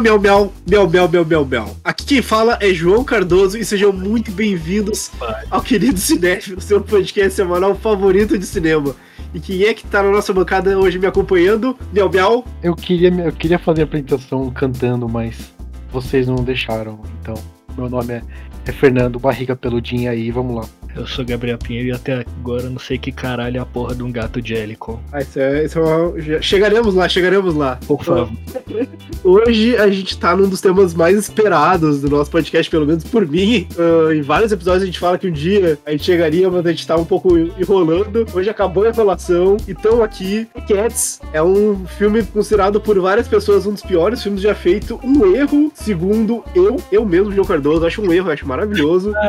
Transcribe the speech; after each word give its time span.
miau, 0.00 0.18
miau, 0.18 0.18
miau, 0.18 0.52
miau, 0.66 0.88
miau, 0.88 1.08
miau, 1.08 1.24
miau, 1.24 1.44
miau. 1.44 1.76
Aqui 1.82 2.04
quem 2.04 2.22
fala 2.22 2.56
é 2.60 2.72
João 2.72 3.02
Cardoso 3.02 3.58
e 3.58 3.64
sejam 3.64 3.92
muito 3.92 4.30
bem-vindos 4.30 5.10
ao 5.50 5.60
querido 5.60 5.98
Cinéfilo, 5.98 6.60
seu 6.60 6.80
podcast 6.80 7.32
semanal 7.32 7.74
favorito 7.74 8.38
de 8.38 8.46
cinema. 8.46 8.94
E 9.34 9.40
quem 9.40 9.64
é 9.64 9.74
que 9.74 9.84
tá 9.86 10.02
na 10.02 10.10
nossa 10.10 10.32
bancada 10.32 10.78
hoje 10.78 10.98
me 10.98 11.06
acompanhando? 11.06 11.76
Miau, 11.92 12.08
miau. 12.08 12.44
Eu 12.62 12.76
queria, 12.76 13.10
eu 13.10 13.32
queria 13.32 13.58
fazer 13.58 13.82
a 13.82 13.84
apresentação 13.84 14.48
cantando, 14.50 15.08
mas 15.08 15.52
vocês 15.92 16.28
não 16.28 16.36
deixaram, 16.36 17.00
então. 17.20 17.34
Meu 17.76 17.88
nome 17.88 18.14
é, 18.14 18.22
é 18.66 18.72
Fernando 18.72 19.18
Barriga 19.18 19.56
Peludinha 19.56 20.12
aí, 20.12 20.30
vamos 20.30 20.56
lá. 20.56 20.77
Eu 20.96 21.06
sou 21.06 21.24
Gabriel 21.24 21.58
Pinheiro 21.58 21.88
e 21.88 21.92
até 21.92 22.24
agora 22.40 22.68
não 22.68 22.78
sei 22.78 22.98
que 22.98 23.12
caralho 23.12 23.58
é 23.58 23.60
a 23.60 23.66
porra 23.66 23.94
de 23.94 24.02
um 24.02 24.10
gato 24.10 24.44
Jellicle. 24.44 24.96
Ah, 25.12 25.20
isso 25.20 25.38
é, 25.38 25.64
isso 25.64 25.78
é 25.78 25.82
uma... 25.82 26.42
Chegaremos 26.42 26.94
lá, 26.94 27.08
chegaremos 27.08 27.54
lá. 27.54 27.78
Por 27.86 28.02
favor. 28.02 28.30
Hoje 29.22 29.76
a 29.76 29.88
gente 29.88 30.18
tá 30.18 30.36
num 30.36 30.48
dos 30.48 30.60
temas 30.60 30.94
mais 30.94 31.16
esperados 31.16 32.00
do 32.00 32.10
nosso 32.10 32.30
podcast, 32.30 32.70
pelo 32.70 32.86
menos 32.86 33.04
por 33.04 33.26
mim. 33.26 33.68
Uh, 33.76 34.12
em 34.12 34.22
vários 34.22 34.50
episódios 34.52 34.82
a 34.82 34.86
gente 34.86 34.98
fala 34.98 35.18
que 35.18 35.28
um 35.28 35.32
dia 35.32 35.78
a 35.86 35.90
gente 35.92 36.04
chegaria, 36.04 36.50
mas 36.50 36.64
a 36.66 36.70
gente 36.70 36.86
tá 36.86 36.96
um 36.96 37.04
pouco 37.04 37.36
enrolando. 37.36 38.26
Hoje 38.32 38.50
acabou 38.50 38.84
a 38.84 38.86
revelação 38.86 39.56
e 39.66 39.72
estamos 39.72 40.00
aqui. 40.00 40.48
Cats 40.66 41.20
é 41.32 41.42
um 41.42 41.86
filme 41.86 42.22
considerado 42.22 42.80
por 42.80 42.98
várias 42.98 43.28
pessoas 43.28 43.66
um 43.66 43.72
dos 43.72 43.82
piores 43.82 44.22
filmes 44.22 44.40
já 44.40 44.54
feito. 44.54 44.98
Um 45.04 45.34
erro, 45.34 45.70
segundo 45.74 46.44
eu, 46.54 46.76
eu 46.90 47.04
mesmo, 47.04 47.32
João 47.32 47.46
Cardoso, 47.46 47.86
acho 47.86 48.02
um 48.02 48.12
erro, 48.12 48.30
acho 48.30 48.46
maravilhoso. 48.46 49.12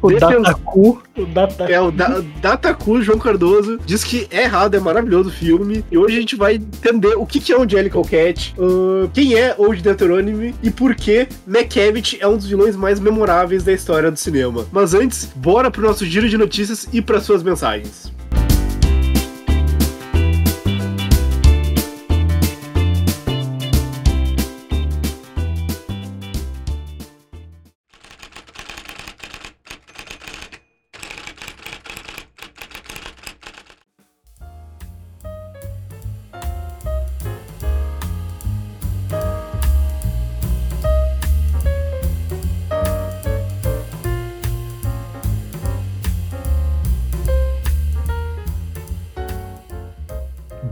O 0.00 0.10
Dataku 0.10 0.91
o 1.16 1.26
Data... 1.26 1.64
É, 1.64 1.80
o 1.80 1.90
da 1.90 2.22
Dataku, 2.40 3.02
João 3.02 3.18
Cardoso, 3.18 3.78
diz 3.84 4.04
que 4.04 4.26
é 4.30 4.42
errado, 4.42 4.74
é 4.74 4.80
maravilhoso 4.80 5.28
o 5.28 5.32
filme. 5.32 5.84
E 5.90 5.98
hoje 5.98 6.16
a 6.16 6.20
gente 6.20 6.36
vai 6.36 6.54
entender 6.54 7.14
o 7.16 7.26
que, 7.26 7.40
que 7.40 7.52
é 7.52 7.58
o 7.58 7.62
Angelical 7.62 8.02
Cat, 8.02 8.54
uh, 8.58 9.08
quem 9.12 9.34
é 9.34 9.54
Old 9.56 9.82
Deuteronomy 9.82 10.54
e 10.62 10.70
por 10.70 10.94
que 10.94 11.26
McCavity 11.46 12.18
é 12.20 12.28
um 12.28 12.36
dos 12.36 12.46
vilões 12.46 12.76
mais 12.76 13.00
memoráveis 13.00 13.64
da 13.64 13.72
história 13.72 14.10
do 14.10 14.18
cinema. 14.18 14.66
Mas 14.72 14.94
antes, 14.94 15.30
bora 15.34 15.70
pro 15.70 15.82
nosso 15.82 16.04
giro 16.04 16.28
de 16.28 16.36
notícias 16.36 16.88
e 16.92 17.00
para 17.00 17.20
suas 17.20 17.42
mensagens. 17.42 18.11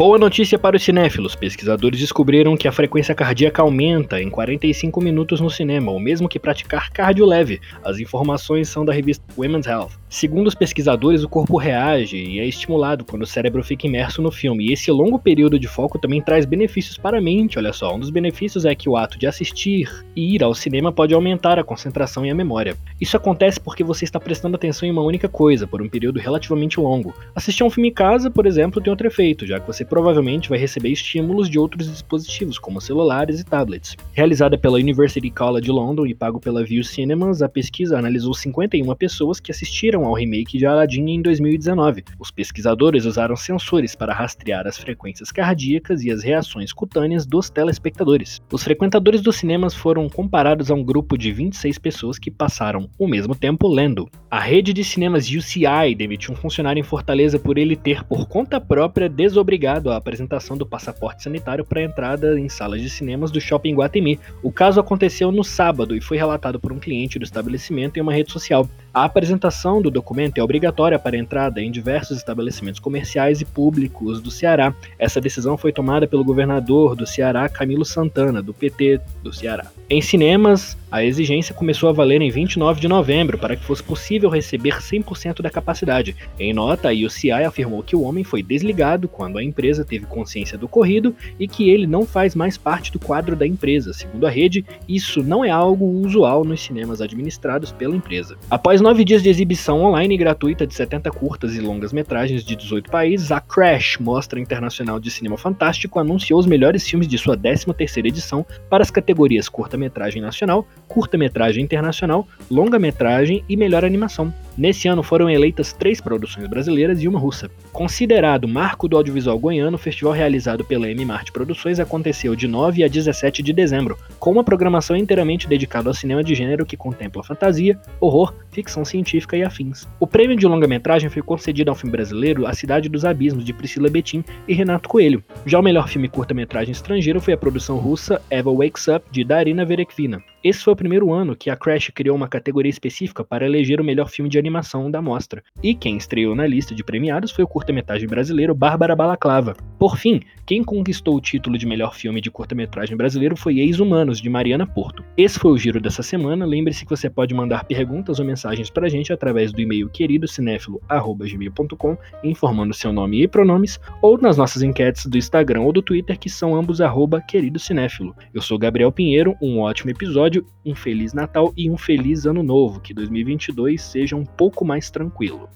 Boa 0.00 0.16
notícia 0.16 0.58
para 0.58 0.78
os 0.78 0.82
cinéfilos. 0.82 1.34
Pesquisadores 1.34 2.00
descobriram 2.00 2.56
que 2.56 2.66
a 2.66 2.72
frequência 2.72 3.14
cardíaca 3.14 3.60
aumenta 3.60 4.18
em 4.18 4.30
45 4.30 4.98
minutos 4.98 5.42
no 5.42 5.50
cinema, 5.50 5.92
o 5.92 6.00
mesmo 6.00 6.26
que 6.26 6.38
praticar 6.38 6.90
cardio 6.90 7.26
leve. 7.26 7.60
As 7.84 7.98
informações 7.98 8.70
são 8.70 8.82
da 8.82 8.94
revista 8.94 9.22
Women's 9.36 9.66
Health. 9.66 9.90
Segundo 10.08 10.46
os 10.46 10.54
pesquisadores, 10.54 11.22
o 11.22 11.28
corpo 11.28 11.58
reage 11.58 12.16
e 12.16 12.40
é 12.40 12.46
estimulado 12.46 13.04
quando 13.04 13.24
o 13.24 13.26
cérebro 13.26 13.62
fica 13.62 13.86
imerso 13.86 14.22
no 14.22 14.32
filme. 14.32 14.68
E 14.68 14.72
esse 14.72 14.90
longo 14.90 15.18
período 15.18 15.58
de 15.58 15.68
foco 15.68 15.98
também 15.98 16.22
traz 16.22 16.46
benefícios 16.46 16.96
para 16.96 17.18
a 17.18 17.20
mente. 17.20 17.58
Olha 17.58 17.72
só, 17.72 17.94
um 17.94 18.00
dos 18.00 18.08
benefícios 18.08 18.64
é 18.64 18.74
que 18.74 18.88
o 18.88 18.96
ato 18.96 19.18
de 19.18 19.26
assistir 19.26 19.86
e 20.16 20.34
ir 20.34 20.42
ao 20.42 20.54
cinema 20.54 20.90
pode 20.90 21.12
aumentar 21.12 21.58
a 21.58 21.64
concentração 21.64 22.24
e 22.24 22.30
a 22.30 22.34
memória. 22.34 22.74
Isso 22.98 23.18
acontece 23.18 23.60
porque 23.60 23.84
você 23.84 24.06
está 24.06 24.18
prestando 24.18 24.56
atenção 24.56 24.88
em 24.88 24.92
uma 24.92 25.02
única 25.02 25.28
coisa 25.28 25.66
por 25.66 25.82
um 25.82 25.88
período 25.90 26.18
relativamente 26.18 26.80
longo. 26.80 27.14
Assistir 27.34 27.62
a 27.62 27.66
um 27.66 27.70
filme 27.70 27.90
em 27.90 27.94
casa, 27.94 28.30
por 28.30 28.46
exemplo, 28.46 28.80
tem 28.80 28.90
outro 28.90 29.06
efeito, 29.06 29.46
já 29.46 29.60
que 29.60 29.66
você 29.66 29.84
provavelmente 29.90 30.48
vai 30.48 30.56
receber 30.56 30.90
estímulos 30.90 31.50
de 31.50 31.58
outros 31.58 31.90
dispositivos, 31.90 32.60
como 32.60 32.80
celulares 32.80 33.40
e 33.40 33.44
tablets. 33.44 33.96
Realizada 34.12 34.56
pela 34.56 34.78
University 34.78 35.28
College 35.30 35.68
London 35.68 36.06
e 36.06 36.14
pago 36.14 36.38
pela 36.38 36.62
View 36.62 36.84
Cinemas, 36.84 37.42
a 37.42 37.48
pesquisa 37.48 37.98
analisou 37.98 38.32
51 38.32 38.94
pessoas 38.94 39.40
que 39.40 39.50
assistiram 39.50 40.04
ao 40.04 40.14
remake 40.14 40.56
de 40.56 40.64
Aladdin 40.64 41.10
em 41.10 41.20
2019. 41.20 42.04
Os 42.20 42.30
pesquisadores 42.30 43.04
usaram 43.04 43.34
sensores 43.34 43.96
para 43.96 44.14
rastrear 44.14 44.66
as 44.68 44.78
frequências 44.78 45.32
cardíacas 45.32 46.04
e 46.04 46.10
as 46.10 46.22
reações 46.22 46.72
cutâneas 46.72 47.26
dos 47.26 47.50
telespectadores. 47.50 48.40
Os 48.52 48.62
frequentadores 48.62 49.20
dos 49.20 49.36
cinemas 49.36 49.74
foram 49.74 50.08
comparados 50.08 50.70
a 50.70 50.74
um 50.74 50.84
grupo 50.84 51.18
de 51.18 51.32
26 51.32 51.78
pessoas 51.78 52.18
que 52.18 52.30
passaram 52.30 52.88
o 52.96 53.08
mesmo 53.08 53.34
tempo 53.34 53.66
lendo. 53.66 54.08
A 54.30 54.38
rede 54.38 54.72
de 54.72 54.84
cinemas 54.84 55.28
UCI 55.28 55.96
demitiu 55.96 56.32
um 56.32 56.36
funcionário 56.36 56.78
em 56.78 56.84
Fortaleza 56.84 57.40
por 57.40 57.58
ele 57.58 57.74
ter, 57.74 58.04
por 58.04 58.28
conta 58.28 58.60
própria, 58.60 59.08
desobrigado 59.08 59.79
a 59.88 59.96
apresentação 59.96 60.56
do 60.56 60.66
passaporte 60.66 61.22
sanitário 61.22 61.64
para 61.64 61.82
entrada 61.82 62.38
em 62.38 62.48
salas 62.48 62.82
de 62.82 62.90
cinemas 62.90 63.30
do 63.30 63.40
Shopping 63.40 63.74
Guatemi. 63.74 64.18
O 64.42 64.50
caso 64.50 64.80
aconteceu 64.80 65.30
no 65.30 65.44
sábado 65.44 65.96
e 65.96 66.00
foi 66.00 66.16
relatado 66.16 66.58
por 66.58 66.72
um 66.72 66.78
cliente 66.78 67.18
do 67.18 67.24
estabelecimento 67.24 67.96
em 67.96 68.00
uma 68.02 68.12
rede 68.12 68.32
social. 68.32 68.68
A 68.92 69.04
apresentação 69.04 69.80
do 69.80 69.90
documento 69.90 70.38
é 70.38 70.42
obrigatória 70.42 70.98
para 70.98 71.16
entrada 71.16 71.62
em 71.62 71.70
diversos 71.70 72.16
estabelecimentos 72.16 72.80
comerciais 72.80 73.40
e 73.40 73.44
públicos 73.44 74.20
do 74.20 74.30
Ceará. 74.30 74.74
Essa 74.98 75.20
decisão 75.20 75.56
foi 75.56 75.72
tomada 75.72 76.08
pelo 76.08 76.24
governador 76.24 76.96
do 76.96 77.06
Ceará, 77.06 77.48
Camilo 77.48 77.84
Santana, 77.84 78.42
do 78.42 78.52
PT 78.52 79.00
do 79.22 79.32
Ceará. 79.32 79.70
Em 79.88 80.02
cinemas, 80.02 80.76
a 80.90 81.04
exigência 81.04 81.54
começou 81.54 81.88
a 81.88 81.92
valer 81.92 82.20
em 82.20 82.30
29 82.30 82.80
de 82.80 82.88
novembro 82.88 83.38
para 83.38 83.54
que 83.54 83.64
fosse 83.64 83.82
possível 83.82 84.28
receber 84.28 84.78
100% 84.78 85.40
da 85.40 85.50
capacidade. 85.50 86.16
Em 86.38 86.52
nota, 86.52 86.88
a 86.88 86.92
UCI 86.92 87.30
afirmou 87.30 87.82
que 87.82 87.94
o 87.94 88.02
homem 88.02 88.24
foi 88.24 88.42
desligado 88.42 89.08
quando 89.08 89.38
a 89.38 89.44
empresa 89.44 89.84
teve 89.84 90.06
consciência 90.06 90.58
do 90.58 90.66
ocorrido 90.66 91.14
e 91.38 91.46
que 91.46 91.70
ele 91.70 91.86
não 91.86 92.04
faz 92.04 92.34
mais 92.34 92.58
parte 92.58 92.90
do 92.90 92.98
quadro 92.98 93.36
da 93.36 93.46
empresa. 93.46 93.92
Segundo 93.92 94.26
a 94.26 94.30
rede, 94.30 94.64
isso 94.88 95.22
não 95.22 95.44
é 95.44 95.50
algo 95.50 95.84
usual 95.84 96.44
nos 96.44 96.60
cinemas 96.60 97.00
administrados 97.00 97.72
pela 97.72 97.94
empresa. 97.94 98.36
Após 98.50 98.80
nove 98.80 99.04
dias 99.04 99.22
de 99.22 99.28
exibição 99.28 99.82
online 99.82 100.16
gratuita 100.16 100.66
de 100.66 100.74
70 100.74 101.10
curtas 101.10 101.54
e 101.54 101.60
longas 101.60 101.92
metragens 101.92 102.44
de 102.44 102.56
18 102.56 102.90
países, 102.90 103.30
a 103.30 103.40
Crash, 103.40 103.98
Mostra 103.98 104.40
Internacional 104.40 104.98
de 104.98 105.10
Cinema 105.10 105.36
Fantástico, 105.36 105.98
anunciou 105.98 106.40
os 106.40 106.46
melhores 106.46 106.88
filmes 106.88 107.06
de 107.06 107.16
sua 107.16 107.36
13ª 107.36 108.06
edição 108.06 108.44
para 108.68 108.82
as 108.82 108.90
categorias 108.90 109.48
curta-metragem 109.48 110.20
nacional, 110.20 110.66
curta-metragem 110.90 111.62
internacional, 111.62 112.26
longa-metragem 112.50 113.44
e 113.48 113.56
melhor 113.56 113.84
animação. 113.84 114.34
Nesse 114.56 114.88
ano 114.88 115.02
foram 115.02 115.30
eleitas 115.30 115.72
três 115.72 116.00
produções 116.00 116.46
brasileiras 116.46 117.02
e 117.02 117.08
uma 117.08 117.18
russa. 117.18 117.50
Considerado 117.72 118.48
marco 118.48 118.88
do 118.88 118.96
audiovisual 118.96 119.38
goiano, 119.38 119.76
o 119.76 119.78
festival 119.78 120.12
realizado 120.12 120.64
pela 120.64 120.88
M-Mart 120.90 121.30
Produções 121.30 121.78
aconteceu 121.78 122.34
de 122.34 122.48
9 122.48 122.84
a 122.84 122.88
17 122.88 123.42
de 123.42 123.52
dezembro, 123.52 123.96
com 124.18 124.32
uma 124.32 124.44
programação 124.44 124.96
inteiramente 124.96 125.48
dedicada 125.48 125.88
ao 125.88 125.94
cinema 125.94 126.22
de 126.22 126.34
gênero 126.34 126.66
que 126.66 126.76
contempla 126.76 127.22
fantasia, 127.22 127.78
horror, 128.00 128.34
ficção 128.50 128.84
científica 128.84 129.36
e 129.36 129.42
afins. 129.42 129.86
O 129.98 130.06
prêmio 130.06 130.36
de 130.36 130.46
longa-metragem 130.46 131.08
foi 131.08 131.22
concedido 131.22 131.70
ao 131.70 131.76
filme 131.76 131.92
brasileiro 131.92 132.46
A 132.46 132.52
Cidade 132.52 132.88
dos 132.88 133.04
Abismos, 133.04 133.44
de 133.44 133.52
Priscila 133.52 133.88
Betim 133.88 134.24
e 134.46 134.52
Renato 134.52 134.88
Coelho. 134.88 135.22
Já 135.46 135.58
o 135.58 135.62
melhor 135.62 135.88
filme 135.88 136.08
curta-metragem 136.08 136.72
estrangeiro 136.72 137.20
foi 137.20 137.34
a 137.34 137.38
produção 137.38 137.78
russa 137.78 138.20
Eva 138.28 138.52
Wakes 138.52 138.88
Up, 138.88 139.06
de 139.10 139.24
Darina 139.24 139.64
Verekvina. 139.64 140.22
Esse 140.42 140.64
foi 140.64 140.72
o 140.72 140.76
primeiro 140.76 141.12
ano 141.12 141.36
que 141.36 141.50
a 141.50 141.56
Crash 141.56 141.90
criou 141.94 142.16
uma 142.16 142.26
categoria 142.26 142.70
específica 142.70 143.22
para 143.22 143.44
eleger 143.44 143.78
o 143.78 143.84
melhor 143.84 144.08
filme 144.08 144.30
de 144.30 144.38
animação 144.38 144.49
da 144.90 145.02
mostra. 145.02 145.42
E 145.62 145.74
quem 145.74 145.96
estreou 145.96 146.34
na 146.34 146.46
lista 146.46 146.74
de 146.74 146.82
premiados 146.82 147.30
foi 147.30 147.44
o 147.44 147.48
curta-metragem 147.48 148.08
brasileiro 148.08 148.54
Bárbara 148.54 148.96
Balaclava. 148.96 149.54
Por 149.78 149.96
fim, 149.96 150.20
quem 150.44 150.64
conquistou 150.64 151.16
o 151.16 151.20
título 151.20 151.56
de 151.56 151.66
melhor 151.66 151.94
filme 151.94 152.20
de 152.20 152.30
curta-metragem 152.30 152.96
brasileiro 152.96 153.36
foi 153.36 153.60
Ex-Humanos, 153.60 154.20
de 154.20 154.28
Mariana 154.28 154.66
Porto. 154.66 155.04
Esse 155.16 155.38
foi 155.38 155.52
o 155.52 155.58
giro 155.58 155.80
dessa 155.80 156.02
semana. 156.02 156.44
Lembre-se 156.44 156.84
que 156.84 156.90
você 156.90 157.08
pode 157.08 157.32
mandar 157.32 157.64
perguntas 157.64 158.18
ou 158.18 158.24
mensagens 158.24 158.68
para 158.68 158.86
a 158.86 158.90
gente 158.90 159.12
através 159.12 159.52
do 159.52 159.60
e-mail 159.60 159.88
queridocinéfilo.gmail.com, 159.88 161.96
informando 162.24 162.74
seu 162.74 162.92
nome 162.92 163.22
e 163.22 163.28
pronomes, 163.28 163.78
ou 164.02 164.18
nas 164.18 164.36
nossas 164.36 164.62
enquetes 164.62 165.06
do 165.06 165.16
Instagram 165.16 165.62
ou 165.62 165.72
do 165.72 165.82
Twitter, 165.82 166.18
que 166.18 166.28
são 166.28 166.56
ambos 166.56 166.80
arroba 166.80 167.20
queridocinéfilo. 167.20 168.16
Eu 168.34 168.42
sou 168.42 168.58
Gabriel 168.58 168.90
Pinheiro, 168.90 169.36
um 169.40 169.60
ótimo 169.60 169.90
episódio, 169.90 170.44
um 170.64 170.74
Feliz 170.74 171.12
Natal 171.12 171.52
e 171.56 171.70
um 171.70 171.76
Feliz 171.76 172.26
Ano 172.26 172.42
Novo. 172.42 172.80
Que 172.80 172.92
2022 172.92 173.80
seja 173.80 174.16
um 174.16 174.24
pouco 174.36 174.64
mais 174.64 174.90
tranquilo. 174.90 175.48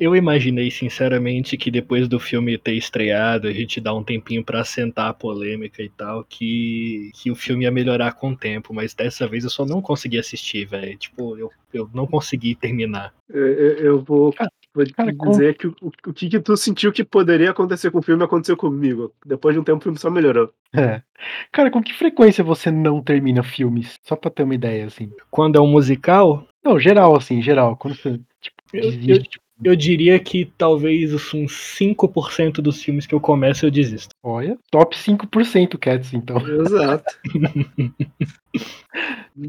Eu 0.00 0.16
imaginei 0.16 0.70
sinceramente 0.70 1.58
que 1.58 1.70
depois 1.70 2.08
do 2.08 2.18
filme 2.18 2.56
ter 2.56 2.72
estreado, 2.72 3.46
a 3.46 3.52
gente 3.52 3.78
dá 3.82 3.94
um 3.94 4.02
tempinho 4.02 4.42
para 4.42 4.62
assentar 4.62 5.08
a 5.08 5.12
polêmica 5.12 5.82
e 5.82 5.90
tal, 5.90 6.24
que, 6.24 7.10
que 7.16 7.30
o 7.30 7.34
filme 7.34 7.64
ia 7.64 7.70
melhorar 7.70 8.12
com 8.12 8.30
o 8.30 8.36
tempo, 8.36 8.72
mas 8.72 8.94
dessa 8.94 9.28
vez 9.28 9.44
eu 9.44 9.50
só 9.50 9.66
não 9.66 9.82
consegui 9.82 10.18
assistir, 10.18 10.64
velho. 10.64 10.96
Tipo, 10.96 11.36
eu, 11.36 11.50
eu 11.74 11.90
não 11.92 12.06
consegui 12.06 12.54
terminar. 12.54 13.12
Eu, 13.28 13.46
eu 13.46 14.00
vou. 14.02 14.34
Vou 14.74 14.84
Cara, 14.96 15.14
como- 15.16 15.30
dizer 15.32 15.56
que 15.56 15.66
o, 15.66 15.74
o, 15.82 15.90
o 16.06 16.12
que, 16.12 16.28
que 16.28 16.40
tu 16.40 16.56
sentiu 16.56 16.92
que 16.92 17.02
poderia 17.04 17.50
acontecer 17.50 17.90
com 17.90 17.98
o 17.98 18.02
filme 18.02 18.22
aconteceu 18.22 18.56
comigo. 18.56 19.12
Depois 19.26 19.54
de 19.54 19.60
um 19.60 19.64
tempo 19.64 19.78
o 19.78 19.82
filme 19.82 19.98
só 19.98 20.10
melhorou. 20.10 20.52
É. 20.74 21.02
Cara, 21.50 21.70
com 21.70 21.82
que 21.82 21.92
frequência 21.92 22.44
você 22.44 22.70
não 22.70 23.02
termina 23.02 23.42
filmes? 23.42 23.98
Só 24.04 24.14
pra 24.14 24.30
ter 24.30 24.44
uma 24.44 24.54
ideia, 24.54 24.86
assim. 24.86 25.10
Quando 25.30 25.56
é 25.56 25.60
um 25.60 25.66
musical, 25.70 26.46
Não, 26.64 26.78
geral, 26.78 27.16
assim, 27.16 27.40
geral. 27.42 27.76
Quando 27.76 27.96
você, 27.96 28.20
tipo, 28.40 28.56
Eu- 28.72 28.82
desiste, 28.92 29.28
tipo, 29.30 29.44
eu 29.62 29.76
diria 29.76 30.18
que 30.18 30.50
talvez 30.56 31.12
uns 31.34 31.52
5% 31.78 32.60
dos 32.60 32.82
filmes 32.82 33.06
que 33.06 33.14
eu 33.14 33.20
começo 33.20 33.66
eu 33.66 33.70
desisto. 33.70 34.14
olha, 34.22 34.58
top 34.70 34.96
5% 34.96 35.78
Cats, 35.78 36.12
então. 36.14 36.36
Exato. 36.38 37.04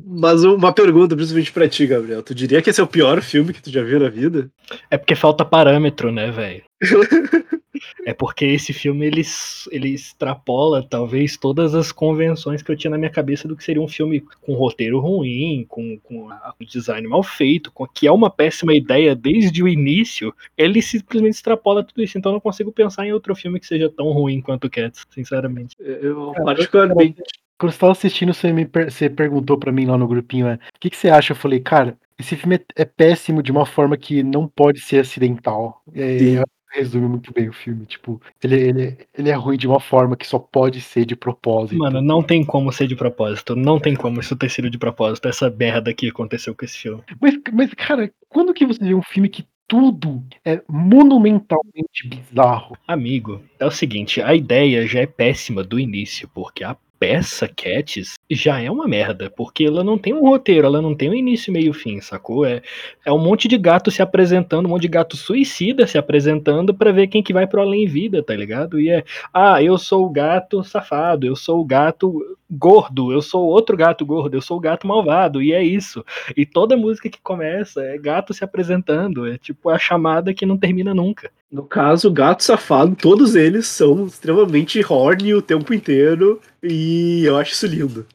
Mas 0.05 0.43
uma 0.43 0.73
pergunta, 0.73 1.15
principalmente 1.15 1.51
pra 1.51 1.67
ti, 1.67 1.85
Gabriel. 1.87 2.23
Tu 2.23 2.33
diria 2.35 2.61
que 2.61 2.69
esse 2.69 2.79
é 2.79 2.83
o 2.83 2.87
pior 2.87 3.21
filme 3.21 3.53
que 3.53 3.61
tu 3.61 3.71
já 3.71 3.83
viu 3.83 3.99
na 3.99 4.09
vida? 4.09 4.49
É 4.89 4.97
porque 4.97 5.15
falta 5.15 5.43
parâmetro, 5.43 6.11
né, 6.11 6.31
velho? 6.31 6.63
É 8.05 8.13
porque 8.13 8.45
esse 8.45 8.73
filme 8.73 9.05
ele, 9.05 9.23
ele 9.71 9.89
extrapola 9.89 10.85
talvez 10.87 11.37
todas 11.37 11.73
as 11.73 11.91
convenções 11.91 12.61
que 12.61 12.71
eu 12.71 12.75
tinha 12.75 12.91
na 12.91 12.97
minha 12.97 13.09
cabeça 13.09 13.47
do 13.47 13.55
que 13.55 13.63
seria 13.63 13.81
um 13.81 13.87
filme 13.87 14.23
com 14.41 14.53
roteiro 14.53 14.99
ruim, 14.99 15.65
com, 15.67 15.97
com 15.99 16.27
um 16.27 16.65
design 16.65 17.07
mal 17.07 17.23
feito, 17.23 17.71
com, 17.71 17.87
que 17.87 18.07
é 18.07 18.11
uma 18.11 18.29
péssima 18.29 18.73
ideia 18.73 19.15
desde 19.15 19.63
o 19.63 19.67
início. 19.67 20.33
Ele 20.57 20.81
simplesmente 20.81 21.35
extrapola 21.35 21.83
tudo 21.83 22.03
isso. 22.03 22.17
Então 22.17 22.31
eu 22.31 22.35
não 22.35 22.41
consigo 22.41 22.71
pensar 22.71 23.05
em 23.05 23.13
outro 23.13 23.35
filme 23.35 23.59
que 23.59 23.67
seja 23.67 23.89
tão 23.89 24.11
ruim 24.11 24.41
quanto 24.41 24.69
Cats, 24.69 25.05
sinceramente. 25.09 25.75
Eu, 25.79 26.31
Cara, 26.33 26.45
particularmente. 26.45 27.21
Quando 27.57 27.73
você 27.73 27.79
tava 27.79 27.91
assistindo, 27.91 28.33
você 28.33 28.51
me 28.51 28.65
per- 28.65 28.91
você 28.91 29.07
perguntou 29.07 29.55
pra 29.57 29.71
mim 29.71 29.85
lá 29.85 29.95
no 29.95 30.07
grupinho, 30.07 30.47
é, 30.47 30.55
o 30.55 30.79
que, 30.79 30.89
que 30.89 30.97
você 30.97 31.09
acha? 31.09 31.33
Eu 31.33 31.37
falei, 31.37 31.59
cara, 31.59 31.95
esse 32.21 32.35
filme 32.35 32.55
é, 32.55 32.83
é 32.83 32.85
péssimo 32.85 33.43
de 33.43 33.51
uma 33.51 33.65
forma 33.65 33.97
que 33.97 34.23
não 34.23 34.47
pode 34.47 34.79
ser 34.79 34.99
acidental. 34.99 35.81
É, 35.93 36.41
resume 36.71 37.07
muito 37.07 37.33
bem 37.33 37.49
o 37.49 37.53
filme. 37.53 37.85
Tipo, 37.85 38.21
ele, 38.41 38.55
ele, 38.55 38.97
ele 39.17 39.29
é 39.29 39.33
ruim 39.33 39.57
de 39.57 39.67
uma 39.67 39.79
forma 39.79 40.15
que 40.15 40.25
só 40.25 40.39
pode 40.39 40.81
ser 40.81 41.05
de 41.05 41.15
propósito. 41.15 41.77
Mano, 41.77 42.01
não 42.01 42.23
tem 42.23 42.43
como 42.43 42.71
ser 42.71 42.87
de 42.87 42.95
propósito. 42.95 43.55
Não 43.55 43.79
tem 43.79 43.95
como 43.95 44.19
isso 44.19 44.35
ter 44.35 44.49
sido 44.49 44.69
de 44.69 44.77
propósito. 44.77 45.27
Essa 45.27 45.49
merda 45.49 45.93
que 45.93 46.07
aconteceu 46.07 46.55
com 46.55 46.65
esse 46.65 46.77
filme. 46.77 47.03
Mas, 47.19 47.37
mas, 47.51 47.73
cara, 47.73 48.11
quando 48.29 48.53
que 48.53 48.65
você 48.65 48.83
vê 48.83 48.93
um 48.93 49.01
filme 49.01 49.29
que 49.29 49.45
tudo 49.67 50.23
é 50.43 50.61
monumentalmente 50.67 52.07
bizarro? 52.07 52.77
Amigo, 52.87 53.41
é 53.59 53.65
o 53.65 53.71
seguinte, 53.71 54.21
a 54.21 54.35
ideia 54.35 54.85
já 54.85 54.99
é 54.99 55.05
péssima 55.05 55.63
do 55.63 55.79
início, 55.79 56.29
porque 56.33 56.63
a 56.63 56.75
peça 57.01 57.47
Cats 57.47 58.13
já 58.29 58.61
é 58.61 58.69
uma 58.69 58.87
merda, 58.87 59.27
porque 59.35 59.63
ela 59.63 59.83
não 59.83 59.97
tem 59.97 60.13
um 60.13 60.21
roteiro, 60.21 60.67
ela 60.67 60.79
não 60.79 60.93
tem 60.93 61.09
um 61.09 61.15
início, 61.15 61.51
meio 61.51 61.71
e 61.71 61.73
fim, 61.73 61.99
sacou? 61.99 62.45
É, 62.45 62.61
é 63.03 63.11
um 63.11 63.17
monte 63.17 63.47
de 63.47 63.57
gato 63.57 63.89
se 63.89 64.03
apresentando, 64.03 64.67
um 64.67 64.69
monte 64.69 64.83
de 64.83 64.87
gato 64.87 65.17
suicida 65.17 65.87
se 65.87 65.97
apresentando 65.97 66.75
pra 66.75 66.91
ver 66.91 67.07
quem 67.07 67.23
que 67.23 67.33
vai 67.33 67.47
pro 67.47 67.59
além 67.59 67.87
vida, 67.87 68.21
tá 68.21 68.35
ligado? 68.35 68.79
E 68.79 68.91
é, 68.91 69.03
ah, 69.33 69.63
eu 69.63 69.79
sou 69.79 70.05
o 70.05 70.11
gato 70.11 70.63
safado, 70.63 71.25
eu 71.25 71.35
sou 71.35 71.59
o 71.59 71.65
gato 71.65 72.37
gordo, 72.51 73.11
eu 73.11 73.21
sou 73.23 73.47
outro 73.47 73.75
gato 73.75 74.05
gordo, 74.05 74.37
eu 74.37 74.41
sou 74.41 74.57
o 74.57 74.61
gato 74.61 74.85
malvado, 74.85 75.41
e 75.41 75.53
é 75.53 75.63
isso. 75.63 76.05
E 76.37 76.45
toda 76.45 76.77
música 76.77 77.09
que 77.09 77.19
começa 77.19 77.81
é 77.81 77.97
gato 77.97 78.31
se 78.31 78.43
apresentando, 78.43 79.25
é 79.25 79.39
tipo 79.39 79.69
a 79.71 79.79
chamada 79.79 80.35
que 80.35 80.45
não 80.45 80.55
termina 80.55 80.93
nunca. 80.93 81.31
No 81.51 81.63
caso, 81.63 82.09
Gato 82.09 82.43
Safado, 82.43 82.95
todos 82.95 83.35
eles 83.35 83.67
são 83.67 84.05
extremamente 84.05 84.81
horny 84.87 85.33
o 85.33 85.41
tempo 85.41 85.73
inteiro. 85.73 86.39
E 86.63 87.23
eu 87.25 87.35
acho 87.35 87.51
isso 87.51 87.67
lindo. 87.67 88.07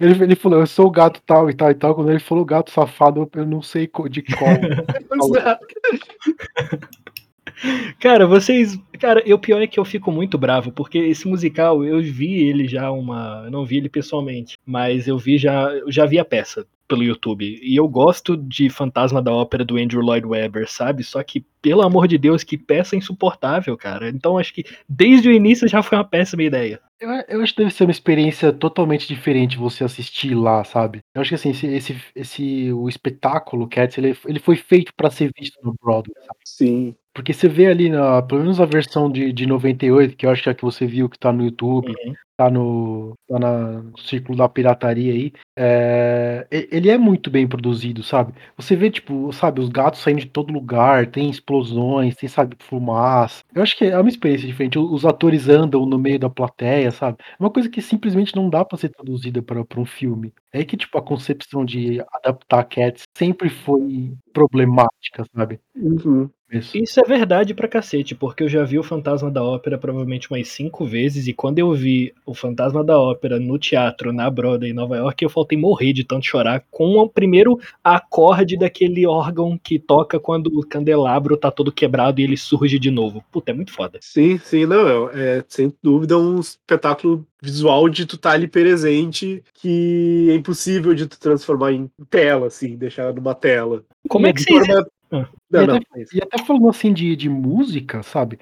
Ele, 0.00 0.24
ele 0.24 0.34
falou, 0.34 0.58
eu 0.58 0.66
sou 0.66 0.86
o 0.86 0.90
gato 0.90 1.22
tal 1.24 1.48
e 1.48 1.54
tal 1.54 1.70
e 1.70 1.74
tal. 1.74 1.94
Quando 1.94 2.10
ele 2.10 2.18
falou 2.18 2.44
gato 2.44 2.72
safado, 2.72 3.30
eu 3.34 3.46
não 3.46 3.62
sei 3.62 3.88
de 4.10 4.22
qual. 4.22 4.50
Cara, 8.00 8.26
vocês. 8.26 8.76
Cara, 8.98 9.22
o 9.32 9.38
pior 9.38 9.62
é 9.62 9.68
que 9.68 9.78
eu 9.78 9.84
fico 9.84 10.10
muito 10.10 10.36
bravo, 10.36 10.72
porque 10.72 10.98
esse 10.98 11.28
musical, 11.28 11.84
eu 11.84 12.02
vi 12.02 12.48
ele 12.48 12.66
já 12.66 12.90
uma. 12.90 13.42
Eu 13.44 13.52
não 13.52 13.64
vi 13.64 13.76
ele 13.76 13.88
pessoalmente, 13.88 14.58
mas 14.66 15.06
eu 15.06 15.16
vi 15.16 15.38
já. 15.38 15.72
Eu 15.72 15.92
já 15.92 16.04
vi 16.04 16.18
a 16.18 16.24
peça 16.24 16.66
pelo 16.92 17.02
YouTube. 17.02 17.58
E 17.62 17.74
eu 17.74 17.88
gosto 17.88 18.36
de 18.36 18.68
Fantasma 18.68 19.22
da 19.22 19.32
Ópera 19.32 19.64
do 19.64 19.78
Andrew 19.78 20.02
Lloyd 20.02 20.26
Webber, 20.26 20.70
sabe? 20.70 21.02
Só 21.02 21.22
que, 21.22 21.40
pelo 21.62 21.80
amor 21.80 22.06
de 22.06 22.18
Deus, 22.18 22.44
que 22.44 22.58
peça 22.58 22.94
insuportável, 22.94 23.74
cara. 23.78 24.10
Então 24.10 24.36
acho 24.36 24.52
que 24.52 24.62
desde 24.86 25.30
o 25.30 25.32
início 25.32 25.66
já 25.66 25.82
foi 25.82 25.96
uma 25.96 26.04
péssima 26.04 26.42
ideia. 26.42 26.78
Eu, 27.00 27.08
eu 27.28 27.42
acho 27.42 27.54
que 27.54 27.62
deve 27.62 27.74
ser 27.74 27.84
uma 27.84 27.90
experiência 27.90 28.52
totalmente 28.52 29.08
diferente 29.08 29.56
você 29.56 29.82
assistir 29.82 30.34
lá, 30.34 30.62
sabe? 30.64 31.00
Eu 31.14 31.22
acho 31.22 31.30
que 31.30 31.34
assim, 31.34 31.50
esse, 31.50 31.66
esse, 31.66 31.96
esse 32.14 32.72
o 32.72 32.88
espetáculo 32.90 33.66
Cats, 33.66 33.96
ele, 33.96 34.14
ele 34.26 34.38
foi 34.38 34.56
feito 34.56 34.92
pra 34.94 35.10
ser 35.10 35.32
visto 35.36 35.58
no 35.64 35.74
Broadway, 35.82 36.14
sabe? 36.20 36.38
Sim. 36.44 36.94
Porque 37.14 37.32
você 37.32 37.48
vê 37.48 37.66
ali, 37.66 37.88
na, 37.88 38.20
pelo 38.20 38.42
menos 38.42 38.60
a 38.60 38.66
versão 38.66 39.10
de, 39.10 39.32
de 39.32 39.46
98, 39.46 40.14
que 40.14 40.26
eu 40.26 40.30
acho 40.30 40.42
que 40.42 40.48
é 40.48 40.52
a 40.52 40.54
que 40.54 40.62
você 40.62 40.86
viu 40.86 41.08
que 41.08 41.18
tá 41.18 41.32
no 41.32 41.44
YouTube, 41.44 41.88
Uhum. 41.88 42.14
Tá 42.44 42.50
no, 42.50 43.14
tá 43.28 43.38
na- 43.38 43.82
círculo 43.98 44.36
da 44.36 44.48
pirataria 44.48 45.12
aí, 45.12 45.32
é, 45.56 46.46
ele 46.50 46.88
é 46.90 46.98
muito 46.98 47.30
bem 47.30 47.46
produzido, 47.46 48.02
sabe? 48.02 48.32
Você 48.56 48.74
vê, 48.74 48.90
tipo, 48.90 49.32
sabe, 49.32 49.60
os 49.60 49.68
gatos 49.68 50.00
saindo 50.00 50.20
de 50.20 50.26
todo 50.26 50.52
lugar, 50.52 51.06
tem 51.10 51.28
explosões, 51.30 52.16
tem, 52.16 52.28
sabe, 52.28 52.56
fumaça. 52.60 53.42
Eu 53.54 53.62
acho 53.62 53.76
que 53.76 53.84
é 53.84 53.98
uma 53.98 54.08
experiência 54.08 54.46
diferente. 54.46 54.78
Os 54.78 55.04
atores 55.04 55.48
andam 55.48 55.86
no 55.86 55.98
meio 55.98 56.18
da 56.18 56.30
plateia, 56.30 56.90
sabe? 56.90 57.18
É 57.20 57.42
uma 57.42 57.50
coisa 57.50 57.68
que 57.68 57.80
simplesmente 57.82 58.34
não 58.34 58.48
dá 58.50 58.64
pra 58.64 58.78
ser 58.78 58.88
traduzida 58.90 59.42
para 59.42 59.64
um 59.80 59.84
filme. 59.86 60.32
É 60.52 60.64
que, 60.64 60.76
tipo, 60.76 60.96
a 60.98 61.02
concepção 61.02 61.64
de 61.64 62.00
adaptar 62.12 62.64
Cats 62.64 63.04
sempre 63.16 63.48
foi 63.48 64.14
problemática, 64.32 65.24
sabe? 65.36 65.60
Uhum. 65.76 66.28
Isso. 66.52 66.76
Isso 66.76 67.00
é 67.00 67.04
verdade 67.04 67.54
pra 67.54 67.66
cacete, 67.66 68.14
porque 68.14 68.42
eu 68.44 68.48
já 68.48 68.62
vi 68.64 68.78
o 68.78 68.82
Fantasma 68.82 69.30
da 69.30 69.42
Ópera 69.42 69.78
provavelmente 69.78 70.30
umas 70.30 70.48
cinco 70.48 70.84
vezes, 70.84 71.26
e 71.26 71.32
quando 71.32 71.58
eu 71.58 71.72
vi 71.72 72.12
o 72.26 72.34
Fantasma 72.34 72.84
da 72.84 72.98
Ópera 72.98 73.40
no 73.40 73.58
teatro, 73.58 74.12
na 74.12 74.28
Broadway, 74.28 74.70
em 74.70 74.74
Nova 74.74 74.96
York, 74.96 75.24
eu 75.24 75.30
faltei 75.30 75.56
morrer 75.56 75.92
de 75.92 76.04
tanto 76.04 76.26
chorar 76.26 76.62
com 76.70 76.98
o 76.98 77.08
primeiro 77.08 77.58
acorde 77.82 78.58
daquele 78.58 79.06
órgão 79.06 79.58
que 79.62 79.78
toca 79.78 80.20
quando 80.20 80.48
o 80.48 80.66
candelabro 80.66 81.36
tá 81.36 81.50
todo 81.50 81.72
quebrado 81.72 82.20
e 82.20 82.24
ele 82.24 82.36
surge 82.36 82.78
de 82.78 82.90
novo. 82.90 83.24
Puta, 83.32 83.50
é 83.50 83.54
muito 83.54 83.72
foda. 83.72 83.98
Sim, 84.02 84.38
sim, 84.38 84.66
não, 84.66 85.08
é, 85.10 85.38
é, 85.38 85.44
sem 85.48 85.72
dúvida 85.82 86.18
um 86.18 86.38
espetáculo 86.40 87.26
visual 87.42 87.88
de 87.88 88.06
tu 88.06 88.16
estar 88.16 88.32
ali 88.32 88.46
presente 88.46 89.42
que 89.54 90.28
é 90.30 90.34
impossível 90.34 90.94
de 90.94 91.06
tu 91.06 91.18
transformar 91.18 91.72
em 91.72 91.90
tela, 92.10 92.46
assim, 92.48 92.76
deixar 92.76 93.12
numa 93.14 93.34
tela. 93.34 93.82
Como 94.08 94.26
é 94.26 94.32
que 94.32 94.40
De 94.44 94.52
vocês. 94.52 94.66
forma- 94.66 94.86
Não, 95.12 95.26
E 95.52 95.64
até- 95.64 95.78
E 96.14 96.22
até 96.22 96.38
falando 96.44 96.68
assim 96.68 96.92
de, 96.92 97.14
de 97.14 97.28
música, 97.28 98.02
sabe? 98.02 98.38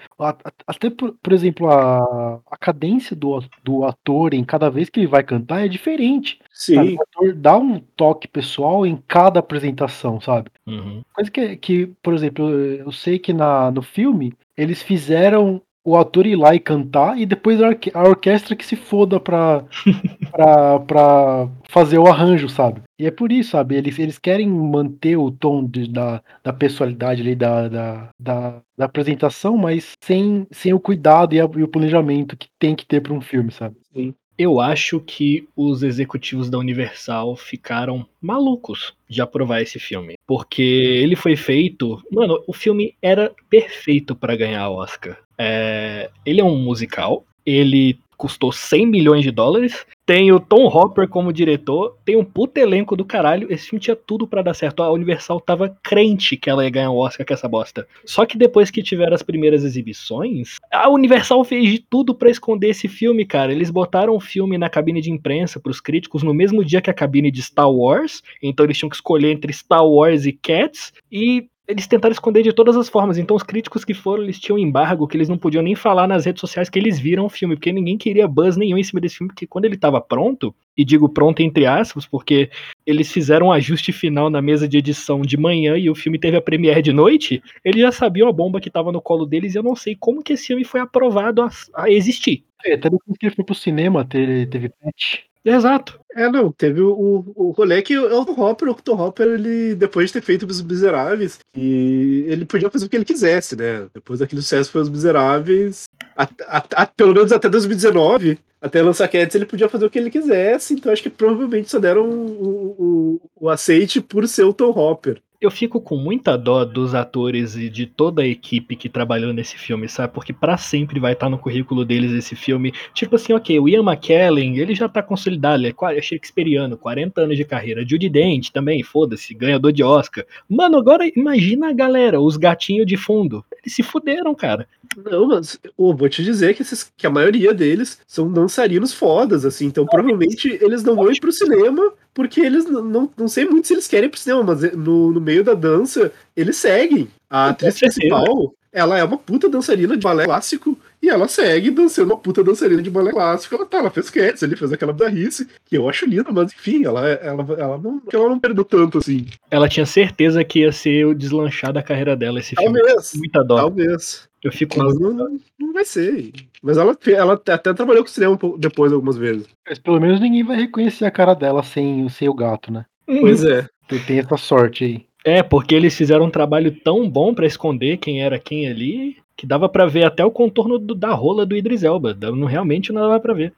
Até, 0.66 0.88
por, 0.90 1.16
por 1.20 1.32
exemplo, 1.32 1.68
a, 1.68 2.40
a 2.50 2.56
cadência 2.56 3.16
do, 3.16 3.42
do 3.64 3.84
ator 3.84 4.32
em 4.34 4.44
cada 4.44 4.70
vez 4.70 4.88
que 4.88 5.00
ele 5.00 5.06
vai 5.06 5.22
cantar 5.22 5.64
é 5.64 5.68
diferente. 5.68 6.38
Sabe? 6.52 6.90
Sim, 6.90 6.96
O 6.96 7.02
ator 7.02 7.34
dá 7.34 7.56
um 7.56 7.80
toque 7.80 8.28
pessoal 8.28 8.86
em 8.86 8.96
cada 9.08 9.40
apresentação, 9.40 10.20
sabe? 10.20 10.50
Uhum. 10.66 11.02
Coisa 11.12 11.30
que, 11.30 11.56
que 11.56 11.86
por 12.02 12.14
exemplo, 12.14 12.48
eu 12.48 12.70
eu 12.86 12.92
sei 12.92 13.18
que 13.18 13.32
na, 13.32 13.70
no 13.70 13.82
filme 13.82 14.32
eles 14.56 14.82
fizeram 14.82 15.60
o 15.84 15.96
ator 15.96 16.26
ir 16.26 16.37
lá 16.37 16.54
e 16.54 16.60
cantar 16.60 17.18
e 17.18 17.25
depois 17.26 17.60
a, 17.62 17.68
orque- 17.68 17.90
a 17.94 18.02
orquestra 18.02 18.54
que 18.56 18.64
se 18.66 18.76
foda 18.76 19.18
pra, 19.20 19.64
pra, 20.30 20.80
pra 20.80 21.49
fazer 21.68 21.99
o 21.99 22.06
arranjo, 22.06 22.49
sabe? 22.49 22.82
E 22.99 23.06
é 23.06 23.10
por 23.10 23.32
isso, 23.32 23.50
sabe? 23.52 23.76
Eles, 23.76 23.99
eles 23.99 24.18
querem 24.18 24.49
manter 24.49 25.16
o 25.16 25.30
tom 25.30 25.64
de- 25.66 25.90
da, 25.90 26.22
da 26.42 26.52
personalidade 26.52 27.22
ali 27.22 27.34
da, 27.34 27.68
da, 27.68 28.08
da, 28.18 28.62
da 28.76 28.84
apresentação, 28.84 29.56
mas 29.56 29.92
sem, 30.02 30.46
sem 30.50 30.72
o 30.75 30.80
cuidado 30.80 31.34
e, 31.34 31.40
a- 31.40 31.49
e 31.56 31.62
o 31.62 31.68
planejamento 31.68 32.37
que 32.37 32.49
tem 32.58 32.75
que 32.76 32.87
ter 32.87 33.00
pra 33.00 33.12
um 33.14 33.20
filme, 33.20 33.50
sabe? 33.50 33.76
sim. 33.92 34.14
Eu 34.42 34.59
acho 34.59 34.99
que 35.00 35.47
os 35.54 35.82
executivos 35.82 36.49
da 36.49 36.56
Universal 36.56 37.37
ficaram 37.37 38.06
malucos 38.18 38.94
de 39.06 39.20
aprovar 39.20 39.61
esse 39.61 39.78
filme. 39.78 40.14
Porque 40.26 40.62
ele 40.62 41.14
foi 41.14 41.37
feito. 41.37 42.02
Mano, 42.11 42.42
o 42.47 42.52
filme 42.54 42.94
era 43.02 43.30
perfeito 43.50 44.16
pra 44.16 44.35
ganhar 44.35 44.70
Oscar. 44.70 45.18
É, 45.37 46.09
ele 46.25 46.40
é 46.40 46.44
um 46.44 46.56
musical. 46.56 47.23
Ele 47.44 47.99
custou 48.20 48.52
100 48.52 48.86
milhões 48.86 49.22
de 49.22 49.30
dólares. 49.30 49.86
Tem 50.04 50.30
o 50.30 50.38
Tom 50.38 50.66
Hopper 50.66 51.08
como 51.08 51.32
diretor. 51.32 51.96
Tem 52.04 52.16
um 52.16 52.24
puto 52.24 52.60
elenco 52.60 52.94
do 52.94 53.02
caralho. 53.02 53.50
Esse 53.50 53.70
filme 53.70 53.80
tinha 53.80 53.96
tudo 53.96 54.26
pra 54.26 54.42
dar 54.42 54.52
certo. 54.52 54.82
A 54.82 54.92
Universal 54.92 55.40
tava 55.40 55.74
crente 55.82 56.36
que 56.36 56.50
ela 56.50 56.62
ia 56.62 56.68
ganhar 56.68 56.90
o 56.90 56.98
Oscar 56.98 57.26
com 57.26 57.32
essa 57.32 57.48
bosta. 57.48 57.88
Só 58.04 58.26
que 58.26 58.36
depois 58.36 58.70
que 58.70 58.82
tiveram 58.82 59.14
as 59.14 59.22
primeiras 59.22 59.64
exibições, 59.64 60.56
a 60.70 60.90
Universal 60.90 61.42
fez 61.44 61.70
de 61.70 61.78
tudo 61.78 62.14
pra 62.14 62.28
esconder 62.28 62.68
esse 62.68 62.88
filme, 62.88 63.24
cara. 63.24 63.52
Eles 63.52 63.70
botaram 63.70 64.14
o 64.14 64.20
filme 64.20 64.58
na 64.58 64.68
cabine 64.68 65.00
de 65.00 65.10
imprensa 65.10 65.58
pros 65.58 65.80
críticos 65.80 66.22
no 66.22 66.34
mesmo 66.34 66.62
dia 66.62 66.82
que 66.82 66.90
a 66.90 66.94
cabine 66.94 67.30
de 67.30 67.40
Star 67.40 67.72
Wars. 67.72 68.22
Então 68.42 68.66
eles 68.66 68.76
tinham 68.76 68.90
que 68.90 68.96
escolher 68.96 69.32
entre 69.32 69.50
Star 69.50 69.86
Wars 69.86 70.26
e 70.26 70.32
Cats. 70.32 70.92
E 71.10 71.48
eles 71.70 71.86
tentaram 71.86 72.12
esconder 72.12 72.42
de 72.42 72.52
todas 72.52 72.76
as 72.76 72.88
formas. 72.88 73.16
Então, 73.16 73.36
os 73.36 73.42
críticos 73.42 73.84
que 73.84 73.94
foram, 73.94 74.24
eles 74.24 74.38
tinham 74.38 74.58
embargo, 74.58 75.06
que 75.06 75.16
eles 75.16 75.28
não 75.28 75.38
podiam 75.38 75.62
nem 75.62 75.74
falar 75.74 76.08
nas 76.08 76.24
redes 76.24 76.40
sociais 76.40 76.68
que 76.68 76.78
eles 76.78 76.98
viram 76.98 77.26
o 77.26 77.28
filme, 77.28 77.54
porque 77.54 77.72
ninguém 77.72 77.96
queria 77.96 78.26
buzz 78.26 78.56
nenhum 78.56 78.76
em 78.76 78.82
cima 78.82 79.00
desse 79.00 79.18
filme, 79.18 79.28
porque 79.28 79.46
quando 79.46 79.66
ele 79.66 79.76
estava 79.76 80.00
pronto, 80.00 80.54
e 80.76 80.84
digo 80.84 81.08
pronto 81.08 81.40
entre 81.40 81.66
aspas, 81.66 82.04
porque 82.04 82.50
eles 82.84 83.12
fizeram 83.12 83.46
um 83.46 83.52
ajuste 83.52 83.92
final 83.92 84.28
na 84.28 84.42
mesa 84.42 84.68
de 84.68 84.78
edição 84.78 85.20
de 85.22 85.36
manhã 85.36 85.76
e 85.76 85.88
o 85.88 85.94
filme 85.94 86.18
teve 86.18 86.36
a 86.36 86.42
premiere 86.42 86.82
de 86.82 86.92
noite, 86.92 87.42
eles 87.64 87.80
já 87.80 87.92
sabiam 87.92 88.28
a 88.28 88.32
bomba 88.32 88.60
que 88.60 88.68
estava 88.68 88.90
no 88.90 89.00
colo 89.00 89.24
deles 89.24 89.54
e 89.54 89.58
eu 89.58 89.62
não 89.62 89.76
sei 89.76 89.96
como 89.98 90.22
que 90.22 90.32
esse 90.32 90.48
filme 90.48 90.64
foi 90.64 90.80
aprovado 90.80 91.42
a, 91.42 91.50
a 91.74 91.90
existir. 91.90 92.44
É, 92.64 92.74
até 92.74 92.90
depois 92.90 93.16
que 93.16 93.26
ele 93.26 93.34
foi 93.34 93.44
pro 93.44 93.54
cinema, 93.54 94.04
teve, 94.04 94.46
teve 94.46 94.68
patch. 94.68 95.29
Exato. 95.44 95.99
É, 96.14 96.28
não, 96.28 96.52
teve 96.52 96.80
o, 96.80 97.25
o 97.35 97.50
rolê 97.52 97.80
que 97.82 97.97
o 97.97 98.06
Elton 98.11 98.40
Hopper, 98.40 98.68
o 98.68 98.73
Elton 98.73 99.00
Hopper, 99.00 99.26
ele, 99.28 99.75
depois 99.75 100.09
de 100.09 100.14
ter 100.14 100.23
feito 100.23 100.44
Os 100.44 100.61
Miseráveis, 100.61 101.38
e 101.56 102.25
ele 102.26 102.44
podia 102.44 102.68
fazer 102.68 102.87
o 102.87 102.88
que 102.88 102.97
ele 102.97 103.04
quisesse, 103.04 103.56
né? 103.56 103.87
Depois 103.94 104.18
daquele 104.18 104.42
sucesso 104.42 104.70
foi 104.70 104.82
Os 104.82 104.90
Miseráveis, 104.90 105.85
a, 106.16 106.25
a, 106.47 106.64
a, 106.82 106.87
pelo 106.87 107.14
menos 107.14 107.32
até 107.32 107.49
2019, 107.49 108.38
até 108.61 108.82
lançar 108.82 109.09
Cats, 109.09 109.35
ele 109.35 109.47
podia 109.47 109.68
fazer 109.68 109.87
o 109.87 109.90
que 109.90 109.99
ele 109.99 110.11
quisesse, 110.11 110.75
então 110.75 110.92
acho 110.92 111.02
que 111.02 111.09
provavelmente 111.09 111.70
só 111.70 111.78
deram 111.78 112.11
o, 112.11 112.76
o, 112.78 113.20
o 113.47 113.49
aceite 113.49 114.00
por 114.00 114.28
ser 114.28 114.44
o 114.44 114.52
Tom 114.52 114.70
Hopper 114.70 115.23
eu 115.40 115.50
fico 115.50 115.80
com 115.80 115.97
muita 115.97 116.37
dó 116.37 116.66
dos 116.66 116.94
atores 116.94 117.56
e 117.56 117.70
de 117.70 117.87
toda 117.87 118.20
a 118.20 118.26
equipe 118.26 118.76
que 118.76 118.90
trabalhou 118.90 119.32
nesse 119.32 119.56
filme, 119.56 119.88
sabe? 119.88 120.12
Porque 120.12 120.35
para 120.35 120.59
sempre 120.59 121.00
vai 121.00 121.14
estar 121.14 121.30
no 121.30 121.38
currículo 121.38 121.82
deles 121.82 122.12
esse 122.12 122.37
filme. 122.37 122.75
Tipo 122.92 123.16
assim, 123.16 123.32
ok, 123.32 123.59
o 123.59 123.66
Ian 123.66 123.82
McKellen, 123.82 124.59
ele 124.59 124.75
já 124.75 124.87
tá 124.87 125.02
consolidado, 125.02 125.64
ele 125.64 125.75
é 125.80 126.02
shakespeariano, 126.02 126.76
40 126.76 127.23
anos 127.23 127.37
de 127.38 127.44
carreira. 127.47 127.87
Judy 127.88 128.11
Dent 128.11 128.50
também, 128.50 128.82
foda-se, 128.82 129.32
ganhador 129.32 129.73
de 129.73 129.82
Oscar. 129.82 130.26
Mano, 130.47 130.76
agora 130.76 131.11
imagina 131.16 131.70
a 131.70 131.73
galera, 131.73 132.20
os 132.20 132.37
gatinhos 132.37 132.87
de 132.87 132.99
fundo. 132.99 133.42
Eles 133.62 133.75
se 133.75 133.82
fuderam, 133.82 134.35
cara. 134.35 134.68
Não, 134.97 135.28
mas 135.28 135.59
oh, 135.76 135.94
vou 135.94 136.09
te 136.09 136.23
dizer 136.23 136.54
que, 136.54 136.62
esses, 136.62 136.90
que 136.97 137.06
a 137.06 137.11
maioria 137.11 137.54
deles 137.54 138.00
são 138.06 138.30
dançarinos 138.30 138.92
fodas, 138.92 139.44
assim, 139.44 139.66
então 139.66 139.87
provavelmente 139.87 140.59
eles 140.61 140.82
não 140.82 140.97
vão 140.97 141.11
ir 141.12 141.20
pro 141.20 141.32
cinema 141.32 141.92
porque 142.12 142.40
eles 142.40 142.64
não, 142.64 142.82
não, 142.82 143.11
não 143.16 143.28
sei 143.28 143.44
muito 143.44 143.68
se 143.68 143.75
eles 143.75 143.87
querem 143.87 144.09
ir 144.09 144.11
pro 144.11 144.18
cinema, 144.18 144.42
mas 144.42 144.73
no, 144.73 145.12
no 145.12 145.20
meio 145.20 145.44
da 145.44 145.54
dança 145.54 146.12
eles 146.37 146.56
seguem. 146.56 147.09
A 147.28 147.50
atriz 147.50 147.78
principal, 147.78 148.52
ela 148.73 148.99
é 148.99 149.04
uma 149.04 149.16
puta 149.16 149.49
dançarina 149.49 149.97
de 149.97 150.02
balé 150.02 150.25
clássico 150.25 150.76
e 151.02 151.09
ela 151.09 151.26
segue 151.28 151.71
dançando 151.71 152.12
uma 152.12 152.19
puta 152.19 152.45
dançarina 152.45 152.83
de 152.83 152.90
balé 152.90 153.11
clássico. 153.11 153.54
Ela 153.54 153.66
tá, 153.66 153.78
ela 153.78 153.90
fez 153.90 154.11
Cats, 154.11 154.42
ele 154.42 154.57
fez 154.57 154.73
aquela 154.73 154.92
bizarrice, 154.92 155.49
que 155.64 155.76
eu 155.76 155.88
acho 155.88 156.07
linda, 156.07 156.30
mas 156.30 156.52
enfim, 156.52 156.85
ela, 156.85 157.09
ela, 157.09 157.47
ela, 157.59 157.78
não, 157.78 158.02
ela 158.12 158.28
não 158.28 158.38
perdeu 158.38 158.64
tanto 158.64 158.99
assim. 158.99 159.26
Ela 159.50 159.69
tinha 159.69 159.87
certeza 159.87 160.45
que 160.45 160.61
ia 160.61 160.73
ser 160.73 161.07
o 161.07 161.14
deslanchar 161.14 161.73
da 161.73 161.83
carreira 161.83 162.14
dela 162.14 162.38
esse 162.38 162.54
talvez, 162.54 163.11
filme. 163.11 163.26
Muita 163.26 163.42
dó. 163.42 163.57
Talvez. 163.57 164.28
Eu 164.42 164.52
fico. 164.52 164.78
Mas 164.78 164.99
não, 164.99 165.38
não 165.59 165.73
vai 165.73 165.85
ser. 165.85 166.33
Mas 166.62 166.78
ela, 166.78 166.97
ela 167.07 167.35
até 167.35 167.73
trabalhou 167.75 168.02
com 168.02 168.09
o 168.09 168.12
cinema 168.12 168.38
depois 168.59 168.92
algumas 168.92 169.16
vezes. 169.16 169.47
Mas 169.69 169.78
pelo 169.78 170.00
menos 170.00 170.21
ninguém 170.21 170.45
vai 170.45 170.57
reconhecer 170.57 171.04
a 171.04 171.11
cara 171.11 171.35
dela 171.35 171.62
sem, 171.62 172.09
sem 172.09 172.28
o 172.28 172.35
gato, 172.35 172.73
né? 172.73 172.85
Pois 173.07 173.45
é. 173.45 173.66
Tem, 173.88 173.99
tem 173.99 174.19
essa 174.19 174.37
sorte 174.37 174.85
aí. 174.85 175.07
É, 175.25 175.42
porque 175.42 175.75
eles 175.75 175.95
fizeram 175.95 176.26
um 176.26 176.30
trabalho 176.30 176.75
tão 176.83 177.09
bom 177.09 177.35
para 177.35 177.47
esconder 177.47 177.99
quem 177.99 178.23
era 178.23 178.38
quem 178.38 178.69
ali, 178.69 179.19
que 179.40 179.47
dava 179.47 179.70
para 179.70 179.87
ver 179.87 180.04
até 180.04 180.23
o 180.23 180.30
contorno 180.30 180.78
do, 180.78 180.94
da 180.94 181.14
rola 181.14 181.47
do 181.47 181.56
Idris 181.56 181.82
Elba. 181.82 182.14
Não, 182.14 182.44
realmente 182.44 182.92
não 182.92 183.00
dava 183.00 183.18
para 183.18 183.32
ver. 183.32 183.54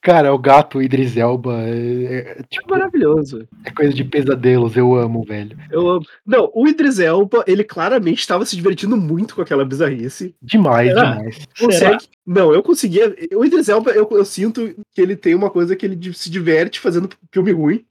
Cara, 0.00 0.32
o 0.32 0.38
gato 0.38 0.80
Idris 0.80 1.14
Elba 1.14 1.60
é, 1.60 2.38
é, 2.38 2.42
tipo, 2.48 2.74
é 2.74 2.78
maravilhoso. 2.78 3.46
É 3.66 3.70
coisa 3.70 3.92
de 3.92 4.02
pesadelos, 4.02 4.74
eu 4.74 4.94
amo, 4.94 5.24
velho. 5.24 5.58
Eu 5.70 5.86
amo. 5.90 6.06
Não, 6.24 6.50
o 6.54 6.66
Idris 6.66 6.98
Elba, 6.98 7.44
ele 7.46 7.62
claramente 7.62 8.20
estava 8.20 8.46
se 8.46 8.56
divertindo 8.56 8.96
muito 8.96 9.34
com 9.34 9.42
aquela 9.42 9.62
bizarrice. 9.62 10.34
Demais, 10.40 10.88
Será? 10.88 11.16
demais. 11.16 11.48
Consegue... 11.60 12.08
Não, 12.26 12.54
eu 12.54 12.62
conseguia. 12.62 13.14
O 13.34 13.44
Idris 13.44 13.68
Elba, 13.68 13.90
eu, 13.90 14.08
eu 14.10 14.24
sinto 14.24 14.74
que 14.94 15.02
ele 15.02 15.16
tem 15.16 15.34
uma 15.34 15.50
coisa 15.50 15.76
que 15.76 15.84
ele 15.84 16.14
se 16.14 16.30
diverte 16.30 16.80
fazendo 16.80 17.10
filme 17.30 17.52
ruim. 17.52 17.84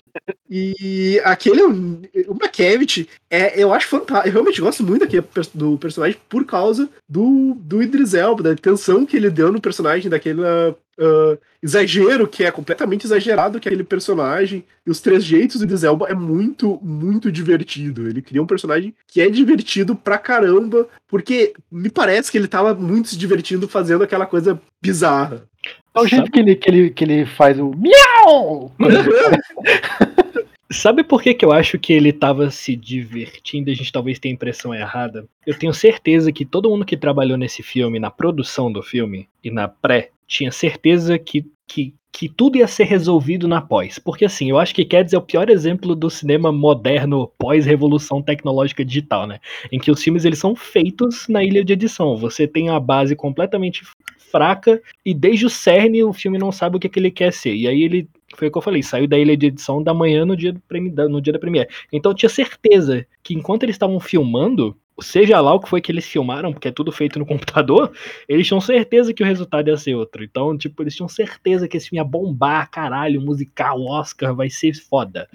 E 0.50 1.20
aquele, 1.24 1.64
o 1.64 2.36
Makevich, 2.40 3.08
é, 3.30 3.62
eu 3.62 3.74
acho 3.74 3.88
fantástico. 3.88 4.28
Eu 4.28 4.34
realmente 4.34 4.62
gosto 4.62 4.84
muito 4.84 5.02
daquele, 5.02 5.26
do 5.54 5.78
personagem 5.78 6.18
por 6.28 6.46
causa 6.46 6.90
do, 7.08 7.56
do 7.56 7.82
Idris 7.82 8.14
Elba, 8.14 8.44
da 8.44 8.56
tensão 8.56 9.06
que 9.06 9.16
ele 9.16 9.30
deu 9.30 9.52
no 9.52 9.62
personagem, 9.62 10.10
daquele 10.10 10.42
uh, 10.42 11.38
exagero 11.64 12.28
que 12.28 12.44
é 12.44 12.52
completamente 12.52 13.06
exagerado 13.06 13.60
que 13.60 13.68
é 13.68 13.72
aquele 13.72 13.84
personagem. 13.84 14.66
E 14.86 14.92
os 14.92 15.00
três 15.00 15.24
jeitos 15.24 15.60
do 15.60 15.64
Idris 15.64 15.84
Elba 15.84 16.08
é 16.10 16.14
muito, 16.14 16.80
muito 16.84 17.32
divertido. 17.32 18.08
Ele 18.08 18.22
cria 18.22 18.42
um 18.42 18.48
personagem 18.48 18.94
que 19.08 19.22
é 19.22 19.30
divertido 19.30 19.96
pra 19.96 20.18
caramba, 20.18 20.88
porque 21.08 21.54
me 21.72 21.90
parece 21.90 22.32
que 22.32 22.38
ele 22.38 22.48
tava 22.48 22.74
muito 22.74 23.10
se 23.10 23.18
divertindo 23.18 23.68
fazendo 23.68 24.04
aquela 24.04 24.26
coisa 24.26 24.62
bizarra. 24.82 25.50
É 25.94 26.00
o 26.00 26.08
jeito 26.08 26.32
que 26.32 26.40
ele, 26.40 26.56
que, 26.56 26.70
ele, 26.70 26.90
que 26.90 27.04
ele 27.04 27.26
faz 27.26 27.60
o 27.60 27.72
miau! 27.76 28.72
Sabe 30.72 31.04
por 31.04 31.22
que, 31.22 31.34
que 31.34 31.44
eu 31.44 31.52
acho 31.52 31.78
que 31.78 31.92
ele 31.92 32.14
tava 32.14 32.50
se 32.50 32.78
divertindo 32.78 33.70
e 33.70 33.74
a 33.74 33.76
gente 33.76 33.92
talvez 33.92 34.18
tenha 34.20 34.34
a 34.34 34.36
impressão 34.36 34.74
errada? 34.74 35.28
Eu 35.46 35.58
tenho 35.60 35.74
certeza 35.74 36.32
que 36.32 36.46
todo 36.46 36.70
mundo 36.70 36.86
que 36.86 36.96
trabalhou 36.96 37.38
nesse 37.38 37.62
filme, 37.62 38.00
na 38.00 38.10
produção 38.10 38.72
do 38.72 38.82
filme 38.82 39.28
e 39.44 39.52
na 39.52 39.68
pré, 39.68 40.12
tinha 40.26 40.50
certeza 40.50 41.20
que, 41.20 41.46
que, 41.68 41.94
que 42.10 42.30
tudo 42.30 42.58
ia 42.58 42.68
ser 42.68 42.86
resolvido 42.86 43.50
na 43.50 43.60
pós. 43.60 44.00
Porque 44.00 44.24
assim, 44.24 44.50
eu 44.50 44.58
acho 44.58 44.74
que 44.74 44.86
Cats 44.86 45.12
é 45.12 45.18
o 45.18 45.22
pior 45.22 45.50
exemplo 45.50 45.94
do 45.94 46.10
cinema 46.10 46.54
moderno 46.54 47.30
pós-revolução 47.38 48.22
tecnológica 48.22 48.86
digital, 48.86 49.28
né? 49.28 49.40
Em 49.74 49.78
que 49.78 49.92
os 49.92 50.02
filmes 50.02 50.24
eles 50.24 50.40
são 50.40 50.56
feitos 50.56 51.28
na 51.28 51.44
ilha 51.44 51.66
de 51.66 51.74
edição. 51.74 52.16
Você 52.16 52.48
tem 52.48 52.70
a 52.70 52.80
base 52.80 53.14
completamente 53.14 53.84
fraca 54.32 54.82
e 55.06 55.14
desde 55.14 55.46
o 55.46 55.50
cerne 55.50 56.04
o 56.04 56.14
filme 56.14 56.38
não 56.38 56.52
sabe 56.52 56.78
o 56.78 56.80
que, 56.80 56.90
que 56.90 57.00
ele 57.00 57.12
quer 57.12 57.34
ser. 57.34 57.54
E 57.54 57.68
aí 57.68 57.84
ele 57.84 58.08
foi 58.36 58.48
o 58.48 58.52
que 58.52 58.58
eu 58.58 58.62
falei, 58.62 58.82
saiu 58.82 59.08
da 59.08 59.18
ilha 59.18 59.36
de 59.36 59.48
edição 59.48 59.84
da 59.84 59.94
manhã 59.94 60.26
no 60.26 60.36
dia, 60.36 60.54
do, 60.54 61.10
no 61.10 61.22
dia 61.22 61.34
da 61.34 61.40
premiere. 61.40 61.70
Então 61.92 62.12
eu 62.12 62.16
tinha 62.16 62.30
certeza 62.30 63.06
que 63.22 63.34
enquanto 63.34 63.64
eles 63.64 63.76
estavam 63.76 64.00
filmando, 64.00 64.76
seja 65.00 65.40
lá 65.42 65.54
o 65.54 65.60
que 65.60 65.70
foi 65.70 65.82
que 65.82 65.92
eles 65.92 66.06
filmaram, 66.06 66.54
porque 66.54 66.68
é 66.68 66.72
tudo 66.72 66.92
feito 66.92 67.20
no 67.20 67.26
computador, 67.28 67.92
eles 68.28 68.48
tinham 68.48 68.62
certeza 68.62 69.14
que 69.14 69.24
o 69.24 69.26
resultado 69.26 69.68
ia 69.68 69.78
ser 69.78 69.96
outro. 69.96 70.24
Então, 70.24 70.58
tipo, 70.58 70.82
eles 70.82 70.96
tinham 70.96 71.10
certeza 71.10 71.68
que 71.68 71.78
esse 71.78 71.90
filme 71.90 72.00
ia 72.00 72.10
bombar, 72.10 72.70
caralho, 72.70 73.22
musical, 73.22 73.82
Oscar, 73.82 74.36
vai 74.36 74.50
ser 74.50 74.74
foda. 74.74 75.28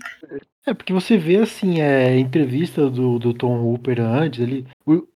É, 0.66 0.74
porque 0.74 0.92
você 0.92 1.16
vê, 1.16 1.36
assim, 1.36 1.80
é, 1.80 2.18
entrevista 2.18 2.90
do, 2.90 3.18
do 3.18 3.32
Tom 3.32 3.56
Hooper 3.60 4.00
antes, 4.00 4.40
ele, 4.40 4.66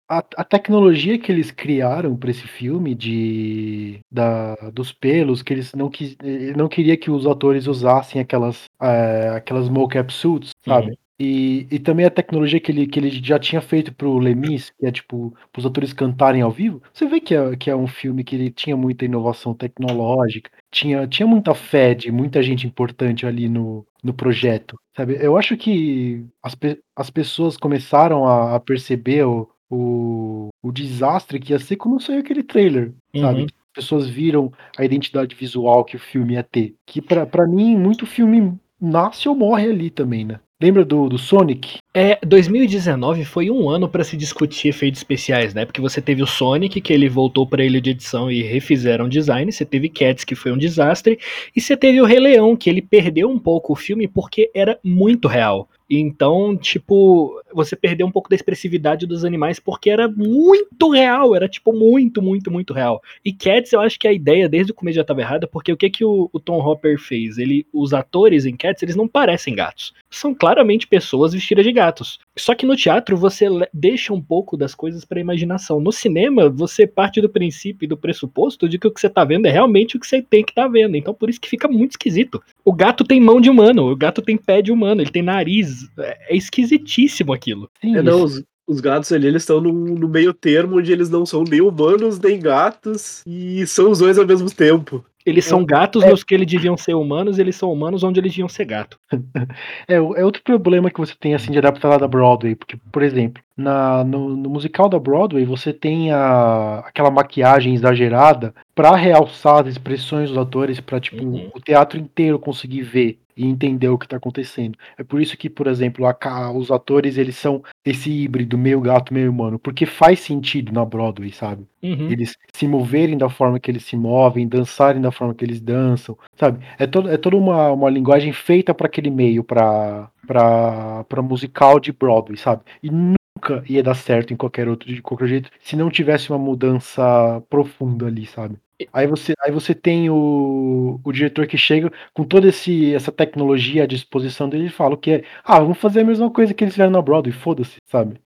a, 0.10 0.20
a, 0.38 0.44
tecnologia 0.44 1.18
que 1.18 1.32
eles 1.32 1.52
criaram 1.52 2.16
para 2.16 2.32
esse 2.32 2.48
filme 2.48 2.96
de 2.96 4.00
da, 4.12 4.56
dos 4.72 4.92
pelos 4.92 5.44
que 5.44 5.54
eles 5.54 5.74
não 5.74 5.90
quis 5.90 6.18
não 6.56 6.68
queria 6.68 6.96
que 6.96 7.12
os 7.12 7.26
atores 7.28 7.68
usassem 7.68 8.22
aquelas 8.22 8.66
é, 8.82 9.30
aquelas 9.36 9.70
mocap 9.70 10.12
suits 10.12 10.52
sabe 10.66 10.92
uhum. 10.92 10.96
e, 11.20 11.68
e 11.70 11.80
também 11.80 12.06
a 12.06 12.12
tecnologia 12.12 12.60
que 12.60 12.72
ele, 12.72 12.88
que 12.88 13.00
ele 13.00 13.10
já 13.10 13.38
tinha 13.38 13.60
feito 13.60 13.94
pro 13.94 14.18
Lemis 14.18 14.72
que 14.80 14.86
é 14.86 14.92
tipo 14.92 15.36
os 15.56 15.66
atores 15.66 15.92
cantarem 15.92 16.42
ao 16.42 16.52
vivo 16.52 16.82
você 16.94 17.06
vê 17.06 17.20
que 17.20 17.36
é, 17.36 17.56
que 17.58 17.70
é 17.70 17.76
um 17.76 17.88
filme 17.88 18.24
que 18.24 18.36
ele 18.36 18.50
tinha 18.50 18.78
muita 18.78 19.06
inovação 19.06 19.54
tecnológica 19.54 20.50
tinha, 20.72 21.06
tinha 21.06 21.28
muita 21.28 21.54
fé 21.54 21.94
de 21.94 22.12
muita 22.12 22.42
gente 22.42 22.66
importante 22.66 23.26
ali 23.26 23.50
no, 23.50 23.86
no 24.02 24.14
projeto 24.14 24.80
sabe 24.96 25.18
eu 25.20 25.38
acho 25.38 25.58
que 25.58 26.26
as, 26.42 26.56
as 26.96 27.10
pessoas 27.10 27.58
começaram 27.58 28.26
a, 28.26 28.56
a 28.56 28.60
perceber 28.60 29.26
o 29.26 29.50
o, 29.70 30.50
o 30.64 30.72
desastre 30.72 31.40
que 31.40 31.54
ia 31.54 31.60
ser 31.60 31.76
quando 31.76 32.02
saiu 32.02 32.20
aquele 32.20 32.44
trailer, 32.44 32.94
uhum. 33.14 33.22
sabe? 33.22 33.44
As 33.44 33.84
pessoas 33.84 34.08
viram 34.08 34.52
a 34.78 34.84
identidade 34.84 35.36
visual 35.36 35.86
que 35.86 35.96
o 35.96 36.00
filme 36.00 36.34
ia 36.34 36.44
ter. 36.44 36.76
Que 36.86 37.02
para 37.02 37.48
mim, 37.48 37.76
muito 37.76 38.06
filme 38.06 38.58
nasce 38.80 39.28
ou 39.28 39.36
morre 39.36 39.70
ali 39.70 39.90
também, 39.90 40.26
né? 40.26 40.40
Lembra 40.60 40.84
do, 40.84 41.08
do 41.08 41.20
Sonic? 41.20 41.78
É, 41.94 42.18
2019 42.26 43.24
foi 43.26 43.52
um 43.52 43.70
ano 43.70 43.88
para 43.88 44.04
se 44.04 44.18
discutir 44.18 44.70
efeitos 44.70 45.00
especiais, 45.00 45.54
né? 45.54 45.66
Porque 45.66 45.80
você 45.80 46.02
teve 46.02 46.24
o 46.24 46.28
Sonic, 46.28 46.82
que 46.82 46.92
ele 46.92 47.08
voltou 47.08 47.46
para 47.46 47.64
ele 47.64 47.80
de 47.80 47.92
edição 47.92 48.32
e 48.32 48.42
refizeram 48.42 49.06
o 49.06 49.10
design, 49.10 49.52
você 49.52 49.64
teve 49.64 49.88
Cats, 49.88 50.24
que 50.24 50.34
foi 50.34 50.52
um 50.52 50.58
desastre, 50.58 51.20
e 51.56 51.62
você 51.62 51.78
teve 51.78 52.02
o 52.02 52.06
Rei 52.06 52.20
Leão, 52.20 52.56
que 52.56 52.72
ele 52.72 52.82
perdeu 52.82 53.30
um 53.30 53.38
pouco 53.38 53.74
o 53.74 53.76
filme 53.76 54.08
porque 54.08 54.50
era 54.52 54.80
muito 54.84 55.28
real. 55.28 55.70
Então, 55.90 56.58
tipo, 56.58 57.42
você 57.54 57.76
perdeu 57.76 58.06
um 58.06 58.12
pouco 58.12 58.30
da 58.30 58.36
expressividade 58.36 59.06
dos 59.06 59.24
animais 59.24 59.60
porque 59.60 59.90
era 59.90 60.08
muito 60.08 60.90
real, 60.90 61.36
era 61.36 61.48
tipo 61.48 61.72
muito, 61.72 62.22
muito, 62.22 62.52
muito 62.52 62.74
real. 62.74 63.02
E 63.24 63.32
Cats, 63.32 63.72
eu 63.72 63.80
acho 63.80 63.98
que 63.98 64.08
a 64.08 64.14
ideia 64.14 64.50
desde 64.50 64.72
o 64.72 64.76
começo 64.76 64.96
já 64.96 65.02
estava 65.02 65.22
errada, 65.22 65.48
porque 65.48 65.72
o 65.72 65.78
que 65.78 65.90
que 65.90 66.04
o, 66.04 66.30
o, 66.34 66.40
Tom 66.40 66.60
Hopper 66.60 67.00
fez? 67.00 67.38
Ele, 67.38 67.66
os 67.74 67.94
atores 67.94 68.46
em 68.46 68.56
Cats, 68.56 68.84
eles 68.84 68.96
não 68.96 69.08
parecem 69.08 69.56
gatos. 69.56 69.94
São 70.10 70.34
claramente 70.34 70.88
pessoas 70.88 71.34
vestidas 71.34 71.66
de 71.66 71.72
gatos. 71.72 72.20
Só 72.38 72.54
que 72.54 72.66
no 72.66 72.76
teatro 72.76 73.16
você 73.16 73.48
deixa 73.74 74.14
um 74.14 74.22
pouco 74.22 74.58
das 74.58 74.76
coisas 74.76 75.06
para 75.06 75.20
imaginação. 75.20 75.80
No 75.80 75.92
cinema, 75.92 76.50
você 76.50 76.86
parte 76.86 77.22
do 77.22 77.30
princípio 77.30 77.86
e 77.86 77.88
do 77.88 77.98
pressuposto 77.98 78.68
de 78.68 78.78
que 78.78 78.88
o 78.88 78.92
que 78.92 79.00
você 79.00 79.10
tá 79.10 79.24
vendo 79.24 79.46
é 79.46 79.52
realmente 79.52 79.98
o 79.98 80.00
que 80.00 80.08
você 80.08 80.22
tem 80.22 80.44
que 80.44 80.52
estar 80.52 80.64
tá 80.64 80.68
vendo. 80.68 80.96
Então 80.96 81.14
por 81.14 81.30
isso 81.30 81.42
que 81.42 81.50
fica 81.50 81.68
muito 81.68 81.92
esquisito. 81.92 82.42
O 82.64 82.74
gato 82.74 83.04
tem 83.04 83.20
mão 83.20 83.40
de 83.40 83.50
humano, 83.50 83.92
o 83.92 83.96
gato 83.96 84.22
tem 84.22 84.38
pé 84.38 84.62
de 84.62 84.72
humano, 84.72 85.02
ele 85.02 85.12
tem 85.12 85.22
nariz, 85.22 85.77
mas 85.96 86.06
é, 86.06 86.18
é 86.30 86.36
esquisitíssimo 86.36 87.34
aquilo. 87.34 87.70
Sim, 87.82 87.98
é, 87.98 88.02
não, 88.02 88.24
os, 88.24 88.44
os 88.68 88.80
gatos 88.82 89.12
ali, 89.12 89.28
eles 89.28 89.44
estão 89.44 89.62
no, 89.62 89.72
no, 89.72 90.10
meio 90.10 90.34
termo 90.34 90.78
onde 90.78 90.92
eles 90.92 91.10
não 91.10 91.26
são 91.26 91.44
nem 91.44 91.62
humanos 91.62 92.20
nem 92.20 92.40
gatos 92.40 93.24
e 93.26 93.66
são 93.66 93.92
os 93.92 94.00
dois 94.00 94.18
ao 94.18 94.26
mesmo 94.26 94.50
tempo. 94.50 95.04
Eles 95.28 95.44
são 95.44 95.66
gatos 95.66 96.04
é. 96.04 96.10
nos 96.10 96.24
que 96.24 96.34
eles 96.34 96.48
deviam 96.48 96.78
ser 96.78 96.94
humanos, 96.94 97.38
e 97.38 97.42
eles 97.42 97.58
são 97.58 97.70
humanos 97.70 98.02
onde 98.02 98.18
eles 98.18 98.32
deviam 98.32 98.48
ser 98.48 98.64
gato. 98.64 98.98
é, 99.86 99.96
é 99.96 100.00
outro 100.00 100.42
problema 100.42 100.90
que 100.90 101.00
você 101.00 101.14
tem 101.20 101.36
assim 101.36 101.52
de 101.52 101.58
adaptar 101.58 101.90
lá 101.90 101.98
da 101.98 102.08
Broadway, 102.08 102.56
porque, 102.56 102.78
por 102.90 103.04
exemplo, 103.04 103.44
na, 103.56 104.06
no, 104.06 104.38
no 104.38 104.50
musical 104.50 104.88
da 104.88 104.98
Broadway 104.98 105.44
você 105.44 105.74
tem 105.74 106.14
a, 106.14 106.80
aquela 106.80 107.12
maquiagem 107.12 107.74
exagerada 107.74 108.56
para 108.74 108.96
realçar 108.96 109.64
as 109.64 109.68
expressões 109.68 110.30
dos 110.30 110.38
atores, 110.38 110.80
para 110.80 110.98
tipo 110.98 111.22
uhum. 111.22 111.52
o 111.54 111.60
teatro 111.60 112.00
inteiro 112.00 112.40
conseguir 112.40 112.84
ver 112.84 113.20
e 113.38 113.46
entender 113.46 113.88
o 113.90 113.98
que 113.98 114.06
está 114.06 114.18
acontecendo. 114.18 114.78
É 114.98 115.04
por 115.04 115.22
isso 115.22 115.38
que, 115.38 115.50
por 115.50 115.68
exemplo, 115.68 116.06
a, 116.06 116.52
os 116.52 116.72
atores 116.72 117.18
eles 117.18 117.36
são 117.36 117.64
esse 117.86 118.12
híbrido 118.12 118.58
meio 118.58 118.82
gato, 118.82 119.14
meio 119.14 119.32
humano, 119.32 119.60
porque 119.60 119.86
faz 119.86 120.20
sentido 120.20 120.74
na 120.74 120.84
Broadway, 120.84 121.32
sabe? 121.32 121.66
Uhum. 121.84 122.10
Eles 122.10 122.36
se 122.54 122.68
moverem 122.68 123.18
da 123.18 123.30
forma 123.30 123.60
que 123.60 123.70
eles 123.70 123.86
se 123.86 123.96
movem, 123.96 124.48
dançarem 124.48 125.02
da 125.02 125.12
forma 125.12 125.36
que 125.36 125.46
eles 125.46 125.62
dançam, 125.62 126.18
sabe? 126.36 126.66
É, 126.80 126.88
todo, 126.88 127.10
é 127.10 127.18
toda 127.18 127.38
uma, 127.38 127.72
uma 127.72 127.90
linguagem 127.90 128.34
feita 128.34 128.74
para 128.74 128.88
aquele 128.88 129.12
meio, 129.12 129.44
para 129.44 130.10
para 130.28 131.22
musical 131.22 131.80
de 131.80 131.94
Broadway, 131.94 132.38
sabe? 132.38 132.64
E 132.84 132.90
nunca 132.92 133.64
ia 133.68 133.82
dar 133.82 133.96
certo 133.96 134.34
em 134.34 134.38
qualquer 134.38 134.68
outro 134.68 134.94
de 134.94 135.02
qualquer 135.02 135.28
jeito 135.28 135.50
se 135.62 135.76
não 135.78 135.90
tivesse 135.90 136.30
uma 136.30 136.38
mudança 136.38 137.42
profunda 137.50 138.08
ali, 138.08 138.26
sabe? 138.26 138.58
Aí 138.94 139.08
você, 139.08 139.34
aí 139.40 139.52
você 139.52 139.74
tem 139.74 140.10
o, 140.10 141.00
o 141.04 141.12
diretor 141.12 141.48
que 141.48 141.58
chega 141.58 141.92
com 142.14 142.24
toda 142.24 142.48
esse, 142.48 142.94
essa 142.94 143.12
tecnologia 143.12 143.84
à 143.84 143.88
disposição 143.88 144.48
dele 144.48 144.68
e 144.68 144.70
fala 144.70 144.96
que 144.96 145.12
é, 145.12 145.24
ah, 145.44 145.60
vamos 145.60 145.80
fazer 145.80 146.02
a 146.02 146.06
mesma 146.06 146.30
coisa 146.30 146.54
que 146.54 146.64
eles 146.64 146.74
fizeram 146.74 146.92
na 146.92 147.02
Broadway, 147.02 147.34
foda-se, 147.34 147.78
sabe? 147.90 148.20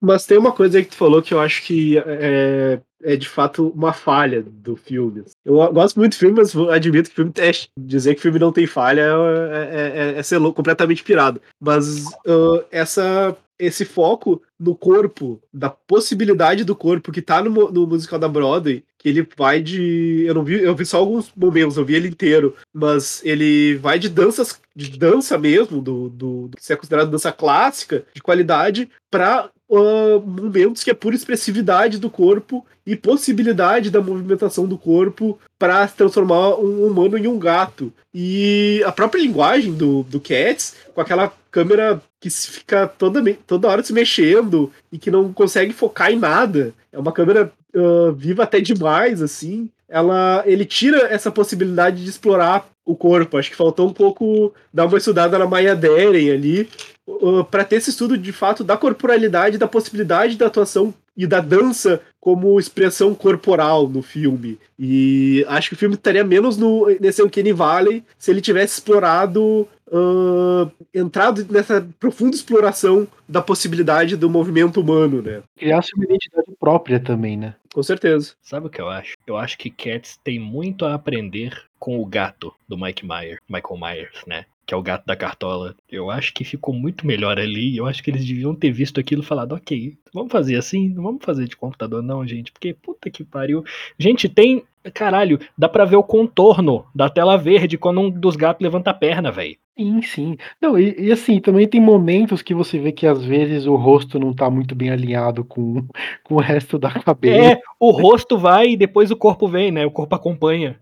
Mas 0.00 0.26
tem 0.26 0.38
uma 0.38 0.52
coisa 0.52 0.78
aí 0.78 0.84
que 0.84 0.90
tu 0.90 0.96
falou 0.96 1.20
que 1.20 1.34
eu 1.34 1.40
acho 1.40 1.62
que 1.64 1.98
é, 1.98 2.80
é 3.02 3.16
de 3.16 3.28
fato 3.28 3.68
uma 3.74 3.92
falha 3.92 4.42
do 4.42 4.76
filme. 4.76 5.24
Eu 5.44 5.56
gosto 5.72 5.98
muito 5.98 6.12
do 6.12 6.18
filme, 6.18 6.36
mas 6.36 6.54
admito 6.56 7.08
que 7.08 7.14
o 7.14 7.16
filme 7.16 7.32
teste. 7.32 7.68
Dizer 7.78 8.14
que 8.14 8.20
o 8.20 8.22
filme 8.22 8.38
não 8.38 8.52
tem 8.52 8.66
falha 8.66 9.02
é, 9.02 9.56
é, 9.56 10.14
é, 10.14 10.18
é 10.18 10.22
ser 10.22 10.40
completamente 10.52 11.02
pirado. 11.02 11.40
Mas 11.60 12.04
uh, 12.26 12.64
essa 12.70 13.36
esse 13.58 13.84
foco 13.84 14.42
no 14.58 14.74
corpo, 14.74 15.40
da 15.52 15.70
possibilidade 15.70 16.64
do 16.64 16.76
corpo 16.76 17.12
que 17.12 17.22
tá 17.22 17.42
no, 17.42 17.70
no 17.70 17.86
musical 17.86 18.18
da 18.18 18.28
Broadway, 18.28 18.84
que 19.06 19.10
ele 19.10 19.28
vai 19.36 19.62
de. 19.62 20.24
Eu 20.26 20.34
não 20.34 20.42
vi, 20.42 20.60
eu 20.60 20.74
vi 20.74 20.84
só 20.84 20.98
alguns 20.98 21.30
momentos, 21.36 21.76
eu 21.76 21.84
vi 21.84 21.94
ele 21.94 22.08
inteiro, 22.08 22.56
mas 22.74 23.22
ele 23.24 23.76
vai 23.76 24.00
de 24.00 24.08
danças, 24.08 24.60
de 24.74 24.98
dança 24.98 25.38
mesmo, 25.38 25.80
do, 25.80 26.08
do, 26.08 26.48
do 26.48 26.56
que 26.56 26.72
é 26.72 26.74
considerado 26.74 27.10
dança 27.10 27.30
clássica, 27.30 28.04
de 28.12 28.20
qualidade, 28.20 28.88
para 29.08 29.48
uh, 29.70 30.20
momentos 30.20 30.82
que 30.82 30.90
é 30.90 30.94
pura 30.94 31.14
expressividade 31.14 31.98
do 31.98 32.10
corpo 32.10 32.66
e 32.84 32.96
possibilidade 32.96 33.90
da 33.90 34.00
movimentação 34.00 34.66
do 34.66 34.76
corpo 34.76 35.38
para 35.56 35.86
transformar 35.86 36.56
um 36.56 36.84
humano 36.84 37.16
em 37.16 37.28
um 37.28 37.38
gato. 37.38 37.92
E 38.12 38.82
a 38.84 38.90
própria 38.90 39.20
linguagem 39.20 39.72
do, 39.72 40.02
do 40.02 40.18
Cats, 40.18 40.74
com 40.92 41.00
aquela 41.00 41.32
câmera 41.52 42.02
que 42.20 42.28
fica 42.28 42.88
toda, 42.88 43.22
toda 43.46 43.68
hora 43.68 43.84
se 43.84 43.92
mexendo 43.92 44.72
e 44.90 44.98
que 44.98 45.12
não 45.12 45.32
consegue 45.32 45.72
focar 45.72 46.10
em 46.10 46.18
nada. 46.18 46.74
É 46.92 46.98
uma 46.98 47.12
câmera 47.12 47.52
uh, 47.76 48.12
viva 48.12 48.42
até 48.42 48.60
demais, 48.60 49.22
assim. 49.22 49.68
Ela, 49.88 50.42
ele 50.46 50.64
tira 50.64 51.08
essa 51.12 51.30
possibilidade 51.30 52.02
de 52.02 52.10
explorar 52.10 52.68
o 52.84 52.96
corpo. 52.96 53.36
Acho 53.36 53.50
que 53.50 53.56
faltou 53.56 53.88
um 53.88 53.92
pouco 53.92 54.52
dar 54.72 54.86
uma 54.86 54.98
estudada 54.98 55.38
na 55.38 55.46
Maya 55.46 55.76
Deren 55.76 56.30
ali, 56.30 56.68
uh, 57.06 57.44
para 57.44 57.64
ter 57.64 57.76
esse 57.76 57.90
estudo 57.90 58.16
de 58.16 58.32
fato 58.32 58.64
da 58.64 58.76
corporalidade, 58.76 59.58
da 59.58 59.68
possibilidade 59.68 60.36
da 60.36 60.46
atuação 60.46 60.92
e 61.16 61.26
da 61.26 61.40
dança 61.40 62.00
como 62.26 62.58
expressão 62.58 63.14
corporal 63.14 63.88
no 63.88 64.02
filme. 64.02 64.58
E 64.76 65.46
acho 65.46 65.68
que 65.68 65.74
o 65.76 65.78
filme 65.78 65.94
estaria 65.94 66.24
menos 66.24 66.56
no, 66.56 66.88
nesse 66.98 67.22
Uncanny 67.22 67.52
Valley 67.52 68.02
se 68.18 68.32
ele 68.32 68.40
tivesse 68.40 68.80
explorado 68.80 69.68
uh, 69.86 70.68
entrado 70.92 71.46
nessa 71.48 71.86
profunda 72.00 72.34
exploração 72.34 73.06
da 73.28 73.40
possibilidade 73.40 74.16
do 74.16 74.28
movimento 74.28 74.80
humano, 74.80 75.22
né? 75.22 75.40
Criasse 75.56 75.92
uma 75.94 76.04
identidade 76.04 76.50
própria 76.58 76.98
também, 76.98 77.36
né? 77.36 77.54
Com 77.72 77.84
certeza. 77.84 78.34
Sabe 78.42 78.66
o 78.66 78.70
que 78.70 78.80
eu 78.80 78.88
acho? 78.88 79.14
Eu 79.24 79.36
acho 79.36 79.56
que 79.56 79.70
Cats 79.70 80.18
tem 80.24 80.40
muito 80.40 80.84
a 80.84 80.94
aprender 80.94 81.56
com 81.78 82.00
o 82.00 82.04
gato 82.04 82.52
do 82.66 82.76
Mike 82.76 83.06
Myers, 83.06 83.38
Michael 83.48 83.78
Myers, 83.80 84.24
né? 84.26 84.46
Que 84.66 84.74
é 84.74 84.76
o 84.76 84.82
gato 84.82 85.06
da 85.06 85.14
cartola. 85.14 85.76
Eu 85.88 86.10
acho 86.10 86.34
que 86.34 86.44
ficou 86.44 86.74
muito 86.74 87.06
melhor 87.06 87.38
ali. 87.38 87.76
Eu 87.76 87.86
acho 87.86 88.02
que 88.02 88.10
eles 88.10 88.24
deviam 88.24 88.54
ter 88.54 88.72
visto 88.72 88.98
aquilo 88.98 89.22
e 89.22 89.24
falado, 89.24 89.54
ok, 89.54 89.96
vamos 90.12 90.32
fazer 90.32 90.56
assim, 90.56 90.88
não 90.88 91.02
vamos 91.02 91.24
fazer 91.24 91.46
de 91.46 91.56
computador, 91.56 92.02
não, 92.02 92.26
gente. 92.26 92.50
Porque 92.52 92.74
puta 92.74 93.10
que 93.10 93.24
pariu. 93.24 93.64
Gente, 93.98 94.28
tem. 94.28 94.64
Caralho, 94.94 95.40
dá 95.58 95.68
pra 95.68 95.84
ver 95.84 95.96
o 95.96 96.02
contorno 96.02 96.86
da 96.94 97.08
tela 97.08 97.36
verde 97.36 97.76
quando 97.76 98.00
um 98.00 98.10
dos 98.10 98.36
gatos 98.36 98.62
levanta 98.62 98.90
a 98.90 98.94
perna, 98.94 99.32
velho. 99.32 99.56
Sim, 99.78 100.00
sim. 100.00 100.36
Não, 100.60 100.78
e, 100.78 100.94
e, 100.98 101.12
assim, 101.12 101.38
também 101.38 101.68
tem 101.68 101.80
momentos 101.80 102.40
que 102.40 102.54
você 102.54 102.78
vê 102.78 102.92
que 102.92 103.06
às 103.06 103.22
vezes 103.22 103.66
o 103.66 103.76
rosto 103.76 104.18
não 104.18 104.32
tá 104.32 104.48
muito 104.48 104.74
bem 104.74 104.90
alinhado 104.90 105.44
com, 105.44 105.86
com 106.24 106.36
o 106.36 106.40
resto 106.40 106.78
da 106.78 106.90
cabeça. 106.90 107.52
É, 107.52 107.60
o 107.78 107.90
rosto 107.90 108.38
vai 108.38 108.70
e 108.70 108.76
depois 108.76 109.10
o 109.10 109.16
corpo 109.16 109.46
vem, 109.46 109.70
né? 109.70 109.84
O 109.84 109.90
corpo 109.90 110.14
acompanha. 110.14 110.80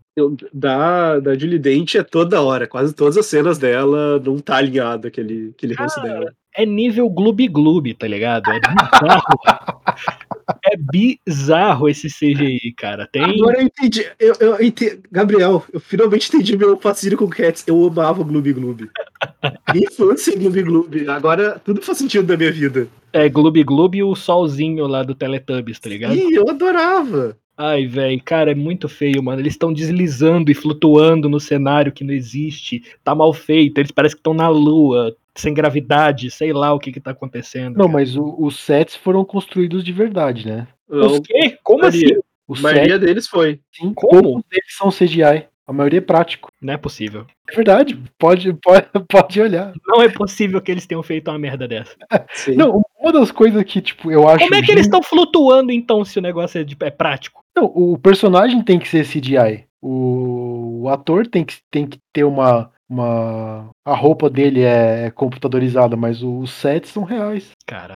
Da, 0.53 1.19
da 1.19 1.37
Julie 1.37 1.59
Dent 1.59 1.97
é 1.97 2.03
toda 2.05 2.41
hora, 2.41 2.69
quase 2.69 2.95
todas 2.95 3.17
as 3.17 3.27
cenas 3.27 3.59
dela 3.59 4.21
não 4.21 4.39
tá 4.39 4.57
alinhado 4.57 5.09
aquele, 5.09 5.53
aquele 5.57 5.75
rosto 5.75 6.01
dela. 6.01 6.33
É 6.57 6.65
nível 6.65 7.11
Gloob 7.11 7.49
Gloob, 7.49 7.95
tá 7.95 8.07
ligado? 8.07 8.49
É 8.49 8.61
bizarro. 8.61 9.41
é 10.65 10.77
bizarro 10.77 11.89
esse 11.89 12.07
CGI, 12.09 12.73
cara. 12.77 13.09
Tem... 13.11 13.25
Agora 13.25 13.59
eu 13.59 13.63
entendi. 13.63 14.09
Eu, 14.21 14.35
eu 14.39 14.63
entendi. 14.63 15.01
Gabriel, 15.11 15.65
eu 15.73 15.81
finalmente 15.81 16.29
entendi 16.29 16.57
meu 16.57 16.77
fascínio 16.77 17.19
com 17.19 17.29
Cats. 17.29 17.65
Eu 17.67 17.85
amava 17.85 18.23
Gloob 18.23 18.53
Gloob. 18.53 18.89
Minha 19.75 19.89
infância 19.91 20.33
em 20.33 20.39
Gloob 20.39 20.63
Gloob. 20.63 21.09
Agora 21.09 21.59
tudo 21.59 21.83
faz 21.83 21.99
sentido 21.99 22.31
na 22.31 22.37
minha 22.37 22.53
vida. 22.53 22.87
É, 23.13 23.29
Gloob 23.29 23.65
Gloob 23.65 23.99
e 23.99 24.05
o 24.05 24.15
solzinho 24.15 24.87
lá 24.87 25.03
do 25.03 25.15
Teletubbies, 25.15 25.81
tá 25.81 25.89
ligado? 25.89 26.15
Sim, 26.15 26.35
eu 26.35 26.49
adorava. 26.49 27.37
Ai, 27.57 27.87
velho, 27.87 28.21
cara, 28.25 28.51
é 28.51 28.55
muito 28.55 28.89
feio, 28.89 29.23
mano. 29.23 29.41
Eles 29.41 29.55
estão 29.55 29.73
deslizando 29.73 30.51
e 30.51 30.55
flutuando 30.55 31.29
no 31.29 31.39
cenário 31.39 31.93
que 31.93 32.03
não 32.03 32.13
existe. 32.13 32.83
Tá 33.03 33.15
mal 33.15 33.33
feito. 33.33 33.79
Eles 33.79 33.93
parecem 33.93 34.17
que 34.17 34.21
estão 34.21 34.35
na 34.35 34.49
lua, 34.49 35.17
sem 35.35 35.55
gravidade, 35.55 36.31
sei 36.31 36.53
lá 36.53 36.73
o 36.73 36.81
que 36.81 36.91
que 36.91 37.01
tá 37.01 37.13
acontecendo. 37.13 37.77
Não, 37.77 37.87
cara. 37.87 37.99
mas 37.99 38.17
o, 38.17 38.37
os 38.39 38.59
sets 38.59 38.97
foram 38.97 39.25
construídos 39.25 39.85
de 39.85 39.93
verdade, 39.93 40.47
né? 40.47 40.67
Os 40.89 41.21
quê? 41.21 41.57
Como 41.63 41.85
assim? 41.85 42.07
A 42.49 42.61
maioria 42.61 42.99
deles 42.99 43.27
foi. 43.27 43.61
Sim, 43.73 43.93
como? 43.95 44.23
Todos 44.23 44.45
eles 44.53 44.77
são 44.77 44.91
CGI. 44.91 45.49
A 45.67 45.73
maioria 45.73 45.99
é 45.99 46.03
prático. 46.03 46.51
Não 46.61 46.75
é 46.75 46.77
possível. 46.77 47.27
É 47.51 47.55
verdade, 47.55 47.99
pode, 48.19 48.53
pode, 48.63 48.87
pode 49.09 49.41
olhar. 49.41 49.73
Não 49.87 50.03
é 50.03 50.09
possível 50.11 50.61
que 50.61 50.71
eles 50.71 50.87
tenham 50.87 51.03
feito 51.03 51.31
uma 51.31 51.39
merda 51.39 51.67
dessa. 51.67 51.97
Sim. 52.35 52.57
Não, 52.57 52.83
uma 53.01 53.13
das 53.13 53.31
coisas 53.31 53.63
que, 53.65 53.81
tipo, 53.81 54.11
eu 54.11 54.29
acho. 54.29 54.45
Como 54.45 54.55
é 54.55 54.63
que 54.63 54.71
eles 54.71 54.85
estão 54.85 55.03
flutuando 55.03 55.73
então 55.73 56.05
se 56.05 56.19
o 56.19 56.23
negócio 56.23 56.61
é, 56.61 56.65
de, 56.65 56.77
é 56.81 56.91
prático? 56.91 57.44
Não, 57.57 57.67
o 57.67 57.99
personagem 57.99 58.63
tem 58.63 58.79
que 58.79 58.89
ser 58.89 59.07
CGI. 59.07 59.67
O, 59.81 60.83
o 60.83 60.89
ator 60.89 61.27
tem 61.27 61.45
que, 61.45 61.57
tem 61.71 61.87
que 61.87 61.99
ter 62.13 62.25
uma, 62.25 62.71
uma. 62.89 63.71
A 63.85 63.95
roupa 63.95 64.31
dele 64.31 64.63
é, 64.63 65.07
é 65.07 65.11
computadorizada, 65.11 65.97
mas 65.97 66.23
os 66.23 66.51
sets 66.51 66.91
são 66.91 67.05
reais. 67.05 67.51
Cara. 67.67 67.95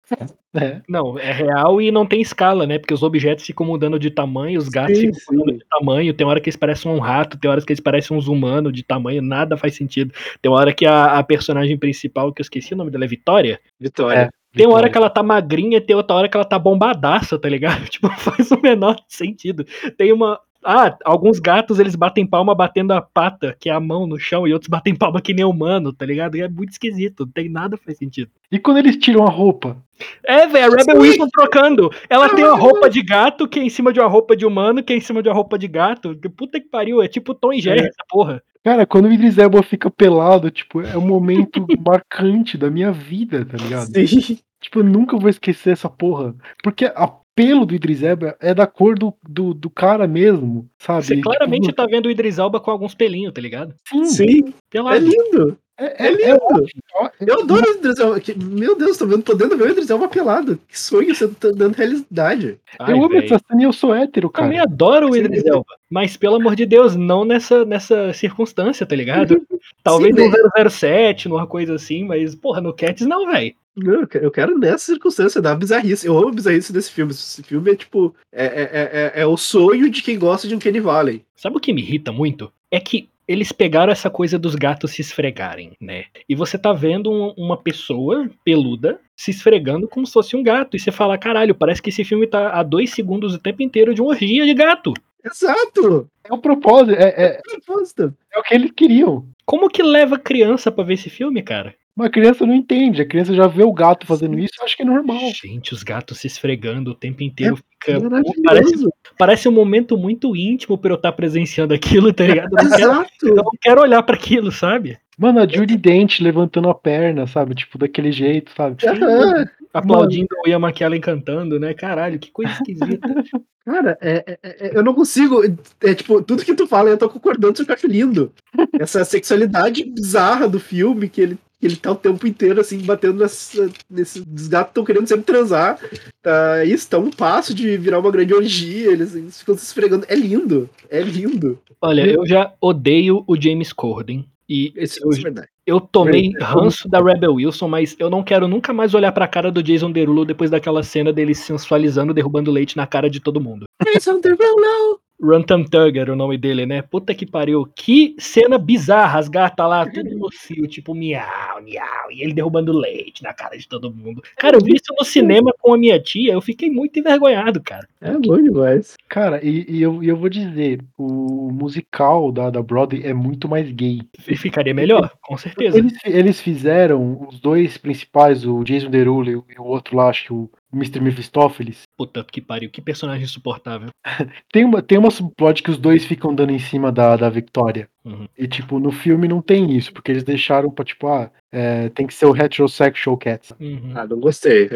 É. 0.55 0.81
Não, 0.89 1.19
é 1.19 1.31
real 1.33 1.81
e 1.81 1.91
não 1.91 2.07
tem 2.07 2.21
escala, 2.21 2.67
né? 2.67 2.79
Porque 2.79 2.95
os 2.95 3.03
objetos 3.03 3.45
ficam 3.45 3.67
mudando 3.67 3.99
de 3.99 4.11
tamanho, 4.11 4.59
os 4.59 4.69
gatos 4.69 4.97
sim, 4.99 5.13
ficam 5.13 5.37
mudando 5.37 5.59
de 5.59 5.67
tamanho. 5.69 6.15
Tem 6.15 6.27
hora 6.27 6.41
que 6.41 6.49
eles 6.49 6.57
parecem 6.57 6.91
um 6.91 6.99
rato, 6.99 7.39
tem 7.39 7.51
horas 7.51 7.65
que 7.65 7.73
eles 7.73 7.81
parecem 7.81 8.17
uns 8.17 8.27
humanos 8.27 8.73
de 8.73 8.83
tamanho, 8.83 9.23
nada 9.23 9.57
faz 9.57 9.75
sentido. 9.75 10.13
Tem 10.41 10.51
hora 10.51 10.73
que 10.73 10.87
a, 10.87 11.19
a 11.19 11.23
personagem 11.23 11.77
principal, 11.77 12.33
que 12.33 12.41
eu 12.41 12.45
esqueci 12.45 12.75
o 12.75 12.77
nome 12.77 12.91
dela, 12.91 13.05
é 13.05 13.09
Vitória? 13.09 13.61
Vitória. 13.79 14.31
É. 14.33 14.46
Tem 14.57 14.67
uma 14.67 14.77
hora 14.77 14.91
que 14.91 14.97
ela 14.97 15.11
tá 15.11 15.23
magrinha, 15.23 15.81
tem 15.81 15.95
outra 15.95 16.17
hora 16.17 16.29
que 16.29 16.37
ela 16.37 16.45
tá 16.45 16.59
bombadaça, 16.59 17.39
tá 17.39 17.49
ligado? 17.49 17.85
Tipo, 17.91 18.09
faz 18.09 18.51
o 18.51 18.61
menor 18.61 18.97
sentido. 19.07 19.65
Tem 19.97 20.13
uma, 20.13 20.41
ah, 20.67 20.97
alguns 21.05 21.39
gatos 21.39 21.79
eles 21.79 21.95
batem 21.95 22.27
palma 22.27 22.53
batendo 22.53 22.93
a 22.93 23.01
pata, 23.01 23.57
que 23.59 23.71
é 23.71 23.73
a 23.73 23.79
mão 23.79 24.05
no 24.05 24.19
chão, 24.19 24.49
e 24.49 24.53
outros 24.53 24.69
batem 24.69 24.97
palma 24.97 25.21
que 25.21 25.33
nem 25.33 25.45
humano, 25.45 25.93
tá 25.93 26.05
ligado? 26.05 26.37
E 26.37 26.43
é 26.43 26.49
muito 26.49 26.73
esquisito, 26.73 27.25
não 27.25 27.33
tem 27.33 27.49
nada 27.49 27.77
faz 27.77 27.97
sentido. 27.97 28.31
E 28.51 28.59
quando 28.59 28.79
eles 28.79 28.97
tiram 28.97 29.25
a 29.25 29.31
roupa? 29.31 29.77
É, 30.25 30.47
velho, 30.47 30.73
a 30.73 30.77
Rebel 30.77 31.01
Wilson 31.01 31.29
trocando. 31.29 31.89
Ela 32.11 32.29
tem 32.31 32.45
uma 32.45 32.57
roupa 32.57 32.91
de 32.91 33.01
gato 33.01 33.47
que 33.47 33.61
é 33.61 33.63
em 33.63 33.71
cima 33.71 33.93
de 33.93 34.01
uma 34.01 34.09
roupa 34.09 34.37
de 34.37 34.45
humano, 34.45 34.83
que 34.83 34.93
é 34.93 34.97
em 34.97 35.01
cima 35.01 35.23
de 35.23 35.29
uma 35.29 35.35
roupa 35.35 35.57
de 35.57 35.69
gato. 35.69 36.17
Puta 36.37 36.61
que 36.61 36.69
pariu, 36.69 37.01
é 37.01 37.07
tipo 37.07 37.33
Tom 37.33 37.53
e 37.53 37.61
Jerry 37.61 37.83
é. 37.83 37.89
essa 37.89 38.05
porra. 38.09 38.43
Cara, 38.67 38.85
quando 38.85 39.05
o 39.05 39.13
Idris 39.13 39.39
Elba 39.39 39.63
fica 39.63 39.89
pelado, 39.89 40.51
tipo, 40.51 40.81
é 40.81 40.99
um 40.99 41.07
momento 41.07 41.65
marcante 41.87 42.59
da 42.59 42.69
minha 42.69 42.91
vida, 42.91 43.45
tá 43.45 43.57
ligado? 43.57 43.87
Sim. 43.87 44.41
Tipo, 44.61 44.81
eu 44.81 44.83
nunca 44.83 45.17
vou 45.17 45.31
esquecer 45.31 45.71
essa 45.71 45.89
porra. 45.89 46.35
Porque 46.65 46.87
a 46.87 47.07
pelo 47.37 47.65
do 47.65 47.77
Idris 47.77 48.03
Elba 48.03 48.37
é 48.41 48.53
da 48.53 48.67
cor 48.67 48.99
do, 48.99 49.15
do, 49.23 49.55
do 49.55 49.71
cara 49.71 50.09
mesmo, 50.09 50.69
sabe? 50.81 51.05
Você 51.05 51.21
claramente 51.21 51.69
tipo, 51.69 51.77
tá 51.77 51.87
vendo 51.87 52.07
o 52.07 52.11
Idris 52.11 52.39
Elba 52.39 52.59
com 52.59 52.73
alguns 52.73 52.93
pelinhos, 52.93 53.33
tá 53.33 53.41
ligado? 53.41 53.73
Sim, 53.87 54.05
Sim. 54.07 54.55
é 54.75 54.99
lindo. 54.99 55.57
É, 55.79 56.07
É 56.07 56.07
é, 56.07 56.07
é 56.07 56.11
lindo. 56.33 56.39
ótimo. 56.43 56.83
Ó, 56.95 57.11
Eu 57.21 57.41
adoro 57.43 57.67
o 57.69 57.75
Idris 57.77 57.99
Elba. 57.99 58.21
Meu 58.37 58.77
Deus, 58.77 58.97
tô 58.97 59.07
vendo, 59.07 59.23
podendo 59.23 59.57
ver 59.57 59.65
o 59.65 59.71
Idris 59.71 59.91
Elba 59.91 60.09
pelado. 60.09 60.59
Que 60.69 60.79
sonho 60.79 61.15
sendo 61.15 61.35
tá 61.35 61.51
dando 61.51 61.75
realidade. 61.75 62.59
Ai, 62.79 62.93
eu 62.93 63.05
amo 63.05 63.17
essa 63.17 63.39
cena 63.47 63.61
e 63.61 63.65
eu 63.65 63.73
sou 63.73 63.95
hétero, 63.95 64.31
cara. 64.31 64.47
Também 64.47 64.59
adoro 64.61 65.11
o 65.11 65.13
Sim. 65.13 65.21
Idris 65.21 65.45
Elba, 65.45 65.67
mas 65.91 66.17
pelo 66.17 66.37
amor 66.37 66.57
de 66.57 66.65
Deus, 66.67 66.97
não 66.97 67.25
nessa, 67.25 67.65
nessa 67.65 68.13
circunstância, 68.13 68.87
tá 68.87 68.97
ligado? 68.97 69.41
Talvez 69.85 70.15
Sim, 70.17 70.29
no 70.31 70.71
007, 70.71 71.29
numa 71.29 71.47
coisa 71.47 71.75
assim, 71.75 72.05
mas 72.05 72.35
porra, 72.35 72.61
no 72.61 72.73
Cats 72.73 73.07
não, 73.07 73.27
velho. 73.31 73.55
Não, 73.77 74.01
eu 74.01 74.07
que- 74.09 74.17
eu 74.19 74.31
quero 74.31 74.59
nessa 74.59 74.87
circunstância 74.87 75.43
da 75.43 75.55
bizarrice. 75.55 76.07
Eu 76.07 76.17
amo 76.17 76.29
a 76.29 76.33
bizarrice 76.33 76.73
desse 76.73 76.91
filme. 76.91 77.13
Esse 77.13 77.43
filme 77.43 77.71
é 77.73 77.77
tipo. 77.77 78.15
É, 78.33 78.45
é, 78.47 78.63
é, 78.63 79.13
é- 79.19 79.21
é 79.23 79.27
o 79.27 79.37
sonho 79.37 79.91
de 79.91 80.03
quem 80.03 80.19
gosta 80.19 80.49
de 80.49 80.55
um 80.55 80.59
Kenny 80.59 80.81
Valley. 80.81 81.23
Sabe 81.37 81.59
o 81.59 81.61
que 81.61 81.75
me 81.75 81.83
irrita 81.83 82.11
muito? 82.11 82.51
É 82.71 82.81
que 82.81 83.11
eles 83.29 83.51
pegaram 83.53 83.93
essa 83.93 84.09
coisa 84.11 84.39
dos 84.39 84.55
gatos 84.55 84.93
se 84.93 85.01
esfregarem, 85.01 85.73
né? 85.81 86.05
E 86.29 86.35
você 86.35 86.57
tá 86.59 86.73
vendo 86.73 87.11
um- 87.11 87.35
uma 87.37 87.57
pessoa 87.57 88.29
peluda 88.45 89.01
se 89.17 89.31
esfregando 89.31 89.89
como 89.89 90.07
se 90.07 90.13
fosse 90.13 90.37
um 90.37 90.43
gato. 90.43 90.77
E 90.77 90.81
você 90.81 90.93
fala, 90.93 91.19
caralho, 91.19 91.55
parece 91.55 91.83
que 91.83 91.89
esse 91.91 92.05
filme 92.05 92.27
tá 92.27 92.51
a 92.51 92.63
dois 92.63 92.91
segundos 92.91 93.35
o 93.35 93.39
tempo 93.39 93.63
inteiro 93.63 93.95
de 93.95 94.01
uma 94.01 94.11
orgia 94.11 94.45
de 94.45 94.55
gato. 94.55 94.93
Exato! 95.25 96.09
É 96.25 96.33
o 96.33 96.39
propósito, 96.39 96.93
é, 96.99 97.09
é, 97.17 97.41
Propósito. 97.43 98.15
é 98.33 98.39
o 98.39 98.43
que 98.43 98.55
eles 98.55 98.71
queriam. 98.71 99.27
Como 99.45 99.69
que 99.69 99.83
leva 99.83 100.19
criança 100.19 100.71
pra 100.71 100.85
ver 100.85 100.95
esse 100.95 101.11
filme, 101.11 101.43
cara? 101.43 101.75
Uma 101.97 102.11
criança 102.11 102.45
não 102.45 102.55
entende, 102.55 103.01
a 103.01 103.07
criança 103.07 103.33
já 103.35 103.47
vê 103.47 103.63
o 103.63 103.73
gato 103.73 104.07
fazendo 104.07 104.39
isso, 104.39 104.53
acha 104.63 104.77
que 104.77 104.83
é 104.83 104.85
normal. 104.87 105.19
Gente, 105.43 105.73
os 105.73 105.83
gatos 105.83 106.19
se 106.19 106.27
esfregando 106.27 106.91
o 106.91 106.95
tempo 106.95 107.23
inteiro. 107.23 107.57
fica, 107.57 107.93
É 107.93 107.99
Maravilhoso. 107.99 108.43
parece, 108.45 108.89
parece 109.19 109.49
um 109.49 109.53
momento 109.53 109.97
muito 109.97 110.37
íntimo 110.37 110.77
pra 110.77 110.91
eu 110.93 110.97
estar 110.97 111.13
presenciando 111.13 111.73
aquilo, 111.73 112.13
tá 112.13 112.25
ligado? 112.27 112.51
Eu 112.59 112.65
não 112.65 112.71
quero, 112.77 112.83
eu 112.83 112.93
Exato! 112.93 113.35
não 113.35 113.51
quero 113.63 113.81
olhar 113.81 114.03
pra 114.03 114.15
aquilo, 114.15 114.53
sabe? 114.53 114.99
Mano, 115.19 115.41
a 115.41 115.49
Judy 115.49 115.79
Dent 115.79 116.21
levantando 116.21 116.69
a 116.69 116.75
perna, 116.75 117.27
sabe? 117.27 117.55
Tipo, 117.55 117.79
daquele 117.79 118.13
jeito, 118.13 118.53
sabe? 118.55 118.77
Aham. 118.87 119.47
Aplaudindo 119.73 120.29
o 120.45 120.49
Ian 120.49 120.59
McKellen 120.61 121.01
cantando, 121.01 121.59
né? 121.59 121.73
Caralho, 121.75 122.19
que 122.19 122.31
coisa 122.31 122.53
esquisita. 122.53 122.99
Cara, 123.65 123.99
é, 124.01 124.25
é- 124.27 124.39
é- 124.69 124.79
eu 124.79 124.83
não 124.83 124.95
consigo. 124.95 125.43
É 125.83 125.95
tipo, 125.95 126.23
tudo 126.23 126.45
que 126.45 126.55
tu 126.55 126.67
fala, 126.67 126.91
eu 126.91 126.99
tô 126.99 127.09
concordando, 127.09 127.61
eu 127.67 127.75
acho 127.75 127.87
lindo. 127.87 128.33
Essa 128.79 129.05
sexualidade 129.05 129.85
bizarra 129.85 130.49
do 130.49 130.61
filme, 130.61 131.09
que 131.09 131.21
ele, 131.21 131.35
que 131.35 131.41
ele 131.63 131.77
tá 131.77 131.93
o 131.93 131.97
tempo 131.97 132.27
inteiro, 132.27 132.61
assim, 132.61 132.79
batendo 132.79 133.19
nessa, 133.21 133.71
nesse. 133.89 134.21
Os 134.21 134.49
gatos 134.49 134.71
estão 134.71 134.85
querendo 134.85 135.07
sempre 135.07 135.25
transar. 135.25 135.79
Tá, 136.23 136.65
isso, 136.65 136.89
tá 136.89 136.99
um 136.99 137.11
passo 137.11 137.55
de 137.55 137.77
virar 137.77 137.99
uma 137.99 138.11
grande 138.11 138.35
orgia. 138.35 138.93
Eles, 138.93 139.15
eles 139.15 139.39
ficam 139.41 139.57
se 139.57 139.65
esfregando. 139.65 140.05
É 140.09 140.15
lindo. 140.15 140.69
É 140.91 141.01
lindo. 141.01 141.59
Olha, 141.81 142.07
eu 142.07 142.27
já 142.27 142.53
odeio 142.61 143.25
o 143.27 143.41
James 143.41 143.73
Corden. 143.73 144.27
E 144.49 144.73
Esse 144.77 145.03
eu, 145.03 145.13
é 145.13 145.17
verdade. 145.17 145.49
eu 145.67 145.81
tomei 145.81 146.31
Great. 146.31 146.45
ranço 146.45 146.89
da 146.89 147.03
Rebel 147.03 147.35
Wilson, 147.35 147.67
mas 147.67 147.97
eu 147.99 148.09
não 148.09 148.23
quero 148.23 148.47
nunca 148.47 148.73
mais 148.73 148.95
olhar 148.95 149.11
pra 149.11 149.27
cara 149.27 149.51
do 149.51 149.63
Jason 149.63 149.91
Derulo 149.91 150.25
depois 150.25 150.51
daquela 150.51 150.85
cena 150.85 151.13
dele 151.13 151.35
sensualizando, 151.35 152.15
derrubando 152.15 152.53
leite 152.53 152.77
na 152.77 152.87
cara 152.87 153.11
de 153.11 153.19
todo 153.19 153.41
mundo. 153.41 153.65
Jason 153.93 154.21
Derulo. 154.21 155.01
Rantam 155.23 155.65
Tugger, 155.65 156.11
o 156.11 156.17
nome 156.17 156.37
dele, 156.37 156.67
né? 156.67 156.83
Puta 156.83 157.15
que 157.15 157.25
pariu. 157.27 157.67
Que 157.75 158.15
cena 158.19 158.59
bizarra, 158.59 159.19
as 159.19 159.29
gatas 159.29 159.67
lá, 159.69 159.87
tudo 159.89 160.17
no 160.17 160.31
cio, 160.31 160.67
tipo 160.67 160.95
miau, 160.95 161.63
miau, 161.63 162.11
e 162.11 162.23
ele 162.23 162.35
derrubando 162.35 162.73
leite 162.73 163.23
na 163.23 163.33
cara 163.33 163.57
de 163.57 163.67
todo 163.67 163.91
mundo. 163.93 164.23
Cara, 164.37 164.57
eu 164.57 164.61
vi 164.61 164.75
isso 164.75 164.93
no 164.99 165.05
cinema 165.05 165.53
com 165.61 165.75
a 165.75 165.79
minha 165.79 165.99
tia, 166.01 166.33
eu 166.35 166.41
fiquei 166.41 166.71
muito 166.71 166.99
envergonhado, 166.99 167.63
cara. 167.63 167.87
É 168.01 168.13
bom 168.13 168.41
demais. 168.43 168.97
Cara, 169.09 169.41
e, 169.45 169.65
e 169.69 169.83
eu, 169.83 170.03
eu 170.03 170.17
vou 170.17 170.29
dizer, 170.29 170.81
o 170.99 171.51
musical 171.53 172.31
da, 172.31 172.51
da 172.51 172.63
Broadway 172.63 173.03
é 173.05 173.15
muito 173.15 173.49
mais 173.49 173.71
gay. 173.71 174.01
E 174.29 174.37
Ficaria 174.37 174.75
melhor, 174.75 175.11
com 175.23 175.37
certeza. 175.37 175.79
Eles, 175.79 175.95
eles 176.05 176.41
fizeram 176.41 177.27
os 177.29 177.41
dois 177.41 177.77
principais, 177.79 178.45
o 178.47 178.63
Jason 178.63 178.91
Derulo 178.91 179.31
e 179.31 179.37
o- 179.37 179.45
e 179.57 179.61
o 179.61 179.65
outro 179.65 179.97
lá, 179.97 180.09
acho 180.09 180.25
que 180.27 180.33
o 180.33 180.51
Mr. 180.73 181.01
Mephistófeles. 181.01 181.83
Puta 181.97 182.25
que 182.25 182.41
pariu, 182.41 182.71
que 182.71 182.81
personagem 182.83 183.25
insuportável. 183.25 183.89
Tem 184.53 184.65
uma, 184.65 184.81
tem 184.83 184.99
uma 184.99 185.11
subplot 185.11 185.63
que 185.63 185.71
os 185.71 185.79
dois 185.79 186.05
ficam 186.05 186.35
dando 186.35 186.53
em 186.53 186.59
cima 186.59 186.91
da, 186.93 187.17
da 187.17 187.29
Victoria. 187.29 187.89
Uhum. 188.05 188.27
E, 188.39 188.47
tipo, 188.47 188.79
no 188.79 188.91
filme 188.93 189.27
não 189.29 189.43
tem 189.43 189.77
isso, 189.77 189.93
porque 189.93 190.11
eles 190.13 190.23
deixaram 190.25 190.71
pra, 190.71 190.85
tipo, 190.85 191.07
ah, 191.09 191.31
é, 191.53 191.89
tem 191.91 192.07
que 192.07 192.15
ser 192.15 192.27
o 192.27 192.37
heterosexual 192.37 193.17
cats. 193.17 193.53
Uhum. 193.61 193.93
Ah, 193.95 194.07
não 194.07 194.19
gostei. 194.21 194.69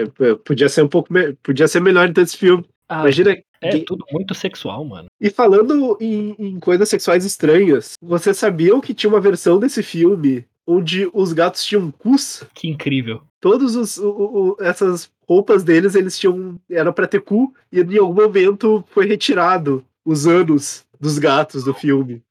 Podia 0.45 0.69
ser 0.69 0.83
um 0.83 0.89
pouco. 0.89 1.13
me- 1.13 1.33
Podia 1.43 1.67
ser 1.69 1.81
melhor 1.81 2.09
então 2.09 2.23
esse 2.25 2.37
filme. 2.37 2.65
Ah, 2.89 3.01
Imagina. 3.03 3.37
é 3.61 3.71
gay- 3.71 3.85
tudo 3.85 4.05
muito 4.13 4.35
sexual, 4.35 4.85
mano. 4.85 5.07
E 5.21 5.31
falando 5.31 5.97
em, 6.01 6.35
em 6.39 6.59
coisas 6.59 6.89
sexuais 6.89 7.25
estranhas, 7.25 7.93
vocês 8.03 8.37
sabiam 8.37 8.81
que 8.81 8.93
tinha 8.93 9.09
uma 9.11 9.21
versão 9.21 9.61
desse 9.61 9.81
filme 9.83 10.45
onde 10.77 11.09
os 11.13 11.33
gatos 11.33 11.65
tinham 11.65 11.91
cus? 11.91 12.45
Que 12.55 12.69
incrível. 12.69 13.23
Todos 13.41 13.75
os 13.77 13.97
o- 13.99 14.09
o- 14.11 14.57
essas 14.61 15.11
roupas 15.29 15.63
deles 15.65 15.95
eles 15.95 16.19
tinham 16.19 16.59
era 16.71 16.93
para 16.93 17.07
ter 17.07 17.21
cu 17.21 17.55
e 17.73 17.81
em 17.81 17.99
algum 17.99 18.23
momento 18.23 18.85
foi 18.91 19.07
retirado 19.07 19.85
os 20.05 20.27
anos 20.27 20.85
dos 21.01 21.19
gatos 21.19 21.65
do 21.65 21.73
filme. 21.73 22.23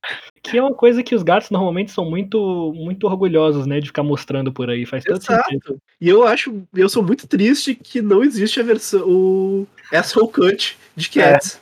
Que 0.44 0.58
é 0.58 0.62
uma 0.62 0.74
coisa 0.76 1.02
que 1.02 1.16
os 1.16 1.24
gatos 1.24 1.50
normalmente 1.50 1.92
são 1.92 2.08
muito 2.10 2.72
muito 2.76 3.08
orgulhosos, 3.08 3.66
né, 3.66 3.80
de 3.80 3.88
ficar 3.88 4.04
mostrando 4.04 4.52
por 4.52 4.70
aí. 4.70 4.86
Faz 4.86 5.04
todo 5.04 5.20
sentido. 5.22 5.42
Exato. 5.66 5.82
E 6.00 6.08
eu 6.08 6.24
acho, 6.26 6.62
eu 6.76 6.88
sou 6.88 7.02
muito 7.04 7.28
triste 7.28 7.74
que 7.76 8.02
não 8.02 8.24
existe 8.24 8.60
a 8.60 8.64
versão 8.64 9.02
o 9.08 9.68
asshole 9.92 10.32
cut 10.32 10.78
de 10.96 11.10
Cats. 11.10 11.60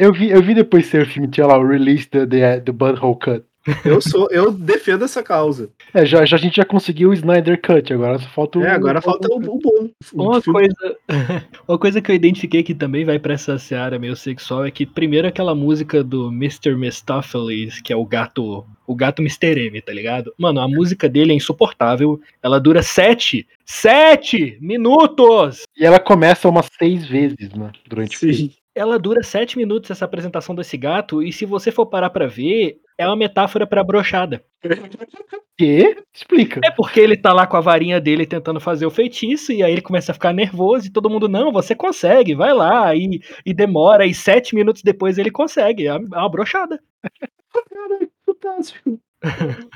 Eu 0.00 0.12
vi, 0.12 0.30
eu 0.30 0.42
vi 0.42 0.54
depois 0.54 0.86
ser 0.86 1.02
o 1.02 1.06
filme, 1.06 1.28
tinha 1.28 1.46
lá 1.46 1.56
o 1.58 1.66
release 1.66 2.06
the, 2.08 2.26
the, 2.26 2.60
the 2.60 2.72
Butthole 2.72 3.18
Cut. 3.18 3.44
Eu 3.84 4.00
sou, 4.00 4.28
eu 4.30 4.52
defendo 4.52 5.04
essa 5.04 5.22
causa. 5.22 5.70
É, 5.92 6.04
já, 6.04 6.24
já, 6.24 6.36
a 6.36 6.40
gente 6.40 6.56
já 6.56 6.64
conseguiu 6.64 7.10
o 7.10 7.14
Snyder 7.14 7.60
Cut, 7.60 7.92
agora 7.92 8.18
só 8.18 8.28
falta 8.28 8.58
o. 8.58 8.62
É, 8.62 8.70
agora 8.70 9.00
falta 9.00 9.28
o, 9.32 9.36
o 9.36 9.58
bom. 9.58 9.90
O 10.12 10.22
Uma 10.22 10.42
coisa, 10.42 10.96
uma 11.66 11.78
coisa 11.78 12.00
que 12.00 12.10
eu 12.10 12.14
identifiquei 12.14 12.62
que 12.62 12.74
também 12.74 13.04
vai 13.04 13.18
pra 13.18 13.34
essa 13.34 13.58
seara 13.58 13.98
meio 13.98 14.14
sexual 14.16 14.66
é 14.66 14.70
que 14.70 14.84
primeiro 14.84 15.26
aquela 15.26 15.54
música 15.54 16.04
do 16.04 16.28
Mr. 16.28 16.74
Mistopheles, 16.76 17.80
que 17.80 17.92
é 17.92 17.96
o 17.96 18.04
gato, 18.04 18.66
o 18.86 18.94
gato 18.94 19.22
Mr. 19.22 19.66
M, 19.66 19.80
tá 19.80 19.92
ligado? 19.92 20.34
Mano, 20.36 20.60
a 20.60 20.68
música 20.68 21.08
dele 21.08 21.32
é 21.32 21.36
insuportável. 21.36 22.20
Ela 22.42 22.60
dura 22.60 22.82
sete, 22.82 23.46
sete 23.64 24.58
minutos. 24.60 25.62
E 25.76 25.84
ela 25.84 25.98
começa 25.98 26.48
umas 26.48 26.68
seis 26.78 27.06
vezes, 27.06 27.50
né? 27.54 27.72
Durante 27.88 28.16
o 28.16 28.18
filme. 28.18 28.63
Ela 28.74 28.98
dura 28.98 29.22
sete 29.22 29.56
minutos 29.56 29.90
essa 29.90 30.04
apresentação 30.04 30.54
desse 30.54 30.76
gato 30.76 31.22
e 31.22 31.32
se 31.32 31.46
você 31.46 31.70
for 31.70 31.86
parar 31.86 32.10
pra 32.10 32.26
ver, 32.26 32.76
é 32.98 33.06
uma 33.06 33.16
metáfora 33.16 33.66
pra 33.66 33.84
brochada. 33.84 34.44
Quê? 35.56 35.96
Explica. 36.12 36.60
É 36.64 36.70
porque 36.70 36.98
ele 36.98 37.16
tá 37.16 37.32
lá 37.32 37.46
com 37.46 37.56
a 37.56 37.60
varinha 37.60 38.00
dele 38.00 38.26
tentando 38.26 38.58
fazer 38.58 38.86
o 38.86 38.90
feitiço, 38.90 39.52
e 39.52 39.62
aí 39.62 39.70
ele 39.72 39.80
começa 39.80 40.10
a 40.10 40.14
ficar 40.14 40.32
nervoso, 40.32 40.88
e 40.88 40.90
todo 40.90 41.08
mundo, 41.08 41.28
não, 41.28 41.52
você 41.52 41.76
consegue, 41.76 42.34
vai 42.34 42.52
lá, 42.52 42.92
e, 42.94 43.20
e 43.46 43.54
demora, 43.54 44.04
e 44.04 44.12
sete 44.12 44.52
minutos 44.52 44.82
depois 44.82 45.16
ele 45.16 45.30
consegue. 45.30 45.86
É 45.86 45.94
uma, 45.94 46.26
é 46.26 46.28
brochada. 46.28 46.80
Caralho, 47.70 48.10
fantástico. 48.26 49.00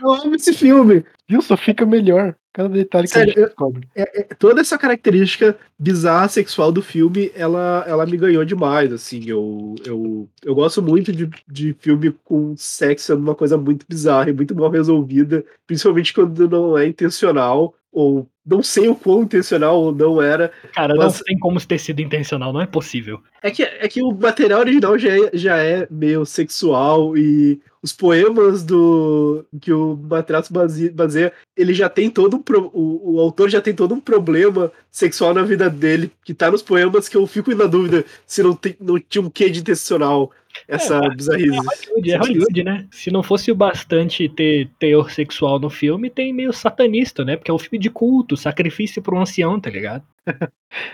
Eu 0.02 0.10
amo 0.10 0.34
esse 0.34 0.52
filme. 0.52 1.04
Viu? 1.28 1.40
Só 1.40 1.56
fica 1.56 1.86
melhor. 1.86 2.34
Cada 2.58 2.70
detalhe 2.70 3.06
que 3.06 3.12
Sério, 3.12 3.32
a 3.32 3.36
gente 3.36 3.46
descobre. 3.46 3.88
É, 3.94 4.20
é, 4.20 4.22
toda 4.36 4.60
essa 4.60 4.76
característica 4.76 5.56
bizarra 5.78 6.26
sexual 6.26 6.72
do 6.72 6.82
filme, 6.82 7.30
ela, 7.32 7.84
ela 7.86 8.04
me 8.04 8.16
ganhou 8.16 8.44
demais, 8.44 8.92
assim, 8.92 9.22
eu, 9.28 9.76
eu, 9.86 10.28
eu 10.44 10.56
gosto 10.56 10.82
muito 10.82 11.12
de, 11.12 11.30
de 11.46 11.72
filme 11.78 12.12
com 12.24 12.56
sexo 12.56 13.06
sendo 13.06 13.20
uma 13.20 13.36
coisa 13.36 13.56
muito 13.56 13.86
bizarra 13.88 14.30
e 14.30 14.32
muito 14.32 14.56
mal 14.56 14.70
resolvida, 14.70 15.44
principalmente 15.68 16.12
quando 16.12 16.50
não 16.50 16.76
é 16.76 16.84
intencional, 16.88 17.76
ou 17.92 18.28
não 18.44 18.60
sei 18.60 18.88
o 18.88 18.94
quão 18.96 19.22
intencional 19.22 19.80
ou 19.80 19.94
não 19.94 20.20
era. 20.20 20.50
Cara, 20.74 20.96
Mas- 20.96 21.18
não 21.18 21.24
tem 21.26 21.38
como 21.38 21.64
ter 21.64 21.78
sido 21.78 22.00
intencional, 22.00 22.52
não 22.52 22.60
é 22.60 22.66
possível. 22.66 23.20
É 23.40 23.52
que, 23.52 23.62
é 23.62 23.86
que 23.86 24.02
o 24.02 24.10
material 24.10 24.58
original 24.58 24.98
já 24.98 25.10
é, 25.10 25.30
já 25.32 25.56
é 25.58 25.86
meio 25.88 26.26
sexual 26.26 27.16
e 27.16 27.60
os 27.82 27.92
poemas 27.92 28.62
do 28.64 29.44
que 29.60 29.72
o 29.72 29.96
Matraço 29.96 30.52
base- 30.52 30.90
baseia, 30.90 31.32
ele 31.56 31.72
já 31.72 31.88
tem 31.88 32.10
todo 32.10 32.36
um 32.36 32.42
pro- 32.42 32.70
o, 32.74 33.14
o 33.16 33.20
autor 33.20 33.48
já 33.48 33.60
tem 33.60 33.74
todo 33.74 33.94
um 33.94 34.00
problema 34.00 34.72
sexual 34.90 35.32
na 35.32 35.42
vida 35.42 35.68
dele, 35.70 36.10
que 36.24 36.34
tá 36.34 36.50
nos 36.50 36.62
poemas 36.62 37.08
que 37.08 37.16
eu 37.16 37.26
fico 37.26 37.54
na 37.54 37.66
dúvida 37.66 38.04
se 38.26 38.42
não, 38.42 38.54
tem, 38.54 38.76
não 38.80 38.98
tinha 38.98 39.22
um 39.22 39.30
quê 39.30 39.48
de 39.48 39.60
intencional 39.60 40.30
essa 40.66 40.96
É, 40.96 41.14
bizarrice. 41.14 41.50
Hollywood, 41.56 42.10
é 42.10 42.16
Hollywood, 42.16 42.64
né? 42.64 42.86
Se 42.90 43.10
não 43.12 43.22
fosse 43.22 43.52
o 43.52 43.54
bastante 43.54 44.28
ter 44.28 44.68
teor 44.78 45.10
sexual 45.10 45.60
no 45.60 45.70
filme, 45.70 46.10
tem 46.10 46.32
meio 46.32 46.52
satanista, 46.52 47.24
né? 47.24 47.36
Porque 47.36 47.50
é 47.50 47.54
um 47.54 47.58
filme 47.58 47.78
de 47.78 47.90
culto, 47.90 48.36
sacrifício 48.36 49.00
pro 49.00 49.18
ancião, 49.18 49.60
tá 49.60 49.70
ligado? 49.70 50.02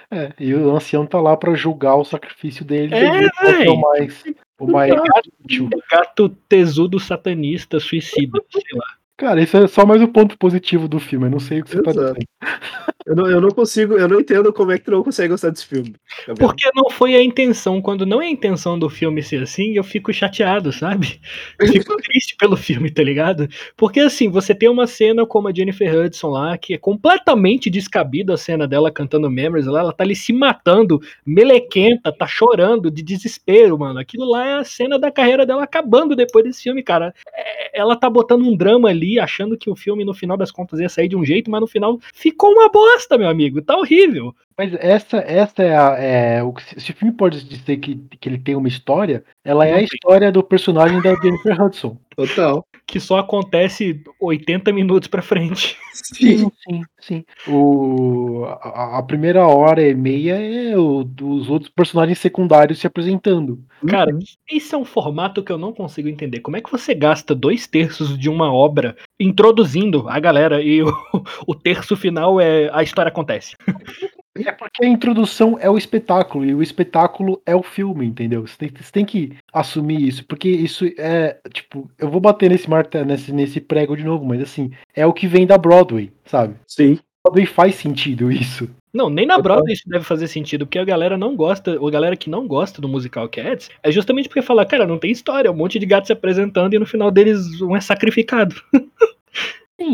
É, 0.09 0.33
e 0.38 0.55
o 0.55 0.70
ancião 0.75 1.05
tá 1.05 1.20
lá 1.20 1.37
pra 1.37 1.53
julgar 1.55 1.97
o 1.97 2.05
sacrifício 2.05 2.64
dele. 2.64 2.94
É, 2.94 3.64
é 3.66 3.77
mais, 3.77 4.23
o 4.59 4.71
mais 4.71 4.93
útil. 5.43 5.69
Gato 5.90 6.29
tesudo 6.49 6.99
satanista, 6.99 7.81
suicida, 7.81 8.40
sei 8.51 8.62
lá. 8.79 8.99
Cara, 9.16 9.40
isso 9.40 9.57
é 9.57 9.68
só 9.68 9.87
mais 9.87 10.03
um 10.03 10.09
ponto 10.09 10.37
positivo 10.37 10.88
do 10.88 10.98
filme. 10.98 11.27
Eu 11.27 11.31
não 11.31 11.40
sei 11.40 11.61
o 11.61 11.64
que 11.64 11.70
você 11.70 11.83
tá 11.83 11.90
Exato. 11.90 12.14
dizendo. 12.14 12.27
Eu 13.07 13.14
não, 13.14 13.27
eu 13.27 13.38
não 13.38 13.50
consigo, 13.50 13.98
eu 13.98 14.09
não 14.09 14.18
entendo 14.18 14.50
como 14.50 14.72
é 14.72 14.79
que 14.79 14.85
tu 14.87 14.90
não 14.90 15.03
consegue 15.03 15.29
gostar 15.29 15.50
desse 15.50 15.66
filme. 15.66 15.94
Gabriel. 16.27 16.48
Porque 16.48 16.70
não 16.74 16.88
foi 16.88 17.14
a 17.14 17.22
intenção. 17.22 17.83
Quando 17.83 18.07
não 18.07 18.22
é 18.22 18.27
a 18.27 18.31
intenção 18.31 18.79
do 18.79 18.88
filme 18.88 19.22
ser 19.22 19.42
assim, 19.42 19.77
eu 19.77 19.85
fico 19.85 20.11
chateado, 20.11 20.72
sabe? 20.72 21.20
Eu 21.61 21.68
fico 21.68 21.94
triste 22.03 22.35
pelo 22.38 22.57
filme, 22.57 22.90
tá 22.90 23.03
ligado? 23.03 23.46
Porque 23.77 24.00
assim, 24.00 24.31
você 24.31 24.55
tem 24.55 24.70
uma 24.70 24.87
cena 24.87 25.27
como 25.27 25.48
a 25.48 25.53
Jennifer 25.53 25.94
Hudson 25.94 26.29
lá, 26.29 26.57
que 26.57 26.72
é 26.72 26.79
completamente 26.79 27.68
descabida 27.68 28.35
a 28.35 28.38
cena 28.38 28.66
dela 28.66 28.90
cantando 28.90 29.31
Memories 29.31 29.66
lá, 29.66 29.81
ela 29.81 29.92
tá 29.92 30.03
ali 30.03 30.16
se 30.16 30.33
matando, 30.33 30.98
melequenta, 31.27 32.11
tá 32.11 32.27
chorando 32.27 32.90
de 32.90 33.03
desespero, 33.03 33.79
mano. 33.79 33.98
Aquilo 33.98 34.24
lá 34.24 34.46
é 34.46 34.55
a 34.55 34.64
cena 34.64 34.98
da 34.98 35.11
carreira 35.11 35.44
dela 35.44 35.62
acabando 35.62 36.16
depois 36.16 36.42
desse 36.42 36.62
filme, 36.62 36.83
cara. 36.83 37.14
É, 37.35 37.79
ela 37.79 37.96
tá 37.96 38.09
botando 38.09 38.46
um 38.46 38.57
drama 38.57 38.88
ali, 38.88 39.04
achando 39.19 39.57
que 39.57 39.71
o 39.71 39.77
filme, 39.77 40.05
no 40.05 40.14
final 40.14 40.37
das 40.37 40.51
contas, 40.51 40.81
ia 40.81 40.88
sair 40.88 41.09
de 41.09 41.17
um 41.17 41.25
jeito, 41.25 41.51
mas 41.51 41.61
no 41.61 41.67
final 41.67 41.99
ficou 42.12 42.53
uma 42.53 42.69
bosta, 42.69 43.19
meu 43.19 43.29
amigo. 43.29 43.62
Tá 43.62 43.77
horrível. 43.77 44.35
Mas 44.57 44.73
essa, 44.75 45.17
essa 45.19 45.62
é, 45.62 45.77
a, 45.77 45.97
é 45.99 46.43
o 46.43 46.53
que- 46.53 46.81
se 46.81 46.90
o 46.90 46.95
filme 46.95 47.12
pode 47.14 47.43
dizer 47.45 47.77
que, 47.79 47.97
que 48.21 48.29
ele 48.29 48.38
tem 48.38 48.55
uma 48.55 48.69
história, 48.69 49.25
ela 49.45 49.67
é 49.67 49.75
a 49.75 49.83
história 49.83 50.31
do 50.31 50.43
personagem 50.45 51.01
da 51.03 51.14
Jennifer 51.17 51.61
Hudson. 51.61 51.97
Total. 52.17 52.64
Que 52.87 53.01
só 53.01 53.19
acontece 53.19 54.01
80 54.21 54.73
minutos 54.73 55.09
pra 55.09 55.23
frente. 55.23 55.77
Sim. 55.95 56.51
sim, 56.69 56.83
sim. 57.01 57.25
O, 57.49 58.45
a, 58.47 58.99
a 58.99 59.03
primeira 59.03 59.47
hora 59.47 59.81
e 59.83 59.95
meia 59.95 60.35
é 60.35 60.77
o, 60.77 61.03
dos 61.05 61.49
outros 61.49 61.71
personagens 61.71 62.19
secundários 62.19 62.79
se 62.81 62.87
apresentando. 62.87 63.59
Cara, 63.88 64.12
Uhum. 64.12 64.19
esse 64.51 64.75
é 64.75 64.79
um 64.79 64.85
formato 64.85 65.43
que 65.43 65.51
eu 65.53 65.59
não 65.59 65.73
consigo 65.73 66.09
entender. 66.09 66.40
Como 66.40 66.57
é 66.57 66.61
que 66.61 66.71
você 66.71 66.95
gasta 66.95 67.35
dois 67.35 67.67
terços 67.67 68.19
de 68.19 68.29
uma 68.29 68.53
obra 68.53 68.97
introduzindo 69.19 70.09
a 70.09 70.19
galera 70.21 70.61
e 70.62 70.83
o, 70.83 70.88
o 71.47 71.55
terço 71.55 71.97
final 71.97 72.40
é 72.40 72.69
a 72.73 72.83
história 72.83 73.09
acontece? 73.09 73.55
É 74.37 74.51
porque 74.51 74.85
a 74.85 74.88
introdução 74.88 75.57
é 75.61 75.70
o 75.70 75.79
espetáculo, 75.79 76.44
e 76.44 76.55
o 76.55 76.62
espetáculo 76.62 77.40
é 77.47 77.55
o 77.55 77.62
filme, 77.62 78.05
entendeu? 78.05 78.47
Você 78.47 78.57
tem, 78.57 78.68
você 78.68 78.92
tem 78.92 79.05
que 79.05 79.33
assumir 79.53 80.03
isso, 80.09 80.25
porque 80.25 80.49
isso 80.49 80.85
é, 80.99 81.38
tipo, 81.53 81.88
eu 81.99 82.11
vou 82.11 82.20
bater 82.20 82.51
nesse, 82.51 82.68
martelo, 82.68 83.07
nesse, 83.07 83.33
nesse 83.33 83.61
prego 83.61 83.97
de 83.97 84.05
novo, 84.05 84.25
mas 84.25 84.42
assim, 84.42 84.73
é 84.94 85.07
o 85.07 85.12
que 85.12 85.29
vem 85.29 85.47
da 85.47 85.57
Broadway, 85.57 86.12
sabe? 86.25 86.57
Sim. 86.66 86.99
Broadway 87.25 87.47
faz 87.47 87.77
sentido 87.77 88.31
isso. 88.31 88.68
Não, 88.94 89.11
nem 89.11 89.27
na 89.27 89.38
Broadway 89.38 89.73
isso 89.73 89.88
deve 89.88 90.05
fazer 90.05 90.29
sentido, 90.29 90.66
porque 90.66 90.79
a 90.79 90.85
galera 90.85 91.18
não 91.18 91.35
gosta, 91.35 91.81
ou 91.81 91.88
a 91.88 91.90
galera 91.90 92.16
que 92.16 92.31
não 92.31 92.47
gosta 92.47 92.81
do 92.81 92.88
musical 92.88 93.29
Cats, 93.29 93.68
é 93.83 93.90
justamente 93.90 94.29
porque 94.29 94.40
fala, 94.40 94.64
cara, 94.64 94.87
não 94.87 94.99
tem 94.99 95.11
história, 95.11 95.51
um 95.51 95.57
monte 95.57 95.81
de 95.81 95.87
gatos 95.87 96.07
se 96.07 96.12
apresentando 96.12 96.75
e 96.75 96.79
no 96.79 96.87
final 96.87 97.11
deles 97.11 97.61
um 97.61 97.75
é 97.75 97.81
sacrificado. 97.81 98.55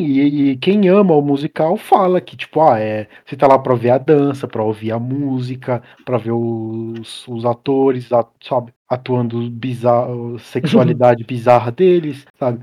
E, 0.07 0.51
e 0.53 0.57
quem 0.57 0.89
ama 0.89 1.15
o 1.15 1.23
musical 1.23 1.77
fala 1.77 2.21
que, 2.21 2.37
tipo, 2.37 2.61
ah, 2.61 2.79
é, 2.79 3.09
você 3.27 3.37
tá 3.37 3.47
lá 3.47 3.59
pra 3.59 3.75
ver 3.75 3.91
a 3.91 3.99
dança, 3.99 4.47
pra 4.49 4.63
ouvir 4.63 4.93
a 4.93 4.99
música, 4.99 5.83
pra 6.05 6.19
ver 6.19 6.33
os, 6.33 7.27
os 7.29 7.45
atores, 7.45 8.13
a- 8.13 8.27
sabe, 8.43 8.73
atuando 8.89 9.51
bizarro, 9.51 10.39
sexualidade 10.39 11.25
bizarra 11.27 11.71
deles, 11.73 12.27
sabe? 12.39 12.61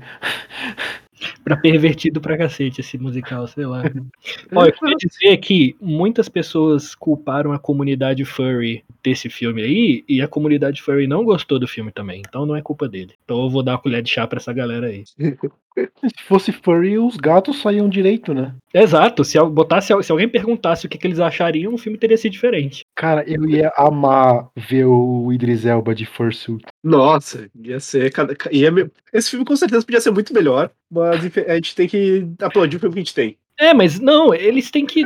Pra 1.48 1.56
pervertido 1.56 2.20
pra 2.20 2.36
cacete 2.36 2.82
esse 2.82 2.98
musical, 2.98 3.46
sei 3.46 3.64
lá. 3.64 3.82
Ó, 4.54 4.66
eu 4.66 4.72
queria 4.72 4.96
dizer 4.96 5.36
que 5.38 5.74
muitas 5.80 6.28
pessoas 6.28 6.94
culparam 6.94 7.52
a 7.52 7.58
comunidade 7.58 8.24
furry 8.24 8.84
desse 9.02 9.30
filme 9.30 9.62
aí, 9.62 10.04
e 10.06 10.20
a 10.20 10.28
comunidade 10.28 10.82
furry 10.82 11.06
não 11.06 11.24
gostou 11.24 11.58
do 11.58 11.66
filme 11.66 11.90
também, 11.90 12.22
então 12.26 12.44
não 12.44 12.54
é 12.54 12.60
culpa 12.60 12.86
dele. 12.86 13.14
Então 13.24 13.42
eu 13.42 13.48
vou 13.48 13.62
dar 13.62 13.74
a 13.74 13.78
colher 13.78 14.02
de 14.02 14.10
chá 14.10 14.26
pra 14.26 14.38
essa 14.38 14.52
galera 14.52 14.88
aí. 14.88 15.04
Se 16.02 16.24
fosse 16.24 16.50
furry, 16.50 16.98
os 16.98 17.16
gatos 17.16 17.60
saíam 17.60 17.88
direito, 17.88 18.34
né? 18.34 18.52
Exato, 18.74 19.24
se, 19.24 19.38
botasse, 19.44 19.92
se 20.02 20.12
alguém 20.12 20.28
perguntasse 20.28 20.86
o 20.86 20.88
que, 20.88 20.98
que 20.98 21.06
eles 21.06 21.20
achariam, 21.20 21.72
o 21.72 21.78
filme 21.78 21.96
teria 21.96 22.16
sido 22.16 22.32
diferente. 22.32 22.84
Cara, 22.94 23.24
eu 23.26 23.48
ia 23.48 23.72
amar 23.76 24.48
ver 24.56 24.86
o 24.86 25.32
Idris 25.32 25.64
Elba 25.64 25.94
de 25.94 26.04
fursuit. 26.04 26.64
Nossa, 26.82 27.48
ia 27.62 27.78
ser. 27.80 28.12
Ia, 28.50 28.90
esse 29.12 29.30
filme 29.30 29.44
com 29.44 29.56
certeza 29.56 29.84
podia 29.84 30.00
ser 30.00 30.10
muito 30.10 30.34
melhor, 30.34 30.70
mas 30.90 31.24
enfim, 31.24 31.37
a 31.46 31.54
gente 31.54 31.74
tem 31.74 31.88
que 31.88 32.26
aplaudir 32.40 32.76
o 32.76 32.80
filme 32.80 32.94
que 32.94 33.00
a 33.00 33.04
gente 33.04 33.14
tem. 33.14 33.38
É, 33.58 33.74
mas 33.74 33.98
não, 33.98 34.32
eles 34.32 34.70
têm 34.70 34.86
que, 34.86 35.02